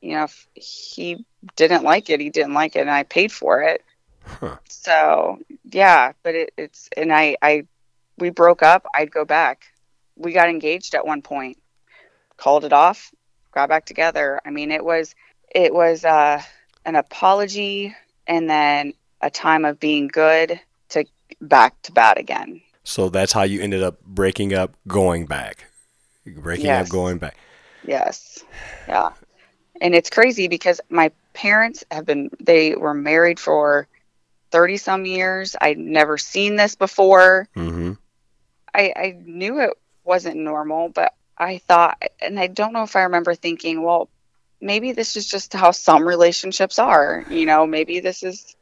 you 0.00 0.14
know, 0.14 0.24
if 0.24 0.46
he 0.54 1.24
didn't 1.56 1.84
like 1.84 2.10
it. 2.10 2.20
He 2.20 2.30
didn't 2.30 2.54
like 2.54 2.76
it, 2.76 2.80
and 2.80 2.90
I 2.90 3.02
paid 3.02 3.32
for 3.32 3.62
it. 3.62 3.84
Huh. 4.24 4.56
So 4.68 5.38
yeah, 5.64 6.12
but 6.22 6.34
it, 6.34 6.52
it's 6.56 6.88
and 6.96 7.12
I 7.12 7.36
I 7.42 7.66
we 8.18 8.30
broke 8.30 8.62
up. 8.62 8.86
I'd 8.94 9.10
go 9.10 9.24
back. 9.24 9.64
We 10.16 10.32
got 10.32 10.48
engaged 10.48 10.94
at 10.94 11.06
one 11.06 11.22
point. 11.22 11.58
Called 12.36 12.64
it 12.64 12.72
off. 12.72 13.12
Got 13.52 13.68
back 13.68 13.84
together. 13.84 14.40
I 14.44 14.50
mean, 14.50 14.70
it 14.70 14.84
was 14.84 15.14
it 15.54 15.74
was 15.74 16.04
uh, 16.04 16.42
an 16.84 16.96
apology 16.96 17.94
and 18.26 18.48
then 18.48 18.94
a 19.20 19.30
time 19.30 19.64
of 19.64 19.80
being 19.80 20.08
good 20.08 20.60
to 20.90 21.04
back 21.40 21.80
to 21.82 21.92
bad 21.92 22.18
again. 22.18 22.60
So 22.84 23.08
that's 23.08 23.32
how 23.32 23.42
you 23.42 23.60
ended 23.60 23.82
up 23.82 24.00
breaking 24.04 24.54
up, 24.54 24.74
going 24.86 25.26
back. 25.26 25.66
Breaking 26.26 26.66
Yes. 26.66 26.86
up, 26.86 26.92
going 26.92 27.18
back. 27.18 27.36
Yes. 27.84 28.44
Yeah. 28.88 29.10
And 29.80 29.94
it's 29.94 30.10
crazy 30.10 30.48
because 30.48 30.80
my 30.90 31.10
parents 31.32 31.84
have 31.90 32.04
been, 32.04 32.30
they 32.38 32.74
were 32.74 32.94
married 32.94 33.40
for 33.40 33.86
30 34.50 34.76
some 34.76 35.06
years. 35.06 35.56
I'd 35.60 35.78
never 35.78 36.18
seen 36.18 36.56
this 36.56 36.74
before. 36.74 37.48
Mm-hmm. 37.56 37.92
I, 38.74 38.92
I 38.94 39.18
knew 39.24 39.60
it 39.60 39.70
wasn't 40.04 40.36
normal, 40.36 40.88
but 40.88 41.14
I 41.36 41.58
thought, 41.58 42.02
and 42.20 42.38
I 42.38 42.46
don't 42.48 42.72
know 42.72 42.82
if 42.82 42.96
I 42.96 43.02
remember 43.02 43.34
thinking, 43.34 43.82
well, 43.82 44.08
maybe 44.60 44.92
this 44.92 45.16
is 45.16 45.26
just 45.26 45.54
how 45.54 45.70
some 45.70 46.06
relationships 46.06 46.78
are. 46.78 47.24
You 47.30 47.46
know, 47.46 47.66
maybe 47.66 48.00
this 48.00 48.22
is, 48.22 48.54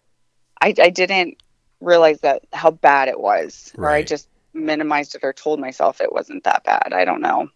I, 0.61 0.75
I 0.81 0.91
didn't 0.91 1.43
realize 1.81 2.21
that 2.21 2.43
how 2.53 2.71
bad 2.71 3.09
it 3.09 3.19
was, 3.19 3.73
or 3.77 3.89
I 3.89 4.03
just 4.03 4.29
minimized 4.55 5.15
it 5.15 5.25
or 5.25 5.33
told 5.33 5.61
myself 5.61 6.01
it 6.01 6.13
wasn't 6.13 6.45
that 6.45 6.65
bad. 6.65 6.93
I 6.93 7.05
don't 7.05 7.21
know. 7.21 7.51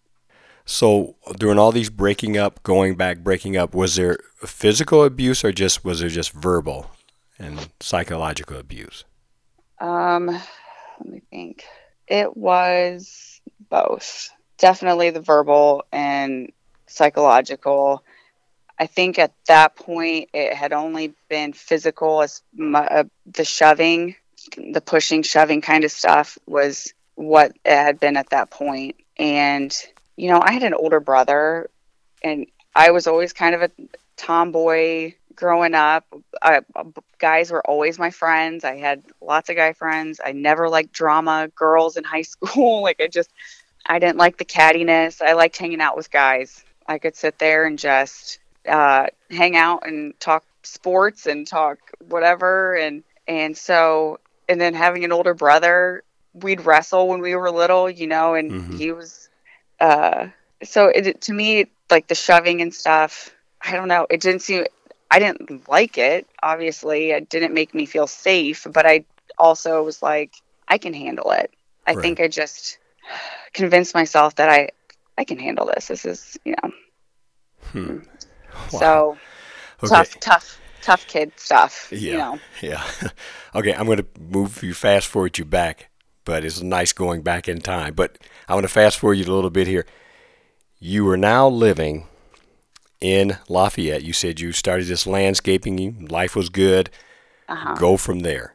So 0.65 1.17
during 1.39 1.59
all 1.59 1.73
these 1.73 1.91
breaking 1.91 2.37
up, 2.37 2.63
going 2.63 2.95
back, 2.95 3.19
breaking 3.19 3.57
up, 3.57 3.75
was 3.75 3.97
there 3.97 4.19
physical 4.45 5.05
abuse 5.05 5.45
or 5.45 5.53
just 5.53 5.85
was 5.85 6.01
there 6.01 6.09
just 6.09 6.33
verbal 6.33 6.91
and 7.39 7.69
psychological 7.81 8.59
abuse? 8.59 9.05
Um, 9.81 10.27
let 10.27 11.09
me 11.09 11.23
think. 11.31 11.65
It 12.07 12.37
was 12.37 13.41
both. 13.71 14.31
Definitely 14.59 15.11
the 15.11 15.21
verbal 15.21 15.85
and 15.91 16.53
psychological. 16.87 18.05
I 18.79 18.87
think 18.87 19.19
at 19.19 19.33
that 19.49 19.77
point 19.77 20.31
it 20.33 20.55
had 20.55 20.73
only 20.73 21.15
been 21.29 21.53
physical 21.53 22.23
as 22.23 22.43
mu- 22.55 22.79
uh, 22.79 23.05
the 23.27 23.45
shoving, 23.45 24.15
the 24.57 24.81
pushing, 24.81 25.23
shoving 25.23 25.61
kind 25.61 25.85
of 25.85 25.91
stuff 25.91 26.39
was 26.47 26.93
what 27.15 27.53
it 27.65 27.75
had 27.75 27.99
been 27.99 28.17
at 28.17 28.31
that 28.31 28.51
point. 28.51 28.97
And, 29.17 29.75
you 30.17 30.29
know, 30.29 30.41
I 30.43 30.53
had 30.53 30.63
an 30.63 30.75
older 30.75 31.01
brother 31.01 31.71
and 32.23 32.47
I 32.75 32.91
was 32.91 33.07
always 33.07 33.33
kind 33.33 33.55
of 33.55 33.63
a 33.63 33.71
tomboy 34.17 35.15
growing 35.35 35.75
up. 35.75 36.05
I, 36.41 36.61
guys 37.19 37.51
were 37.51 37.65
always 37.67 37.99
my 37.99 38.11
friends. 38.11 38.65
I 38.65 38.77
had 38.77 39.03
lots 39.21 39.49
of 39.51 39.57
guy 39.57 39.73
friends. 39.73 40.21
I 40.25 40.33
never 40.33 40.69
liked 40.69 40.93
drama, 40.93 41.49
girls 41.55 41.97
in 41.97 42.05
high 42.05 42.23
school. 42.35 42.83
like 42.83 43.01
I 43.01 43.09
just, 43.09 43.31
I 43.87 43.99
didn't 43.99 44.19
like 44.19 44.37
the 44.39 44.45
cattiness. 44.45 45.21
I 45.23 45.33
liked 45.33 45.57
hanging 45.57 45.81
out 45.81 45.97
with 45.97 46.11
guys. 46.11 46.65
I 46.87 46.99
could 46.99 47.17
sit 47.17 47.39
there 47.39 47.65
and 47.65 47.79
just 47.79 48.39
uh, 48.69 49.07
hang 49.31 49.57
out 49.57 49.87
and 49.87 50.19
talk 50.21 50.45
sports 50.63 51.27
and 51.27 51.47
talk 51.47 51.79
whatever. 52.09 52.75
And 52.77 53.03
and 53.27 53.57
so 53.57 54.21
and 54.49 54.61
then 54.61 54.75
having 54.75 55.05
an 55.05 55.13
older 55.13 55.35
brother, 55.35 56.03
we'd 56.35 56.61
wrestle 56.67 57.09
when 57.09 57.21
we 57.21 57.35
were 57.35 57.51
little, 57.51 57.89
you 57.91 58.07
know, 58.07 58.35
and 58.35 58.51
Mhm. 58.53 58.79
he 58.79 58.93
was. 58.93 59.29
Uh, 59.83 60.29
so 60.63 60.87
it 60.87 61.21
to 61.23 61.33
me 61.33 61.67
like 61.91 62.07
the 62.07 62.15
shoving 62.15 62.63
and 62.63 62.73
stuff. 62.73 63.35
I 63.61 63.73
don't 63.73 63.89
know. 63.89 64.07
It 64.09 64.21
didn't 64.21 64.43
seem. 64.43 64.65
I 65.11 65.19
didn't 65.19 65.69
like 65.69 65.99
it. 65.99 66.27
Obviously, 66.43 67.11
it 67.11 67.29
didn't 67.29 67.53
make 67.53 67.75
me 67.75 67.85
feel 67.87 68.07
safe. 68.07 68.67
But 68.71 68.87
I 68.87 69.05
also 69.39 69.83
was 69.83 70.03
like, 70.03 70.33
I 70.69 70.79
can 70.79 70.95
handle 70.95 71.33
it. 71.33 71.51
I 71.87 71.95
Right. 71.95 72.03
think 72.03 72.21
I 72.21 72.29
just 72.29 72.79
convinced 73.53 73.95
myself 73.95 74.37
that 74.37 74.49
I 74.49 74.71
I 75.19 75.25
can 75.25 75.39
handle 75.39 75.67
this. 75.67 75.89
This 75.89 76.05
is 76.05 76.39
you 76.45 76.55
know. 76.63 76.71
Hmm. 77.73 77.99
Wow. 78.73 78.79
So 78.79 79.17
Okay. 79.83 79.89
tough, 79.89 80.21
tough, 80.21 80.61
tough 80.83 81.07
kid 81.09 81.33
stuff. 81.37 81.89
Yeah. 81.91 82.13
You 82.13 82.19
know. 82.19 82.39
Yeah. 82.63 82.85
okay, 83.55 83.75
I'm 83.75 83.87
going 83.87 83.99
to 83.99 84.07
move 84.21 84.63
you 84.63 84.75
fast 84.75 85.09
forward 85.09 85.39
you 85.39 85.45
back, 85.45 85.91
but 86.25 86.45
it's 86.45 86.63
nice 86.63 86.93
going 86.93 87.23
back 87.23 87.49
in 87.49 87.61
time. 87.61 87.95
But 87.95 88.19
I 88.49 88.55
want 88.55 88.65
to 88.65 88.69
fast 88.69 88.99
forward 88.99 89.15
you 89.15 89.25
a 89.25 89.35
little 89.35 89.51
bit 89.51 89.67
here. 89.67 89.87
You 90.79 91.09
are 91.11 91.17
now 91.17 91.49
living 91.49 92.07
in 93.01 93.37
Lafayette. 93.49 94.03
You 94.03 94.13
said 94.13 94.41
you 94.41 94.53
started 94.53 94.87
this 94.87 95.07
landscaping, 95.07 96.07
life 96.07 96.35
was 96.37 96.49
good. 96.49 96.91
Uh-huh. 97.49 97.75
Go 97.75 97.97
from 97.97 98.21
there. 98.21 98.55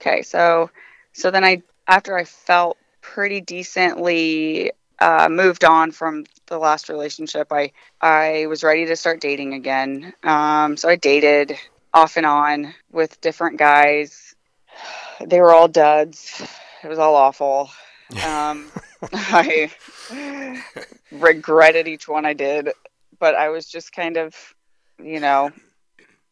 Okay, 0.00 0.22
so 0.22 0.70
so 1.12 1.30
then 1.30 1.44
I 1.44 1.62
after 1.86 2.16
I 2.16 2.24
felt 2.24 2.78
pretty 3.00 3.40
decently 3.40 4.72
uh, 5.00 5.28
moved 5.30 5.64
on 5.64 5.90
from 5.90 6.24
the 6.46 6.58
last 6.58 6.88
relationship, 6.88 7.48
I 7.52 7.72
I 8.00 8.46
was 8.46 8.62
ready 8.62 8.86
to 8.86 8.96
start 8.96 9.20
dating 9.20 9.54
again. 9.54 10.14
Um, 10.22 10.76
so 10.76 10.88
I 10.88 10.96
dated 10.96 11.58
off 11.92 12.16
and 12.16 12.26
on 12.26 12.74
with 12.92 13.20
different 13.20 13.58
guys. 13.58 14.34
They 15.24 15.40
were 15.40 15.52
all 15.52 15.68
duds. 15.68 16.42
It 16.82 16.88
was 16.88 16.98
all 16.98 17.14
awful. 17.14 17.70
Um, 18.24 18.70
I 19.12 19.70
regretted 21.10 21.88
each 21.88 22.08
one 22.08 22.26
I 22.26 22.32
did, 22.34 22.70
but 23.18 23.34
I 23.34 23.48
was 23.48 23.66
just 23.66 23.92
kind 23.92 24.16
of, 24.16 24.34
you 25.02 25.20
know, 25.20 25.50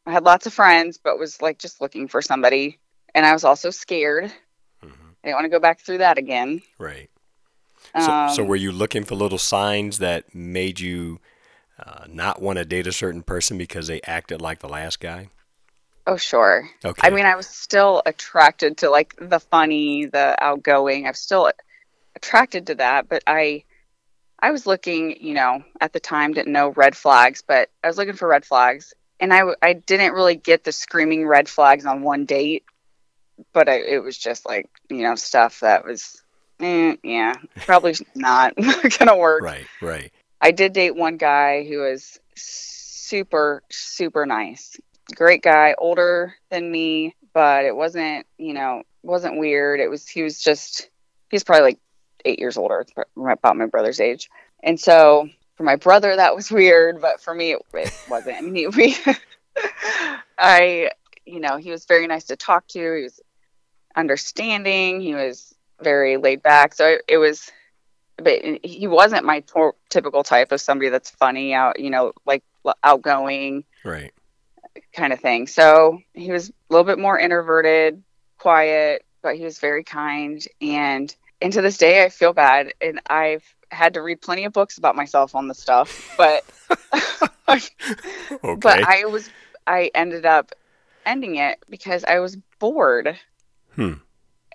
I 0.06 0.12
had 0.12 0.24
lots 0.24 0.46
of 0.46 0.54
friends, 0.54 0.98
but 1.02 1.18
was 1.18 1.40
like 1.42 1.58
just 1.58 1.80
looking 1.80 2.08
for 2.08 2.22
somebody 2.22 2.78
and 3.14 3.24
I 3.24 3.32
was 3.32 3.44
also 3.44 3.70
scared. 3.70 4.24
Mhm. 4.84 4.92
I 5.24 5.28
didn't 5.28 5.34
want 5.36 5.44
to 5.46 5.50
go 5.50 5.58
back 5.58 5.80
through 5.80 5.98
that 5.98 6.18
again. 6.18 6.62
Right. 6.78 7.10
So, 7.94 8.26
so 8.34 8.42
Um, 8.42 8.48
were 8.48 8.56
you 8.56 8.72
looking 8.72 9.04
for 9.04 9.14
little 9.14 9.38
signs 9.38 9.98
that 9.98 10.34
made 10.34 10.80
you 10.80 11.20
uh, 11.78 12.04
not 12.08 12.40
want 12.42 12.58
to 12.58 12.64
date 12.64 12.86
a 12.86 12.92
certain 12.92 13.22
person 13.22 13.58
because 13.58 13.86
they 13.86 14.00
acted 14.02 14.40
like 14.40 14.60
the 14.60 14.68
last 14.68 15.00
guy? 15.00 15.30
Oh, 16.06 16.16
sure. 16.16 16.68
Okay. 16.84 17.06
I 17.06 17.10
mean, 17.10 17.26
I 17.26 17.34
was 17.34 17.48
still 17.48 18.02
attracted 18.06 18.78
to 18.78 18.90
like 18.90 19.16
the 19.18 19.40
funny, 19.40 20.06
the 20.06 20.36
outgoing. 20.42 21.06
I 21.06 21.10
was 21.10 21.18
still 21.18 21.50
attracted 22.14 22.68
to 22.68 22.76
that, 22.76 23.08
but 23.08 23.24
I, 23.26 23.64
I 24.38 24.52
was 24.52 24.66
looking, 24.66 25.16
you 25.20 25.34
know, 25.34 25.64
at 25.80 25.92
the 25.92 25.98
time 26.00 26.32
didn't 26.32 26.52
know 26.52 26.68
red 26.68 26.96
flags, 26.96 27.42
but 27.46 27.70
I 27.82 27.88
was 27.88 27.96
looking 27.96 28.14
for 28.14 28.28
red 28.28 28.44
flags, 28.44 28.94
and 29.18 29.32
I, 29.32 29.42
I 29.60 29.72
didn't 29.72 30.12
really 30.12 30.36
get 30.36 30.62
the 30.62 30.72
screaming 30.72 31.26
red 31.26 31.48
flags 31.48 31.86
on 31.86 32.02
one 32.02 32.24
date, 32.24 32.64
but 33.52 33.68
I, 33.68 33.80
it 33.80 34.02
was 34.02 34.16
just 34.16 34.46
like 34.46 34.68
you 34.88 35.02
know 35.02 35.16
stuff 35.16 35.60
that 35.60 35.84
was, 35.84 36.22
eh, 36.60 36.96
yeah, 37.02 37.34
probably 37.64 37.94
not 38.14 38.54
gonna 38.98 39.16
work. 39.16 39.42
right, 39.42 39.66
right. 39.82 40.12
I 40.40 40.52
did 40.52 40.72
date 40.72 40.94
one 40.94 41.16
guy 41.16 41.64
who 41.64 41.78
was 41.78 42.20
super, 42.36 43.62
super 43.70 44.26
nice. 44.26 44.78
Great 45.14 45.42
guy, 45.42 45.74
older 45.78 46.34
than 46.50 46.70
me, 46.70 47.14
but 47.32 47.64
it 47.64 47.76
wasn't, 47.76 48.26
you 48.38 48.52
know, 48.52 48.82
wasn't 49.02 49.38
weird. 49.38 49.80
It 49.80 49.88
was, 49.88 50.08
he 50.08 50.22
was 50.22 50.40
just, 50.40 50.90
he's 51.30 51.44
probably 51.44 51.62
like 51.62 51.78
eight 52.24 52.38
years 52.38 52.56
older, 52.56 52.84
about 53.16 53.56
my 53.56 53.66
brother's 53.66 54.00
age. 54.00 54.28
And 54.62 54.80
so 54.80 55.28
for 55.54 55.62
my 55.62 55.76
brother, 55.76 56.16
that 56.16 56.34
was 56.34 56.50
weird, 56.50 57.00
but 57.00 57.20
for 57.20 57.34
me, 57.34 57.52
it, 57.52 57.62
it 57.74 57.94
wasn't. 58.08 58.38
I 58.38 58.40
mean, 58.40 58.70
we, 58.76 58.96
I, 60.38 60.90
you 61.24 61.40
know, 61.40 61.56
he 61.56 61.70
was 61.70 61.84
very 61.84 62.06
nice 62.06 62.24
to 62.24 62.36
talk 62.36 62.66
to. 62.68 62.96
He 62.96 63.02
was 63.04 63.20
understanding. 63.94 65.00
He 65.00 65.14
was 65.14 65.54
very 65.82 66.16
laid 66.16 66.42
back. 66.42 66.74
So 66.74 66.86
it, 66.86 67.02
it 67.08 67.18
was, 67.18 67.50
but 68.16 68.40
he 68.64 68.86
wasn't 68.86 69.24
my 69.24 69.40
tor- 69.40 69.76
typical 69.88 70.22
type 70.22 70.52
of 70.52 70.60
somebody 70.60 70.88
that's 70.90 71.10
funny 71.10 71.54
out, 71.54 71.78
you 71.78 71.90
know, 71.90 72.12
like 72.24 72.42
outgoing, 72.82 73.64
Right. 73.84 74.12
Kind 74.96 75.12
of 75.12 75.20
thing. 75.20 75.46
So 75.46 76.00
he 76.14 76.32
was 76.32 76.48
a 76.48 76.52
little 76.70 76.84
bit 76.84 76.98
more 76.98 77.18
introverted, 77.18 78.02
quiet, 78.38 79.04
but 79.22 79.36
he 79.36 79.44
was 79.44 79.58
very 79.58 79.84
kind. 79.84 80.44
And 80.60 81.14
and 81.40 81.52
to 81.52 81.60
this 81.60 81.78
day, 81.78 82.02
I 82.02 82.08
feel 82.08 82.32
bad, 82.32 82.72
and 82.80 83.00
I've 83.08 83.44
had 83.70 83.94
to 83.94 84.02
read 84.02 84.20
plenty 84.20 84.44
of 84.44 84.52
books 84.52 84.78
about 84.78 84.96
myself 84.96 85.34
on 85.34 85.48
this 85.48 85.58
stuff, 85.58 86.16
but 86.16 86.44
Okay. 88.44 88.56
but 88.56 88.82
I 88.82 89.04
was 89.04 89.28
I 89.66 89.90
ended 89.94 90.26
up 90.26 90.52
ending 91.04 91.36
it 91.36 91.58
because 91.68 92.04
I 92.04 92.18
was 92.18 92.36
bored. 92.58 93.18
Hmm. 93.74 93.94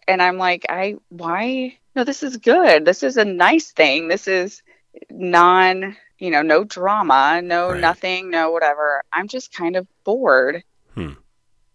And 0.07 0.21
I'm 0.21 0.37
like, 0.37 0.65
I 0.69 0.95
why 1.09 1.77
no, 1.95 2.03
this 2.03 2.23
is 2.23 2.37
good. 2.37 2.85
This 2.85 3.03
is 3.03 3.17
a 3.17 3.25
nice 3.25 3.71
thing. 3.71 4.07
This 4.07 4.27
is 4.27 4.61
non, 5.09 5.95
you 6.21 6.29
know, 6.29 6.41
no 6.43 6.63
drama, 6.63 7.41
no 7.43 7.71
Right. 7.71 7.81
nothing, 7.81 8.29
no 8.29 8.51
whatever. 8.51 9.03
I'm 9.11 9.27
just 9.27 9.51
kind 9.53 9.75
of 9.75 9.87
bored. 10.05 10.63
Hmm. 10.93 11.13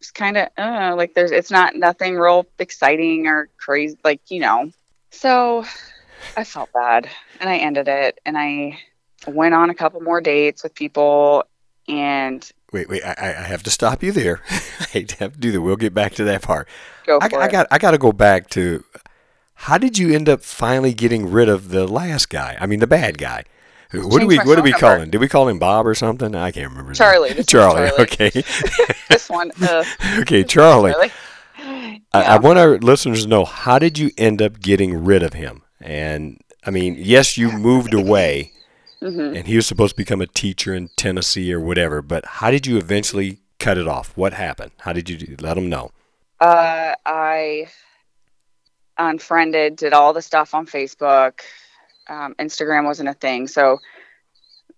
It's 0.01 0.11
kind 0.12 0.36
of 0.36 0.49
uh, 0.57 0.94
like 0.97 1.14
there's 1.14 1.32
it's 1.32 1.51
not 1.51 1.74
nothing 1.74 2.16
real 2.16 2.47
exciting 2.59 3.26
or 3.26 3.49
crazy 3.59 3.99
like, 4.05 4.20
you 4.30 4.40
know. 4.40 4.70
So 5.11 5.64
I 6.36 6.44
felt 6.44 6.72
bad 6.72 7.09
and 7.40 7.51
I 7.51 7.57
ended 7.57 7.88
it 7.88 8.20
and 8.24 8.38
I 8.38 8.78
went 9.26 9.55
on 9.55 9.70
a 9.70 9.74
couple 9.74 10.01
more 10.01 10.20
dates 10.20 10.62
with 10.62 10.74
people 10.74 11.44
and 11.88 12.49
Wait, 12.72 12.88
wait. 12.88 13.03
I, 13.05 13.14
I 13.18 13.28
I 13.28 13.42
have 13.42 13.62
to 13.64 13.70
stop 13.70 14.03
you 14.03 14.12
there. 14.12 14.42
I 14.51 14.84
hate 14.84 15.09
to 15.11 15.16
have 15.18 15.32
to 15.34 15.38
do 15.38 15.51
that. 15.53 15.61
We'll 15.62 15.76
get 15.76 15.94
back 15.94 16.14
to 16.14 16.24
that 16.24 16.42
part. 16.42 16.68
go 17.07 17.18
I, 17.20 17.28
for 17.28 17.42
I 17.42 17.47
it. 17.47 17.53
got 17.53 17.66
I 17.70 17.78
got 17.78 17.92
to 17.92 17.99
go 17.99 18.12
back 18.12 18.49
to 18.51 18.84
how 19.55 19.78
did 19.78 19.99
you 19.99 20.14
end 20.14 20.28
up 20.28 20.42
finally 20.42 20.92
getting 20.92 21.30
rid 21.30 21.49
of 21.49 21.70
the 21.70 21.86
last 21.88 22.28
guy? 22.28 22.57
I 22.61 22.66
mean, 22.66 22.78
the 22.80 22.86
bad 22.86 23.18
guy. 23.18 23.44
What 23.93 24.20
do 24.20 24.26
we 24.26 24.37
what 24.39 24.57
do 24.57 24.62
we 24.62 24.72
call 24.72 24.97
him? 24.99 25.11
Did 25.11 25.20
we 25.20 25.28
call 25.28 25.49
him 25.49 25.59
Bob 25.59 25.87
or 25.87 25.95
something? 25.95 26.34
I 26.34 26.51
can't 26.51 26.70
remember. 26.70 26.93
Charlie. 26.93 27.28
name. 27.30 27.37
This 27.37 27.47
is 27.47 27.53
Charlie. 27.53 27.89
Charlie. 27.89 28.03
Okay. 28.03 28.30
this 29.09 29.28
one. 29.30 29.53
Uh, 29.62 29.84
okay, 30.20 30.43
Charlie. 30.45 30.93
Charlie. 30.93 31.11
I, 31.59 32.01
Yeah. 32.22 32.34
I 32.34 32.39
want 32.39 32.59
our 32.59 32.78
listeners 32.78 33.22
to 33.24 33.28
know 33.28 33.45
how 33.45 33.78
did 33.78 33.99
you 33.99 34.11
end 34.18 34.43
up 34.43 34.61
getting 34.61 35.05
rid 35.05 35.22
of 35.22 35.34
him? 35.34 35.62
And 35.80 36.41
I 36.64 36.70
mean, 36.70 36.97
yes, 36.99 37.37
you 37.39 37.53
moved 37.53 37.95
away, 37.95 38.53
Mhm. 39.03 39.37
and 39.37 39.47
he 39.47 39.55
was 39.57 39.66
supposed 39.66 39.93
to 39.95 39.97
become 39.97 40.20
a 40.20 40.26
teacher 40.26 40.74
in 40.74 40.89
Tennessee 40.97 41.53
or 41.53 41.61
whatever. 41.61 42.03
But 42.03 42.24
how 42.26 42.51
did 42.51 42.66
you 42.66 42.76
eventually 42.78 43.39
cut 43.61 43.78
it 43.78 43.87
off? 43.87 44.16
What 44.16 44.32
happened? 44.32 44.72
How 44.80 44.93
did 44.93 45.09
you 45.09 45.16
do, 45.16 45.37
let 45.41 45.57
him 45.57 45.68
know? 45.68 45.93
Uh, 46.41 46.95
I 47.07 47.68
unfriended, 48.99 49.76
did 49.76 49.93
all 49.93 50.12
the 50.12 50.22
stuff 50.22 50.55
on 50.55 50.66
Facebook. 50.66 51.41
Um, 52.09 52.34
Instagram 52.38 52.84
wasn't 52.84 53.09
a 53.09 53.14
thing, 53.14 53.48
so 53.48 53.78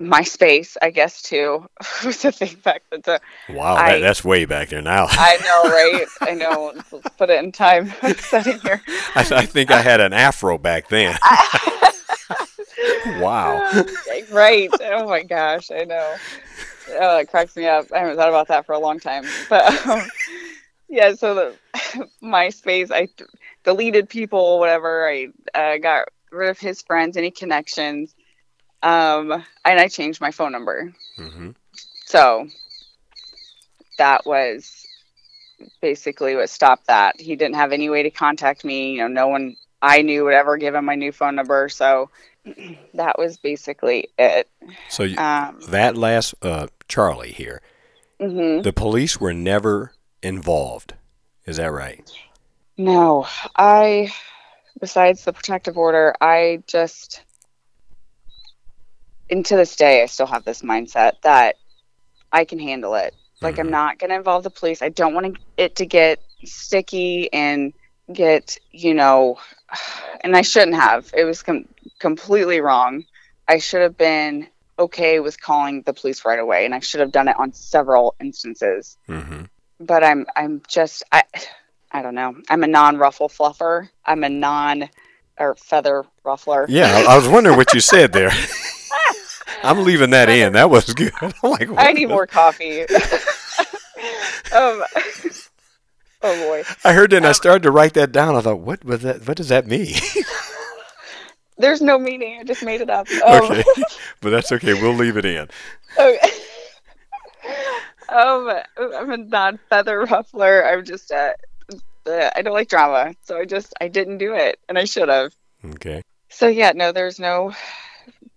MySpace, 0.01 0.77
I 0.81 0.91
guess, 0.91 1.23
too, 1.23 1.67
was 2.05 2.25
a 2.25 2.33
thing 2.33 2.57
back 2.63 2.83
then. 2.91 3.03
So 3.05 3.19
Wow, 3.51 3.75
I- 3.75 3.95
that, 3.95 3.99
that's 4.01 4.25
way 4.25 4.45
back 4.45 4.69
there 4.69 4.83
now. 4.83 5.07
I 5.11 5.37
know, 5.43 5.71
right? 5.71 6.07
I 6.31 6.35
know. 6.35 6.73
Let's 6.93 7.09
put 7.17 7.31
it 7.31 7.43
in 7.43 7.53
time 7.53 7.93
setting 8.19 8.61
here. 8.61 8.81
I, 9.15 9.27
I 9.31 9.47
think 9.47 9.71
I 9.71 9.83
had 9.83 10.01
an 10.01 10.13
afro 10.13 10.57
back 10.59 10.89
then. 10.89 11.19
wow. 13.21 13.85
right. 14.31 14.71
Oh 14.83 15.09
my 15.09 15.23
gosh, 15.23 15.71
I 15.71 15.85
know. 15.85 16.15
Oh, 17.01 17.19
it 17.19 17.29
cracks 17.29 17.57
me 17.57 17.67
up. 17.67 17.87
I 17.93 17.99
haven't 17.99 18.17
thought 18.17 18.29
about 18.29 18.49
that 18.49 18.67
for 18.67 18.73
a 18.73 18.79
long 18.79 18.99
time. 19.01 19.25
But 19.51 19.87
um, 19.87 20.03
yeah, 20.89 21.15
so 21.15 21.35
the 21.35 22.09
MySpace, 22.23 22.91
I 22.91 23.09
deleted 23.65 24.09
people, 24.09 24.59
whatever. 24.59 25.07
I 25.09 25.29
uh, 25.55 25.79
got 25.79 26.09
rid 26.31 26.51
of 26.51 26.59
his 26.59 26.83
friends, 26.83 27.17
any 27.17 27.31
connections, 27.31 28.15
um, 28.83 29.33
and 29.65 29.81
I 29.81 29.89
changed 29.89 30.21
my 30.21 30.31
phone 30.31 30.53
number. 30.53 30.93
hmm 31.17 31.51
So 32.07 32.49
that 33.99 34.25
was 34.27 34.87
basically 35.81 36.37
what 36.37 36.51
stopped 36.51 36.87
that. 36.87 37.21
He 37.21 37.37
didn't 37.37 37.57
have 37.57 37.73
any 37.73 37.91
way 37.91 38.03
to 38.05 38.11
contact 38.11 38.65
me. 38.65 38.93
You 38.93 38.99
know, 39.03 39.09
no 39.09 39.29
one 39.29 39.57
I 39.83 40.03
knew 40.03 40.25
would 40.25 40.35
ever 40.35 40.57
give 40.57 40.75
him 40.75 40.85
my 40.85 40.95
new 40.95 41.13
phone 41.13 41.35
number. 41.35 41.69
So 41.69 42.11
that 42.95 43.19
was 43.19 43.39
basically 43.39 44.09
it. 44.19 44.49
So 44.89 45.03
you, 45.03 45.17
Um, 45.19 45.61
that 45.69 45.97
last 45.97 46.35
uh, 46.43 46.69
Charlie 46.87 47.33
here, 47.33 47.61
mhm. 48.21 48.63
the 48.63 48.73
police 48.73 49.21
were 49.21 49.35
never 49.35 49.93
involved. 50.23 50.95
Is 51.47 51.57
that 51.57 51.73
right? 51.73 52.09
No, 52.77 53.27
I, 53.57 54.13
besides 54.81 55.25
the 55.25 55.33
protective 55.33 55.77
order, 55.77 56.15
I 56.21 56.63
just, 56.67 57.23
and 59.31 59.45
to 59.47 59.57
this 59.57 59.77
day, 59.77 60.03
I 60.03 60.07
still 60.07 60.27
have 60.27 60.45
this 60.45 60.63
mindset 60.63 61.13
that 61.23 61.57
I 62.33 62.45
can 62.45 62.59
handle 62.59 62.95
it. 62.95 63.15
Like, 63.43 63.59
I'm 63.59 63.69
Mhm. 63.69 63.71
not 63.71 63.99
going 63.99 64.11
to 64.11 64.17
involve 64.17 64.43
the 64.45 64.51
police. 64.51 64.83
I 64.83 64.89
don't 64.89 65.15
want 65.15 65.39
it 65.57 65.77
to 65.77 65.87
get 65.87 66.21
sticky 66.45 67.33
and 67.33 67.73
get, 68.13 68.59
you 68.73 68.95
know, 68.95 69.39
and 70.23 70.37
I 70.37 70.43
shouldn't 70.43 70.77
have. 70.77 71.11
It 71.17 71.25
was 71.25 71.43
com- 71.43 71.69
completely 71.99 72.61
wrong. 72.61 73.05
I 73.49 73.59
should 73.59 73.83
have 73.83 73.97
been 73.97 74.49
okay 74.79 75.21
with 75.21 75.41
calling 75.41 75.83
the 75.83 75.95
police 75.95 76.25
right 76.25 76.39
away, 76.39 76.65
and 76.65 76.75
I 76.75 76.81
should 76.81 77.01
have 77.01 77.13
done 77.13 77.29
it 77.29 77.37
on 77.39 77.53
several 77.53 78.15
instances 78.21 78.97
hmm 79.07 79.43
but 79.81 80.05
I'm 80.05 80.27
I'm 80.37 80.63
just 80.69 81.03
I 81.13 81.23
I 81.91 82.03
don't 82.03 82.15
know. 82.15 82.37
I'm 82.51 82.63
a 82.63 82.67
non-ruffle 82.67 83.29
fluffer. 83.29 83.89
I'm 84.05 84.25
a 84.25 84.29
non 84.29 84.89
or 85.39 85.55
feather 85.57 86.05
ruffler. 86.25 86.67
Yeah, 86.69 87.05
I, 87.09 87.13
I 87.15 87.17
was 87.17 87.29
wondering 87.29 87.57
what 87.57 87.73
you 87.73 87.81
said 87.81 88.13
there. 88.13 88.31
I'm 89.63 89.85
leaving 89.85 90.11
that 90.11 90.29
in. 90.29 90.53
That 90.53 90.71
was 90.71 90.93
good. 90.95 91.13
I'm 91.21 91.33
like, 91.43 91.69
I 91.77 91.93
need 91.93 92.09
more 92.09 92.27
coffee. 92.27 92.83
um, 92.83 92.89
oh 94.53 94.85
boy. 96.23 96.63
I 96.85 96.93
heard 96.93 97.11
that 97.11 97.17
and 97.19 97.27
I 97.27 97.31
Um, 97.31 97.35
started 97.35 97.63
to 97.65 97.71
write 97.71 97.95
that 97.95 98.13
down. 98.13 98.37
I 98.37 98.41
thought, 98.41 98.61
what 98.61 98.85
was 98.85 99.03
that? 99.03 99.27
What 99.27 99.37
does 99.37 99.49
that 99.49 99.67
mean? 99.67 99.95
There's 101.57 101.81
no 101.81 101.99
meaning. 101.99 102.39
I 102.41 102.45
just 102.45 102.63
made 102.65 102.81
it 102.81 102.91
up. 102.91 103.09
Um, 103.27 103.45
okay, 103.51 103.65
but 104.21 104.31
that's 104.31 104.53
okay. 104.53 104.75
We'll 104.75 104.93
leave 104.95 105.17
it 105.17 105.25
in. 105.25 105.49
okay. 105.99 106.19
um, 108.09 108.49
I'm 108.79 109.11
a 109.11 109.17
non-feather 109.17 110.03
ruffler. 110.03 110.65
I'm 110.65 110.85
just 110.85 111.11
uh, 111.11 111.33
uh, 112.09 112.31
I 112.35 112.43
don't 112.43 112.55
like 112.55 112.69
drama, 112.69 113.15
so 113.25 113.39
I 113.39 113.45
just 113.45 113.75
I 113.81 113.89
didn't 113.89 114.19
do 114.19 114.35
it, 114.35 114.59
and 114.69 114.79
I 114.79 114.85
should 114.85 115.09
have. 115.09 115.33
Okay. 115.65 116.03
So 116.29 116.49
yeah, 116.49 116.73
no, 116.75 116.93
there's 116.93 117.19
no 117.19 117.53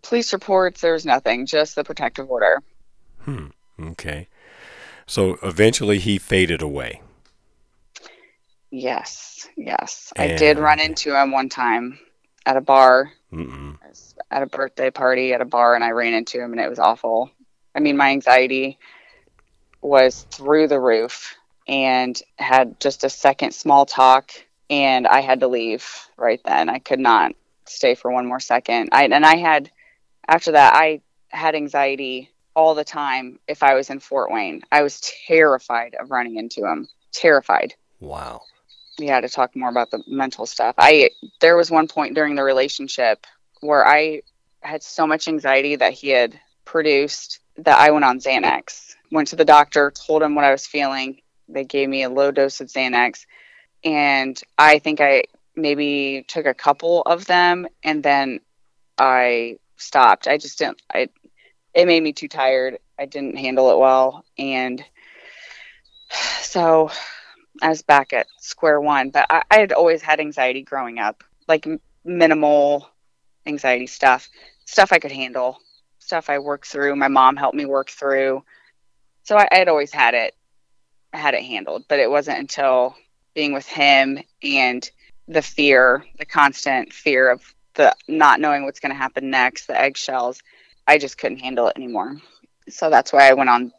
police 0.01 0.33
reports. 0.33 0.81
There's 0.81 1.05
nothing. 1.05 1.45
Just 1.45 1.75
the 1.75 1.83
protective 1.83 2.29
order. 2.29 2.61
Hmm. 3.23 3.47
Okay. 3.79 4.27
So 5.05 5.37
eventually 5.43 5.99
he 5.99 6.17
faded 6.17 6.61
away. 6.61 7.01
Yes, 8.69 9.49
yes. 9.57 10.13
I 10.17 10.27
did 10.27 10.57
run 10.57 10.79
into 10.79 11.13
him 11.13 11.31
one 11.31 11.49
time 11.49 11.99
at 12.45 12.55
a 12.55 12.61
bar. 12.61 13.11
At 14.29 14.43
a 14.43 14.45
birthday 14.45 14.91
party 14.91 15.33
at 15.33 15.41
a 15.41 15.45
bar, 15.45 15.75
and 15.75 15.83
I 15.83 15.91
ran 15.91 16.13
into 16.13 16.41
him, 16.41 16.53
and 16.53 16.61
it 16.61 16.69
was 16.69 16.79
awful. 16.79 17.29
I 17.75 17.79
mean, 17.79 17.97
my 17.97 18.11
anxiety 18.11 18.79
was 19.81 20.25
through 20.31 20.67
the 20.69 20.79
roof 20.79 21.35
and 21.67 22.19
had 22.37 22.79
just 22.79 23.03
a 23.03 23.09
second 23.09 23.53
small 23.53 23.85
talk, 23.85 24.31
and 24.69 25.07
I 25.07 25.21
had 25.21 25.39
to 25.41 25.47
leave 25.47 25.85
right 26.17 26.41
then. 26.45 26.69
I 26.69 26.79
could 26.79 26.99
not 26.99 27.33
stay 27.65 27.95
for 27.95 28.11
one 28.11 28.25
more 28.27 28.39
second. 28.39 28.89
I, 28.91 29.05
and 29.05 29.25
I 29.25 29.37
had, 29.37 29.69
after 30.27 30.53
that, 30.53 30.73
I 30.75 31.01
had 31.29 31.55
anxiety 31.55 32.29
all 32.55 32.75
the 32.75 32.83
time 32.83 33.39
if 33.47 33.63
I 33.63 33.75
was 33.75 33.89
in 33.89 33.99
Fort 33.99 34.31
Wayne. 34.31 34.61
I 34.71 34.81
was 34.81 34.99
terrified 35.27 35.95
of 35.95 36.11
running 36.11 36.35
into 36.37 36.65
him, 36.65 36.87
terrified 37.13 37.75
Wow. 37.99 38.41
yeah 38.97 39.21
to 39.21 39.29
talk 39.29 39.55
more 39.55 39.69
about 39.69 39.91
the 39.91 40.03
mental 40.07 40.45
stuff 40.45 40.75
i 40.77 41.09
there 41.39 41.55
was 41.57 41.69
one 41.69 41.87
point 41.87 42.15
during 42.15 42.35
the 42.35 42.43
relationship 42.43 43.25
where 43.61 43.85
i 43.85 44.21
had 44.61 44.81
so 44.81 45.05
much 45.05 45.27
anxiety 45.27 45.75
that 45.75 45.93
he 45.93 46.09
had 46.09 46.39
produced 46.65 47.39
that 47.57 47.77
i 47.77 47.91
went 47.91 48.05
on 48.05 48.19
xanax 48.19 48.95
went 49.11 49.27
to 49.27 49.35
the 49.35 49.45
doctor 49.45 49.91
told 49.91 50.21
him 50.23 50.35
what 50.35 50.45
i 50.45 50.51
was 50.51 50.65
feeling 50.65 51.21
they 51.53 51.63
gave 51.63 51.89
me 51.89 52.03
a 52.03 52.09
low 52.09 52.31
dose 52.31 52.61
of 52.61 52.67
xanax 52.67 53.25
and 53.83 54.41
i 54.57 54.79
think 54.79 55.01
i 55.01 55.23
maybe 55.55 56.25
took 56.27 56.45
a 56.45 56.53
couple 56.53 57.01
of 57.03 57.25
them 57.25 57.67
and 57.83 58.03
then 58.03 58.39
i 58.97 59.57
stopped 59.77 60.27
i 60.27 60.37
just 60.37 60.59
didn't 60.59 60.81
i 60.93 61.07
it 61.73 61.85
made 61.85 62.03
me 62.03 62.13
too 62.13 62.27
tired 62.27 62.77
i 62.99 63.05
didn't 63.05 63.37
handle 63.37 63.71
it 63.71 63.79
well 63.79 64.23
and 64.37 64.83
so 66.41 66.89
I 67.61 67.69
was 67.69 67.81
back 67.81 68.13
at 68.13 68.27
square 68.39 68.79
one, 68.79 69.09
but 69.09 69.25
I, 69.29 69.43
I 69.49 69.59
had 69.59 69.71
always 69.71 70.01
had 70.01 70.19
anxiety 70.19 70.61
growing 70.61 70.99
up, 70.99 71.23
like 71.47 71.67
minimal 72.03 72.89
anxiety 73.45 73.87
stuff, 73.87 74.29
stuff 74.65 74.91
I 74.91 74.99
could 74.99 75.11
handle, 75.11 75.57
stuff 75.99 76.29
I 76.29 76.39
worked 76.39 76.67
through. 76.67 76.95
My 76.95 77.07
mom 77.07 77.35
helped 77.35 77.55
me 77.55 77.65
work 77.65 77.89
through. 77.89 78.43
So 79.23 79.37
I, 79.37 79.47
had 79.51 79.67
always 79.67 79.91
had 79.91 80.13
it, 80.15 80.35
had 81.13 81.33
it 81.33 81.43
handled, 81.43 81.85
but 81.87 81.99
it 81.99 82.09
wasn't 82.09 82.39
until 82.39 82.95
being 83.33 83.53
with 83.53 83.67
him 83.67 84.19
and 84.43 84.89
the 85.27 85.41
fear, 85.41 86.05
the 86.17 86.25
constant 86.25 86.91
fear 86.93 87.29
of 87.29 87.41
the 87.75 87.95
not 88.07 88.39
knowing 88.39 88.65
what's 88.65 88.79
going 88.79 88.91
to 88.91 88.97
happen 88.97 89.29
next, 89.29 89.67
the 89.67 89.79
eggshells, 89.79 90.41
I 90.87 90.97
just 90.97 91.17
couldn't 91.17 91.39
handle 91.39 91.67
it 91.67 91.77
anymore. 91.77 92.17
So 92.69 92.89
that's 92.89 93.13
why 93.13 93.29
I 93.29 93.33
went 93.33 93.49
on 93.49 93.71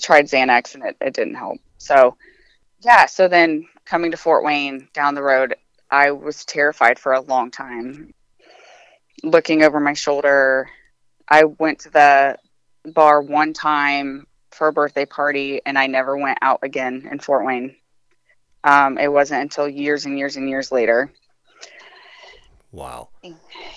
tried 0.00 0.26
Xanax 0.26 0.74
and 0.74 0.84
it, 0.84 0.96
it 1.00 1.14
didn't 1.14 1.34
help. 1.34 1.58
So, 1.78 2.16
yeah. 2.80 3.06
So 3.06 3.28
then 3.28 3.66
coming 3.84 4.10
to 4.10 4.16
Fort 4.16 4.44
Wayne 4.44 4.88
down 4.92 5.14
the 5.14 5.22
road, 5.22 5.56
I 5.90 6.12
was 6.12 6.44
terrified 6.44 6.98
for 6.98 7.12
a 7.12 7.20
long 7.20 7.50
time. 7.50 8.14
Looking 9.22 9.62
over 9.62 9.80
my 9.80 9.94
shoulder, 9.94 10.70
I 11.28 11.44
went 11.44 11.80
to 11.80 11.90
the 11.90 12.38
bar 12.84 13.20
one 13.20 13.52
time 13.52 14.26
for 14.50 14.68
a 14.68 14.72
birthday 14.72 15.06
party 15.06 15.60
and 15.64 15.78
I 15.78 15.86
never 15.86 16.16
went 16.16 16.38
out 16.42 16.60
again 16.62 17.08
in 17.10 17.18
Fort 17.18 17.44
Wayne. 17.44 17.76
Um, 18.64 18.98
it 18.98 19.10
wasn't 19.10 19.42
until 19.42 19.68
years 19.68 20.04
and 20.04 20.18
years 20.18 20.36
and 20.36 20.48
years 20.48 20.70
later. 20.70 21.10
Wow. 22.72 23.08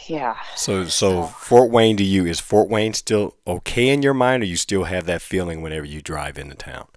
Yeah. 0.08 0.36
So, 0.56 0.86
so 0.86 1.24
Fort 1.24 1.72
Wayne 1.72 1.98
to 1.98 2.04
you 2.04 2.26
is 2.26 2.40
Fort 2.40 2.70
Wayne 2.70 2.94
still 2.94 3.36
okay 3.48 3.90
in 3.90 4.04
your 4.04 4.14
mind, 4.14 4.44
or 4.44 4.46
you 4.46 4.58
still 4.58 4.84
have 4.84 5.06
that 5.06 5.22
feeling 5.22 5.62
whenever 5.62 5.86
you 5.86 6.02
drive 6.02 6.38
into 6.38 6.56
town? 6.56 6.88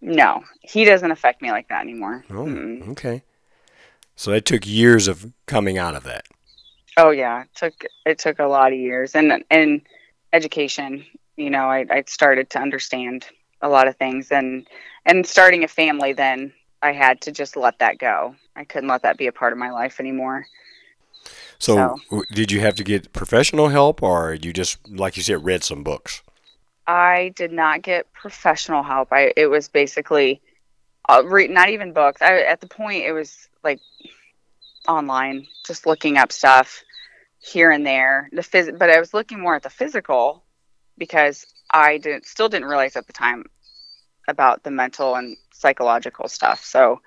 No, 0.00 0.44
he 0.60 0.84
doesn't 0.84 1.10
affect 1.10 1.42
me 1.42 1.50
like 1.50 1.68
that 1.68 1.80
anymore. 1.80 2.24
Oh, 2.30 2.44
Mm-mm. 2.44 2.88
okay. 2.90 3.22
So 4.16 4.32
it 4.32 4.44
took 4.44 4.66
years 4.66 5.08
of 5.08 5.32
coming 5.46 5.78
out 5.78 5.96
of 5.96 6.04
that. 6.04 6.26
Oh 6.96 7.10
yeah, 7.10 7.42
it 7.42 7.48
took 7.54 7.74
it 8.06 8.18
took 8.18 8.38
a 8.38 8.44
lot 8.44 8.72
of 8.72 8.78
years 8.78 9.16
and 9.16 9.44
and 9.50 9.80
education. 10.32 11.04
You 11.36 11.50
know, 11.50 11.70
I 11.70 11.86
I 11.90 12.04
started 12.06 12.50
to 12.50 12.60
understand 12.60 13.26
a 13.60 13.68
lot 13.68 13.88
of 13.88 13.96
things 13.96 14.30
and 14.30 14.66
and 15.04 15.26
starting 15.26 15.64
a 15.64 15.68
family. 15.68 16.12
Then 16.12 16.52
I 16.82 16.92
had 16.92 17.20
to 17.22 17.32
just 17.32 17.56
let 17.56 17.78
that 17.78 17.98
go. 17.98 18.36
I 18.56 18.64
couldn't 18.64 18.88
let 18.88 19.02
that 19.02 19.18
be 19.18 19.26
a 19.26 19.32
part 19.32 19.52
of 19.52 19.58
my 19.58 19.70
life 19.70 20.00
anymore. 20.00 20.46
So, 21.58 21.98
So- 22.10 22.22
did 22.32 22.52
you 22.52 22.60
have 22.60 22.74
to 22.76 22.84
get 22.84 23.12
professional 23.12 23.68
help, 23.68 24.02
or 24.02 24.34
you 24.34 24.52
just, 24.52 24.78
like 24.88 25.16
you 25.16 25.22
said, 25.22 25.44
read 25.44 25.64
some 25.64 25.82
books? 25.82 26.22
I 26.86 27.32
did 27.34 27.50
not 27.50 27.80
get 27.80 28.12
professional 28.12 28.82
help. 28.82 29.12
I 29.12 29.32
it 29.36 29.46
was 29.46 29.68
basically 29.68 30.42
uh, 31.08 31.22
re- 31.24 31.48
not 31.48 31.70
even 31.70 31.92
books. 31.94 32.20
I 32.20 32.42
at 32.42 32.60
the 32.60 32.66
point 32.66 33.04
it 33.04 33.12
was 33.12 33.48
like 33.62 33.80
online, 34.86 35.46
just 35.66 35.86
looking 35.86 36.18
up 36.18 36.30
stuff 36.30 36.84
here 37.38 37.70
and 37.70 37.86
there. 37.86 38.28
The 38.32 38.42
phys- 38.42 38.78
but 38.78 38.90
I 38.90 39.00
was 39.00 39.14
looking 39.14 39.40
more 39.40 39.54
at 39.56 39.62
the 39.62 39.70
physical 39.70 40.43
because 40.98 41.46
I 41.72 41.98
didn't 41.98 42.26
still 42.26 42.48
didn't 42.48 42.68
realize 42.68 42.96
at 42.96 43.06
the 43.06 43.12
time 43.12 43.44
about 44.28 44.62
the 44.62 44.70
mental 44.70 45.14
and 45.14 45.36
psychological 45.52 46.28
stuff. 46.28 46.64
So 46.64 47.00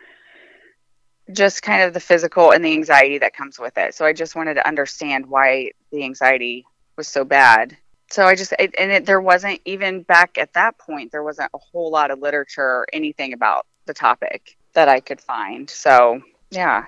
just 1.32 1.62
kind 1.62 1.84
of 1.84 1.94
the 1.94 2.00
physical 2.00 2.52
and 2.52 2.64
the 2.64 2.74
anxiety 2.74 3.18
that 3.18 3.34
comes 3.34 3.60
with 3.60 3.78
it. 3.78 3.96
So 3.96 4.06
I 4.06 4.14
just 4.14 4.36
wanted 4.36 4.56
to 4.56 4.68
understand 4.68 5.26
why 5.26 5.72
the 5.92 6.04
anxiety 6.04 6.66
was 6.96 7.08
so 7.08 7.26
bad 7.26 7.78
so 8.10 8.26
I 8.26 8.36
just 8.36 8.54
it, 8.58 8.74
and 8.78 8.92
it, 8.92 9.06
there 9.06 9.22
wasn't 9.22 9.62
even 9.66 10.04
back 10.04 10.38
at 10.38 10.54
that 10.54 10.78
point 10.78 11.12
there 11.12 11.24
wasn't 11.24 11.52
a 11.54 11.58
whole 11.58 11.92
lot 11.92 12.12
of 12.12 12.20
literature 12.20 12.62
or 12.62 12.88
anything 12.94 13.34
about 13.34 13.66
the 13.86 13.94
topic 13.94 14.58
that 14.74 14.88
I 14.88 15.00
could 15.00 15.22
find. 15.22 15.70
So 15.70 16.22
yeah, 16.52 16.86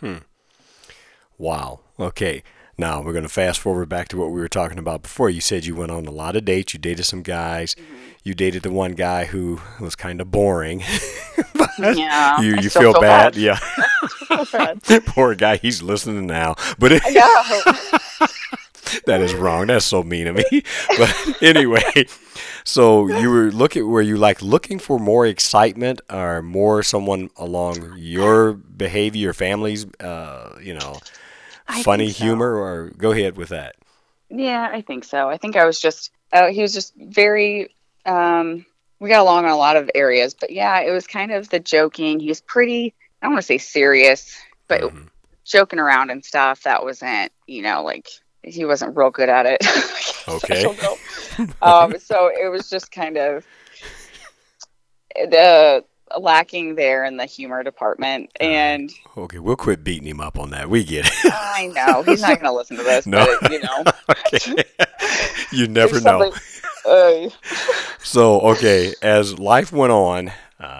Hmm. 0.00 0.18
Wow. 1.38 1.80
Okay. 1.98 2.42
Now 2.78 3.02
we're 3.02 3.12
going 3.12 3.24
to 3.24 3.28
fast 3.28 3.60
forward 3.60 3.88
back 3.88 4.08
to 4.08 4.16
what 4.16 4.30
we 4.30 4.40
were 4.40 4.48
talking 4.48 4.78
about 4.78 5.02
before. 5.02 5.28
You 5.28 5.42
said 5.42 5.66
you 5.66 5.74
went 5.74 5.90
on 5.90 6.06
a 6.06 6.10
lot 6.10 6.36
of 6.36 6.44
dates. 6.44 6.72
You 6.72 6.80
dated 6.80 7.04
some 7.04 7.22
guys. 7.22 7.74
Mm-hmm. 7.74 7.94
You 8.24 8.34
dated 8.34 8.62
the 8.62 8.70
one 8.70 8.92
guy 8.92 9.26
who 9.26 9.60
was 9.78 9.94
kind 9.94 10.20
of 10.20 10.30
boring. 10.30 10.82
yeah. 11.78 12.40
you 12.40 12.56
you 12.56 12.70
still 12.70 12.92
feel, 12.92 13.00
bad? 13.00 13.34
bad. 13.34 13.36
Yeah. 13.36 13.56
Feel 14.26 14.46
bad. 14.50 14.82
Poor 15.06 15.34
guy. 15.34 15.56
He's 15.56 15.82
listening 15.82 16.26
now. 16.26 16.54
But 16.78 16.92
it, 16.92 17.02
yeah. 17.10 17.24
that 19.06 19.20
is 19.20 19.34
wrong. 19.34 19.66
That's 19.66 19.84
so 19.84 20.02
mean 20.02 20.28
of 20.28 20.36
me. 20.36 20.62
But 20.96 21.42
anyway, 21.42 22.06
so 22.64 23.08
you 23.08 23.28
were 23.30 23.50
looking 23.50 23.86
were 23.88 24.02
you 24.02 24.16
like 24.16 24.40
looking 24.40 24.78
for 24.78 24.98
more 24.98 25.26
excitement 25.26 26.00
or 26.08 26.42
more 26.42 26.82
someone 26.82 27.28
along 27.36 27.94
your 27.98 28.54
behavior, 28.54 29.20
your 29.20 29.34
family's 29.34 29.84
uh, 30.00 30.56
you 30.62 30.74
know, 30.74 30.98
I 31.68 31.82
funny 31.82 32.10
so. 32.10 32.24
humor 32.24 32.56
or 32.56 32.90
go 32.96 33.12
ahead 33.12 33.36
with 33.36 33.50
that. 33.50 33.76
Yeah, 34.30 34.68
I 34.72 34.80
think 34.80 35.04
so. 35.04 35.28
I 35.28 35.36
think 35.36 35.56
I 35.56 35.64
was 35.66 35.80
just 35.80 36.10
uh, 36.32 36.48
he 36.48 36.62
was 36.62 36.72
just 36.72 36.94
very 36.96 37.74
um 38.06 38.64
we 39.00 39.08
got 39.08 39.20
along 39.20 39.44
in 39.44 39.50
a 39.50 39.56
lot 39.56 39.76
of 39.76 39.90
areas, 39.94 40.34
but 40.34 40.50
yeah, 40.50 40.80
it 40.80 40.90
was 40.90 41.06
kind 41.06 41.32
of 41.32 41.48
the 41.48 41.60
joking. 41.60 42.20
He 42.20 42.28
was 42.28 42.40
pretty 42.40 42.94
I 43.20 43.26
don't 43.26 43.34
want 43.34 43.42
to 43.42 43.46
say 43.46 43.58
serious, 43.58 44.36
but 44.68 44.82
Mhm. 44.82 45.08
joking 45.44 45.78
around 45.78 46.10
and 46.10 46.24
stuff 46.24 46.62
that 46.62 46.84
wasn't, 46.84 47.32
you 47.46 47.62
know, 47.62 47.82
like 47.82 48.08
he 48.42 48.64
wasn't 48.64 48.96
real 48.96 49.10
good 49.10 49.28
at 49.28 49.46
it. 49.46 49.58
I 49.62 50.02
guess. 50.02 50.28
I 50.28 50.28
Okay. 50.28 50.64
um 51.62 51.98
so 51.98 52.28
it 52.32 52.48
was 52.50 52.68
just 52.68 52.90
kind 52.90 53.16
of 53.16 53.46
the 55.14 55.84
lacking 56.20 56.74
there 56.76 57.04
in 57.04 57.16
the 57.16 57.26
humor 57.26 57.62
department 57.62 58.30
and 58.40 58.90
Okay, 59.16 59.38
we'll 59.38 59.56
quit 59.56 59.84
beating 59.84 60.08
him 60.08 60.20
up 60.20 60.38
on 60.38 60.50
that. 60.50 60.68
We 60.70 60.84
get 60.84 61.06
it. 61.06 61.12
I 61.32 61.70
know 61.74 62.02
he's 62.02 62.20
not 62.22 62.40
going 62.40 62.44
to 62.44 62.52
listen 62.52 62.76
to 62.78 62.82
this, 62.82 63.06
No. 63.06 63.26
but 63.40 63.50
you 63.50 63.60
know, 63.60 63.84
okay. 64.10 64.64
you 65.52 65.68
never 65.68 66.00
know. 66.00 66.32
uh, 66.86 67.28
So, 68.02 68.40
okay, 68.40 68.94
as 69.02 69.38
life 69.38 69.72
went 69.72 69.92
on, 69.92 70.28
uh, 70.28 70.32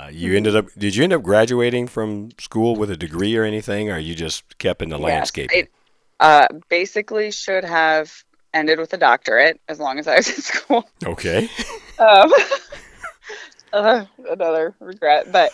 Mm-hmm. 0.06 0.16
you 0.16 0.36
ended 0.36 0.56
up. 0.56 0.66
Did 0.78 0.94
you 0.94 1.04
end 1.04 1.12
up 1.12 1.22
graduating 1.22 1.88
from 1.88 2.30
school 2.38 2.76
with 2.76 2.90
a 2.90 2.96
degree 2.96 3.36
or 3.36 3.44
anything, 3.44 3.90
or 3.90 3.98
you 3.98 4.14
just 4.14 4.58
kept 4.58 4.80
in 4.82 4.90
the 4.90 4.96
Yes, 4.98 5.04
landscaping? 5.04 5.58
It 5.60 5.70
uh, 6.20 6.46
basically 6.68 7.30
should 7.32 7.64
have 7.64 8.12
ended 8.54 8.78
with 8.78 8.92
a 8.92 8.96
doctorate 8.98 9.60
as 9.68 9.80
long 9.80 9.98
as 9.98 10.06
I 10.06 10.16
was 10.16 10.28
in 10.28 10.40
school. 10.42 10.88
okay. 11.04 11.48
Um, 11.98 12.32
uh, 13.72 14.04
another 14.30 14.74
regret, 14.80 15.30
but 15.32 15.52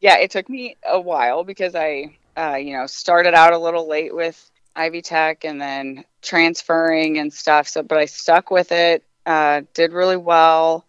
yeah, 0.00 0.18
it 0.18 0.30
took 0.30 0.48
me 0.48 0.76
a 0.86 1.00
while 1.00 1.44
because 1.44 1.74
I, 1.74 2.16
uh, 2.36 2.56
you 2.56 2.74
know, 2.74 2.86
started 2.86 3.34
out 3.34 3.52
a 3.52 3.58
little 3.58 3.88
late 3.88 4.14
with 4.14 4.50
Ivy 4.76 5.02
Tech 5.02 5.44
and 5.44 5.60
then 5.60 6.04
transferring 6.22 7.18
and 7.18 7.32
stuff. 7.32 7.68
So, 7.68 7.82
but 7.82 7.98
I 7.98 8.04
stuck 8.06 8.50
with 8.50 8.70
it. 8.72 9.04
Uh, 9.26 9.62
did 9.74 9.92
really 9.92 10.16
well. 10.16 10.86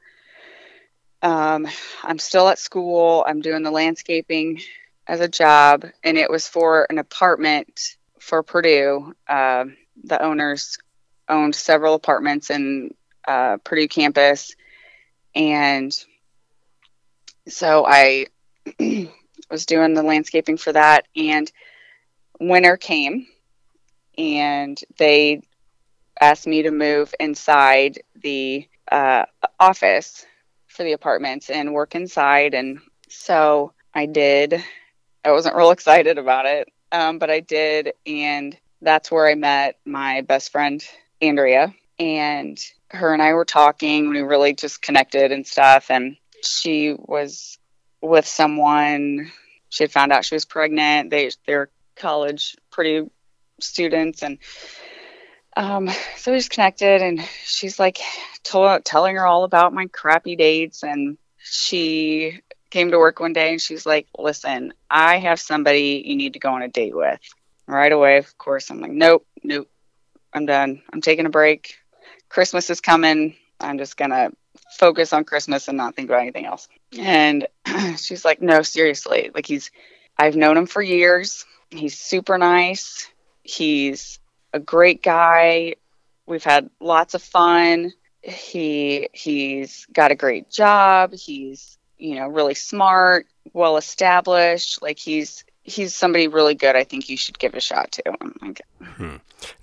Um, 1.21 1.67
I'm 2.03 2.19
still 2.19 2.47
at 2.47 2.59
school. 2.59 3.25
I'm 3.27 3.41
doing 3.41 3.63
the 3.63 3.71
landscaping 3.71 4.61
as 5.07 5.19
a 5.19 5.27
job, 5.27 5.85
and 6.03 6.17
it 6.17 6.29
was 6.29 6.47
for 6.47 6.85
an 6.89 6.97
apartment 6.97 7.97
for 8.19 8.43
Purdue. 8.43 9.13
Um 9.27 9.75
the 10.03 10.21
owners 10.21 10.77
owned 11.27 11.55
several 11.55 11.93
apartments 11.93 12.49
in 12.49 12.93
uh, 13.27 13.57
Purdue 13.63 13.87
campus, 13.87 14.55
and 15.35 15.93
so 17.51 17.85
I 17.87 18.27
was 19.49 19.65
doing 19.65 19.93
the 19.93 20.03
landscaping 20.03 20.57
for 20.57 20.71
that. 20.73 21.07
And 21.15 21.51
winter 22.39 22.77
came, 22.77 23.27
and 24.17 24.79
they 24.97 25.41
asked 26.19 26.47
me 26.47 26.63
to 26.63 26.71
move 26.71 27.13
inside 27.19 28.01
the 28.21 28.67
uh, 28.91 29.25
office 29.59 30.25
for 30.67 30.83
the 30.83 30.93
apartments 30.93 31.49
and 31.49 31.73
work 31.73 31.95
inside. 31.95 32.53
And 32.53 32.79
so 33.09 33.73
I 33.93 34.05
did. 34.05 34.63
I 35.23 35.31
wasn't 35.31 35.55
real 35.55 35.71
excited 35.79 36.17
about 36.17 36.45
it, 36.45 36.69
um, 36.91 37.19
but 37.19 37.29
I 37.29 37.39
did. 37.39 37.93
And 38.05 38.57
that's 38.81 39.11
where 39.11 39.27
I 39.27 39.35
met 39.35 39.77
my 39.85 40.21
best 40.21 40.51
friend, 40.51 40.83
Andrea. 41.21 41.73
And 41.99 42.57
her 42.91 43.13
and 43.13 43.21
I 43.21 43.33
were 43.33 43.45
talking. 43.45 44.09
We 44.09 44.21
really 44.21 44.53
just 44.53 44.81
connected 44.81 45.31
and 45.31 45.45
stuff. 45.45 45.91
And 45.91 46.15
she 46.43 46.95
was 46.97 47.57
with 48.01 48.27
someone. 48.27 49.31
She 49.69 49.83
had 49.83 49.91
found 49.91 50.11
out 50.11 50.25
she 50.25 50.35
was 50.35 50.45
pregnant. 50.45 51.09
They, 51.09 51.31
they're 51.45 51.69
college 51.95 52.55
pretty 52.71 53.09
students. 53.59 54.23
And 54.23 54.37
um, 55.55 55.89
so 56.15 56.31
we 56.31 56.37
just 56.37 56.49
connected. 56.49 57.01
And 57.01 57.21
she's 57.43 57.79
like, 57.79 57.99
telling 58.43 59.15
her 59.15 59.25
all 59.25 59.43
about 59.43 59.73
my 59.73 59.87
crappy 59.87 60.35
dates. 60.35 60.83
And 60.83 61.17
she 61.37 62.41
came 62.69 62.91
to 62.91 62.97
work 62.97 63.19
one 63.19 63.33
day 63.33 63.51
and 63.51 63.61
she's 63.61 63.85
like, 63.85 64.07
listen, 64.17 64.73
I 64.89 65.17
have 65.17 65.39
somebody 65.39 66.03
you 66.05 66.15
need 66.15 66.33
to 66.33 66.39
go 66.39 66.53
on 66.53 66.61
a 66.61 66.67
date 66.67 66.95
with 66.95 67.19
right 67.67 67.91
away. 67.91 68.17
Of 68.17 68.37
course, 68.37 68.69
I'm 68.69 68.79
like, 68.79 68.91
nope, 68.91 69.25
nope, 69.43 69.69
I'm 70.33 70.45
done. 70.45 70.81
I'm 70.91 71.01
taking 71.01 71.25
a 71.25 71.29
break. 71.29 71.75
Christmas 72.29 72.69
is 72.69 72.81
coming. 72.81 73.35
I'm 73.59 73.77
just 73.77 73.97
gonna 73.97 74.31
focus 74.71 75.13
on 75.13 75.23
Christmas 75.23 75.67
and 75.67 75.77
not 75.77 75.95
think 75.95 76.09
about 76.09 76.21
anything 76.21 76.45
else. 76.45 76.67
And 76.97 77.47
she's 77.97 78.25
like, 78.25 78.41
no, 78.41 78.61
seriously. 78.61 79.31
Like 79.33 79.45
he's, 79.45 79.71
I've 80.17 80.35
known 80.35 80.57
him 80.57 80.65
for 80.65 80.81
years. 80.81 81.45
He's 81.69 81.97
super 81.97 82.37
nice. 82.37 83.07
He's 83.43 84.19
a 84.53 84.59
great 84.59 85.03
guy. 85.03 85.75
We've 86.25 86.43
had 86.43 86.69
lots 86.79 87.13
of 87.13 87.23
fun. 87.23 87.93
He 88.21 89.09
he's 89.13 89.85
got 89.93 90.11
a 90.11 90.15
great 90.15 90.49
job. 90.49 91.13
He's 91.13 91.77
you 91.97 92.15
know 92.15 92.27
really 92.27 92.53
smart, 92.53 93.27
well 93.53 93.77
established. 93.77 94.81
Like 94.81 94.99
he's 94.99 95.45
he's 95.63 95.95
somebody 95.95 96.27
really 96.27 96.55
good. 96.55 96.75
I 96.75 96.83
think 96.83 97.09
you 97.09 97.17
should 97.17 97.39
give 97.39 97.53
a 97.53 97.61
shot 97.61 97.91
to. 97.93 98.03
I'm 98.21 98.35
like, 98.41 98.61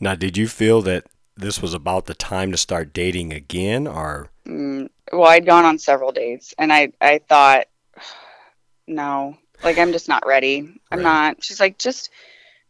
Now, 0.01 0.15
did 0.15 0.37
you 0.37 0.49
feel 0.49 0.83
that 0.83 1.05
this 1.37 1.61
was 1.61 1.75
about 1.75 2.07
the 2.07 2.15
time 2.15 2.51
to 2.53 2.57
start 2.57 2.93
dating 2.93 3.33
again, 3.33 3.87
or 3.87 4.31
mm, 4.47 4.89
well, 5.13 5.25
I'd 5.29 5.47
gone 5.47 5.65
on 5.65 5.79
several 5.79 6.13
dates, 6.13 6.55
and 6.59 6.73
I 6.73 6.93
I 7.01 7.19
thought, 7.19 7.67
no, 8.87 9.37
like 9.63 9.79
I'm 9.79 9.93
just 9.93 10.09
not 10.09 10.27
ready. 10.27 10.59
I'm 10.91 10.99
Right. 10.99 11.03
not. 11.05 11.45
She's 11.45 11.61
like, 11.61 11.79
just, 11.79 12.11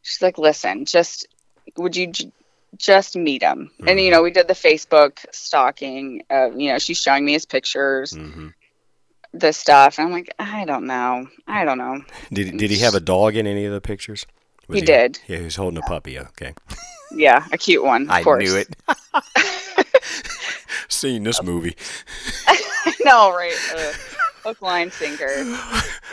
she's 0.02 0.22
like, 0.22 0.38
listen, 0.38 0.84
just, 0.84 1.26
would 1.76 1.96
you 1.96 2.06
j- 2.08 2.32
just 2.76 3.16
meet 3.16 3.42
him? 3.42 3.70
And 3.86 3.98
you 4.00 4.08
Mhm. 4.08 4.10
know, 4.12 4.22
we 4.22 4.30
did 4.30 4.48
the 4.48 4.54
Facebook 4.54 5.18
stalking. 5.32 6.22
Uh, 6.30 6.50
you 6.52 6.72
know, 6.72 6.78
she's 6.78 7.00
showing 7.00 7.24
me 7.24 7.32
his 7.32 7.46
pictures, 7.46 8.12
hmm 8.12 8.48
the 9.32 9.52
stuff, 9.52 9.98
and 9.98 10.06
I'm 10.06 10.12
like, 10.14 10.32
I 10.38 10.64
don't 10.64 10.86
know, 10.86 11.28
I 11.46 11.66
don't 11.66 11.76
know. 11.76 12.00
Did 12.32 12.46
he- 12.46 12.56
did 12.56 12.70
he 12.70 12.78
have 12.78 12.94
a 12.94 13.00
dog 13.00 13.36
in 13.36 13.46
any 13.46 13.66
of 13.66 13.72
the 13.72 13.82
pictures? 13.82 14.24
He 14.72 14.80
did. 14.80 15.18
Yeah, 15.26 15.38
he 15.38 15.44
was 15.44 15.56
holding 15.56 15.76
a 15.78 15.82
puppy. 15.82 16.18
Okay, 16.18 16.54
Yeah, 17.12 17.44
a 17.52 17.58
cute 17.58 17.84
one. 17.84 18.02
Of 18.04 18.10
I 18.10 18.22
course. 18.22 18.42
knew 18.42 18.56
it. 18.56 18.74
Seen 20.88 21.24
this 21.24 21.42
movie. 21.42 21.76
no, 23.04 23.30
right? 23.34 23.54
Uh, 23.74 23.92
hook, 24.44 24.62
line, 24.62 24.90
sinker. 24.90 25.44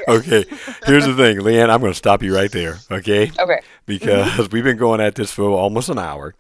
Okay, 0.08 0.44
here's 0.86 1.06
the 1.06 1.14
thing, 1.16 1.38
Leanne. 1.38 1.70
I'm 1.70 1.80
going 1.80 1.94
to 1.94 1.98
stop 1.98 2.24
you 2.24 2.36
right 2.36 2.52
there. 2.52 2.78
Okay, 2.92 3.32
Okay. 3.40 3.60
because 3.86 4.52
we've 4.52 4.64
been 4.64 4.76
going 4.76 5.00
at 5.00 5.16
this 5.16 5.32
for 5.32 5.44
almost 5.52 5.88
an 5.88 5.98
hour. 5.98 6.36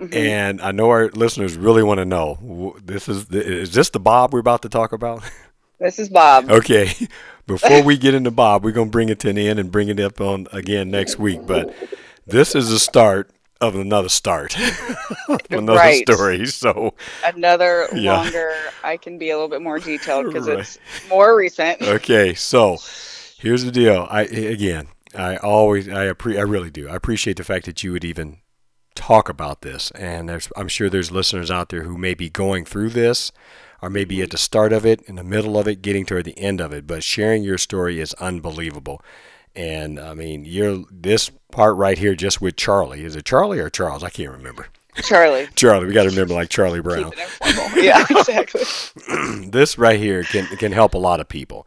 Mhm. 0.00 0.14
And 0.14 0.62
I 0.62 0.70
know 0.70 0.90
our 0.90 1.08
listeners 1.08 1.56
really 1.56 1.82
want 1.82 1.98
to 1.98 2.04
know. 2.04 2.76
This 2.84 3.08
is 3.08 3.28
is 3.30 3.72
this 3.74 3.90
the 3.90 3.98
Bob 3.98 4.32
we're 4.32 4.38
about 4.38 4.62
to 4.62 4.68
talk 4.68 4.92
about? 4.92 5.22
This 5.80 5.98
is 5.98 6.08
Bob. 6.08 6.50
Okay. 6.50 6.92
Before 7.46 7.82
we 7.82 7.96
get 7.98 8.14
into 8.14 8.30
Bob, 8.30 8.62
we're 8.62 8.70
gonna 8.72 8.90
bring 8.90 9.08
it 9.08 9.18
to 9.20 9.30
an 9.30 9.38
end 9.38 9.58
and 9.58 9.72
bring 9.72 9.88
it 9.88 9.98
up 9.98 10.20
on 10.20 10.46
again 10.52 10.90
next 10.90 11.18
week. 11.18 11.40
But 11.46 11.74
this 12.26 12.54
is 12.54 12.68
the 12.70 12.78
start 12.78 13.30
of 13.60 13.76
another 13.76 14.08
start, 14.08 14.56
another 15.50 15.78
Right. 15.78 16.08
story. 16.08 16.46
So 16.46 16.94
Another 17.24 17.88
Yeah. 17.94 18.16
longer. 18.22 18.52
I 18.82 18.96
can 18.96 19.18
be 19.18 19.30
a 19.30 19.34
little 19.34 19.48
bit 19.48 19.62
more 19.62 19.78
detailed 19.78 20.26
because 20.26 20.48
Right. 20.48 20.58
it's 20.60 20.78
more 21.08 21.36
recent. 21.36 21.82
okay, 21.82 22.34
so 22.34 22.78
here's 23.38 23.64
the 23.64 23.72
deal. 23.72 24.06
I 24.10 24.22
again, 24.22 24.88
I 25.14 25.36
always, 25.36 25.88
I 25.88 26.06
appre- 26.12 26.38
I 26.38 26.42
really 26.42 26.70
do. 26.70 26.88
I 26.88 26.94
appreciate 26.94 27.36
the 27.36 27.44
fact 27.44 27.66
that 27.66 27.82
you 27.82 27.92
would 27.92 28.04
even 28.04 28.38
talk 28.94 29.28
about 29.28 29.62
this, 29.62 29.90
and 29.92 30.28
there's, 30.28 30.48
I'm 30.56 30.68
sure 30.68 30.88
there's 30.88 31.10
listeners 31.10 31.50
out 31.50 31.68
there 31.68 31.82
who 31.82 31.98
may 31.98 32.14
be 32.14 32.28
going 32.30 32.64
through 32.64 32.90
this, 32.90 33.32
or 33.82 33.90
maybe 33.90 34.20
at 34.20 34.26
mm-hmm. 34.28 34.30
the 34.32 34.38
start 34.38 34.72
of 34.72 34.84
it, 34.86 35.00
in 35.02 35.16
the 35.16 35.24
middle 35.24 35.58
of 35.58 35.66
it, 35.66 35.82
getting 35.82 36.04
toward 36.06 36.24
the 36.26 36.38
end 36.38 36.60
of 36.60 36.72
it. 36.72 36.86
But 36.86 37.02
sharing 37.02 37.42
your 37.42 37.58
story 37.58 37.98
is 38.00 38.14
unbelievable. 38.14 39.02
And 39.56 39.98
I 39.98 40.14
mean, 40.14 40.44
you're 40.44 40.84
this 40.90 41.30
part 41.50 41.76
right 41.76 41.98
here, 41.98 42.14
just 42.14 42.40
with 42.40 42.56
Charlie. 42.56 43.04
Is 43.04 43.16
it 43.16 43.24
Charlie 43.24 43.58
or 43.58 43.68
Charles? 43.68 44.04
I 44.04 44.10
can't 44.10 44.30
remember. 44.30 44.68
Charlie. 45.02 45.48
Charlie. 45.54 45.86
We 45.86 45.92
got 45.92 46.04
to 46.04 46.10
remember 46.10 46.34
like 46.34 46.50
Charlie 46.50 46.80
Brown. 46.80 47.12
Yeah, 47.76 48.04
exactly. 48.10 48.62
this 49.48 49.78
right 49.78 49.98
here 49.98 50.22
can 50.24 50.46
can 50.56 50.72
help 50.72 50.94
a 50.94 50.98
lot 50.98 51.20
of 51.20 51.28
people 51.28 51.66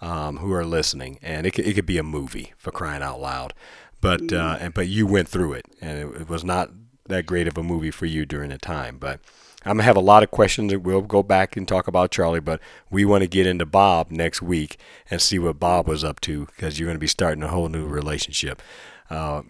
um, 0.00 0.38
who 0.38 0.52
are 0.52 0.64
listening, 0.64 1.18
and 1.22 1.46
it 1.46 1.52
could, 1.52 1.66
it 1.66 1.74
could 1.74 1.86
be 1.86 1.98
a 1.98 2.02
movie 2.02 2.52
for 2.56 2.70
crying 2.70 3.02
out 3.02 3.20
loud. 3.20 3.54
But 4.00 4.32
uh, 4.32 4.58
and 4.60 4.74
but 4.74 4.88
you 4.88 5.06
went 5.06 5.28
through 5.28 5.54
it, 5.54 5.66
and 5.80 5.98
it, 5.98 6.22
it 6.22 6.28
was 6.28 6.44
not 6.44 6.70
that 7.06 7.26
great 7.26 7.46
of 7.46 7.58
a 7.58 7.62
movie 7.62 7.90
for 7.90 8.06
you 8.06 8.24
during 8.24 8.50
the 8.50 8.58
time. 8.58 8.96
But 8.98 9.20
I'm 9.64 9.76
gonna 9.76 9.82
have 9.82 9.96
a 9.96 10.00
lot 10.00 10.22
of 10.22 10.30
questions, 10.30 10.72
and 10.72 10.84
we'll 10.84 11.02
go 11.02 11.22
back 11.22 11.56
and 11.56 11.66
talk 11.68 11.86
about 11.86 12.10
Charlie. 12.10 12.40
But 12.40 12.60
we 12.90 13.04
want 13.04 13.22
to 13.22 13.28
get 13.28 13.46
into 13.46 13.66
Bob 13.66 14.10
next 14.10 14.40
week 14.40 14.78
and 15.10 15.20
see 15.20 15.38
what 15.38 15.60
Bob 15.60 15.86
was 15.86 16.02
up 16.02 16.20
to, 16.22 16.46
because 16.46 16.78
you're 16.78 16.88
gonna 16.88 16.98
be 16.98 17.06
starting 17.06 17.42
a 17.42 17.48
whole 17.48 17.68
new 17.68 17.86
relationship. 17.86 18.62
Uh, 19.08 19.42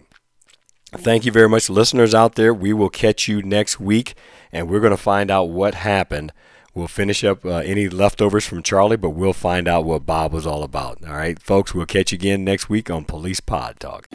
Thank 0.93 1.23
you 1.23 1.31
very 1.31 1.47
much, 1.47 1.69
listeners 1.69 2.13
out 2.13 2.35
there. 2.35 2.53
We 2.53 2.73
will 2.73 2.89
catch 2.89 3.29
you 3.29 3.41
next 3.41 3.79
week, 3.79 4.13
and 4.51 4.69
we're 4.69 4.81
going 4.81 4.91
to 4.91 4.97
find 4.97 5.31
out 5.31 5.45
what 5.45 5.73
happened. 5.73 6.33
We'll 6.73 6.89
finish 6.89 7.23
up 7.23 7.45
uh, 7.45 7.59
any 7.59 7.87
leftovers 7.87 8.45
from 8.45 8.61
Charlie, 8.61 8.97
but 8.97 9.11
we'll 9.11 9.31
find 9.31 9.69
out 9.69 9.85
what 9.85 10.05
Bob 10.05 10.33
was 10.33 10.45
all 10.45 10.63
about. 10.63 10.97
All 11.07 11.15
right, 11.15 11.41
folks, 11.41 11.73
we'll 11.73 11.85
catch 11.85 12.11
you 12.11 12.17
again 12.17 12.43
next 12.43 12.69
week 12.69 12.89
on 12.89 13.05
Police 13.05 13.39
Pod 13.39 13.79
Talk. 13.79 14.09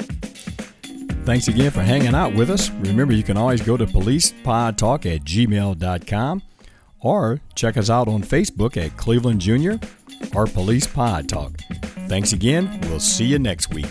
Thanks 1.27 1.49
again 1.49 1.72
for 1.72 1.83
hanging 1.83 2.14
out 2.14 2.35
with 2.35 2.51
us. 2.51 2.70
Remember, 2.70 3.12
you 3.12 3.24
can 3.24 3.37
always 3.37 3.61
go 3.61 3.77
to 3.77 3.85
policepodtalk 3.85 5.12
at 5.12 5.24
gmail.com 5.24 6.43
or 7.01 7.41
check 7.57 7.77
us 7.77 7.91
out 7.91 8.07
on 8.07 8.22
Facebook 8.22 8.77
at 8.77 8.97
Cleveland 8.97 9.41
Junior 9.41 9.81
or 10.37 10.47
Police 10.47 10.87
Pod 10.87 11.29
Talk. 11.29 11.61
Thanks 12.07 12.33
again. 12.33 12.79
We'll 12.83 13.01
see 13.01 13.24
you 13.24 13.41
next 13.41 13.74
week. 13.74 13.89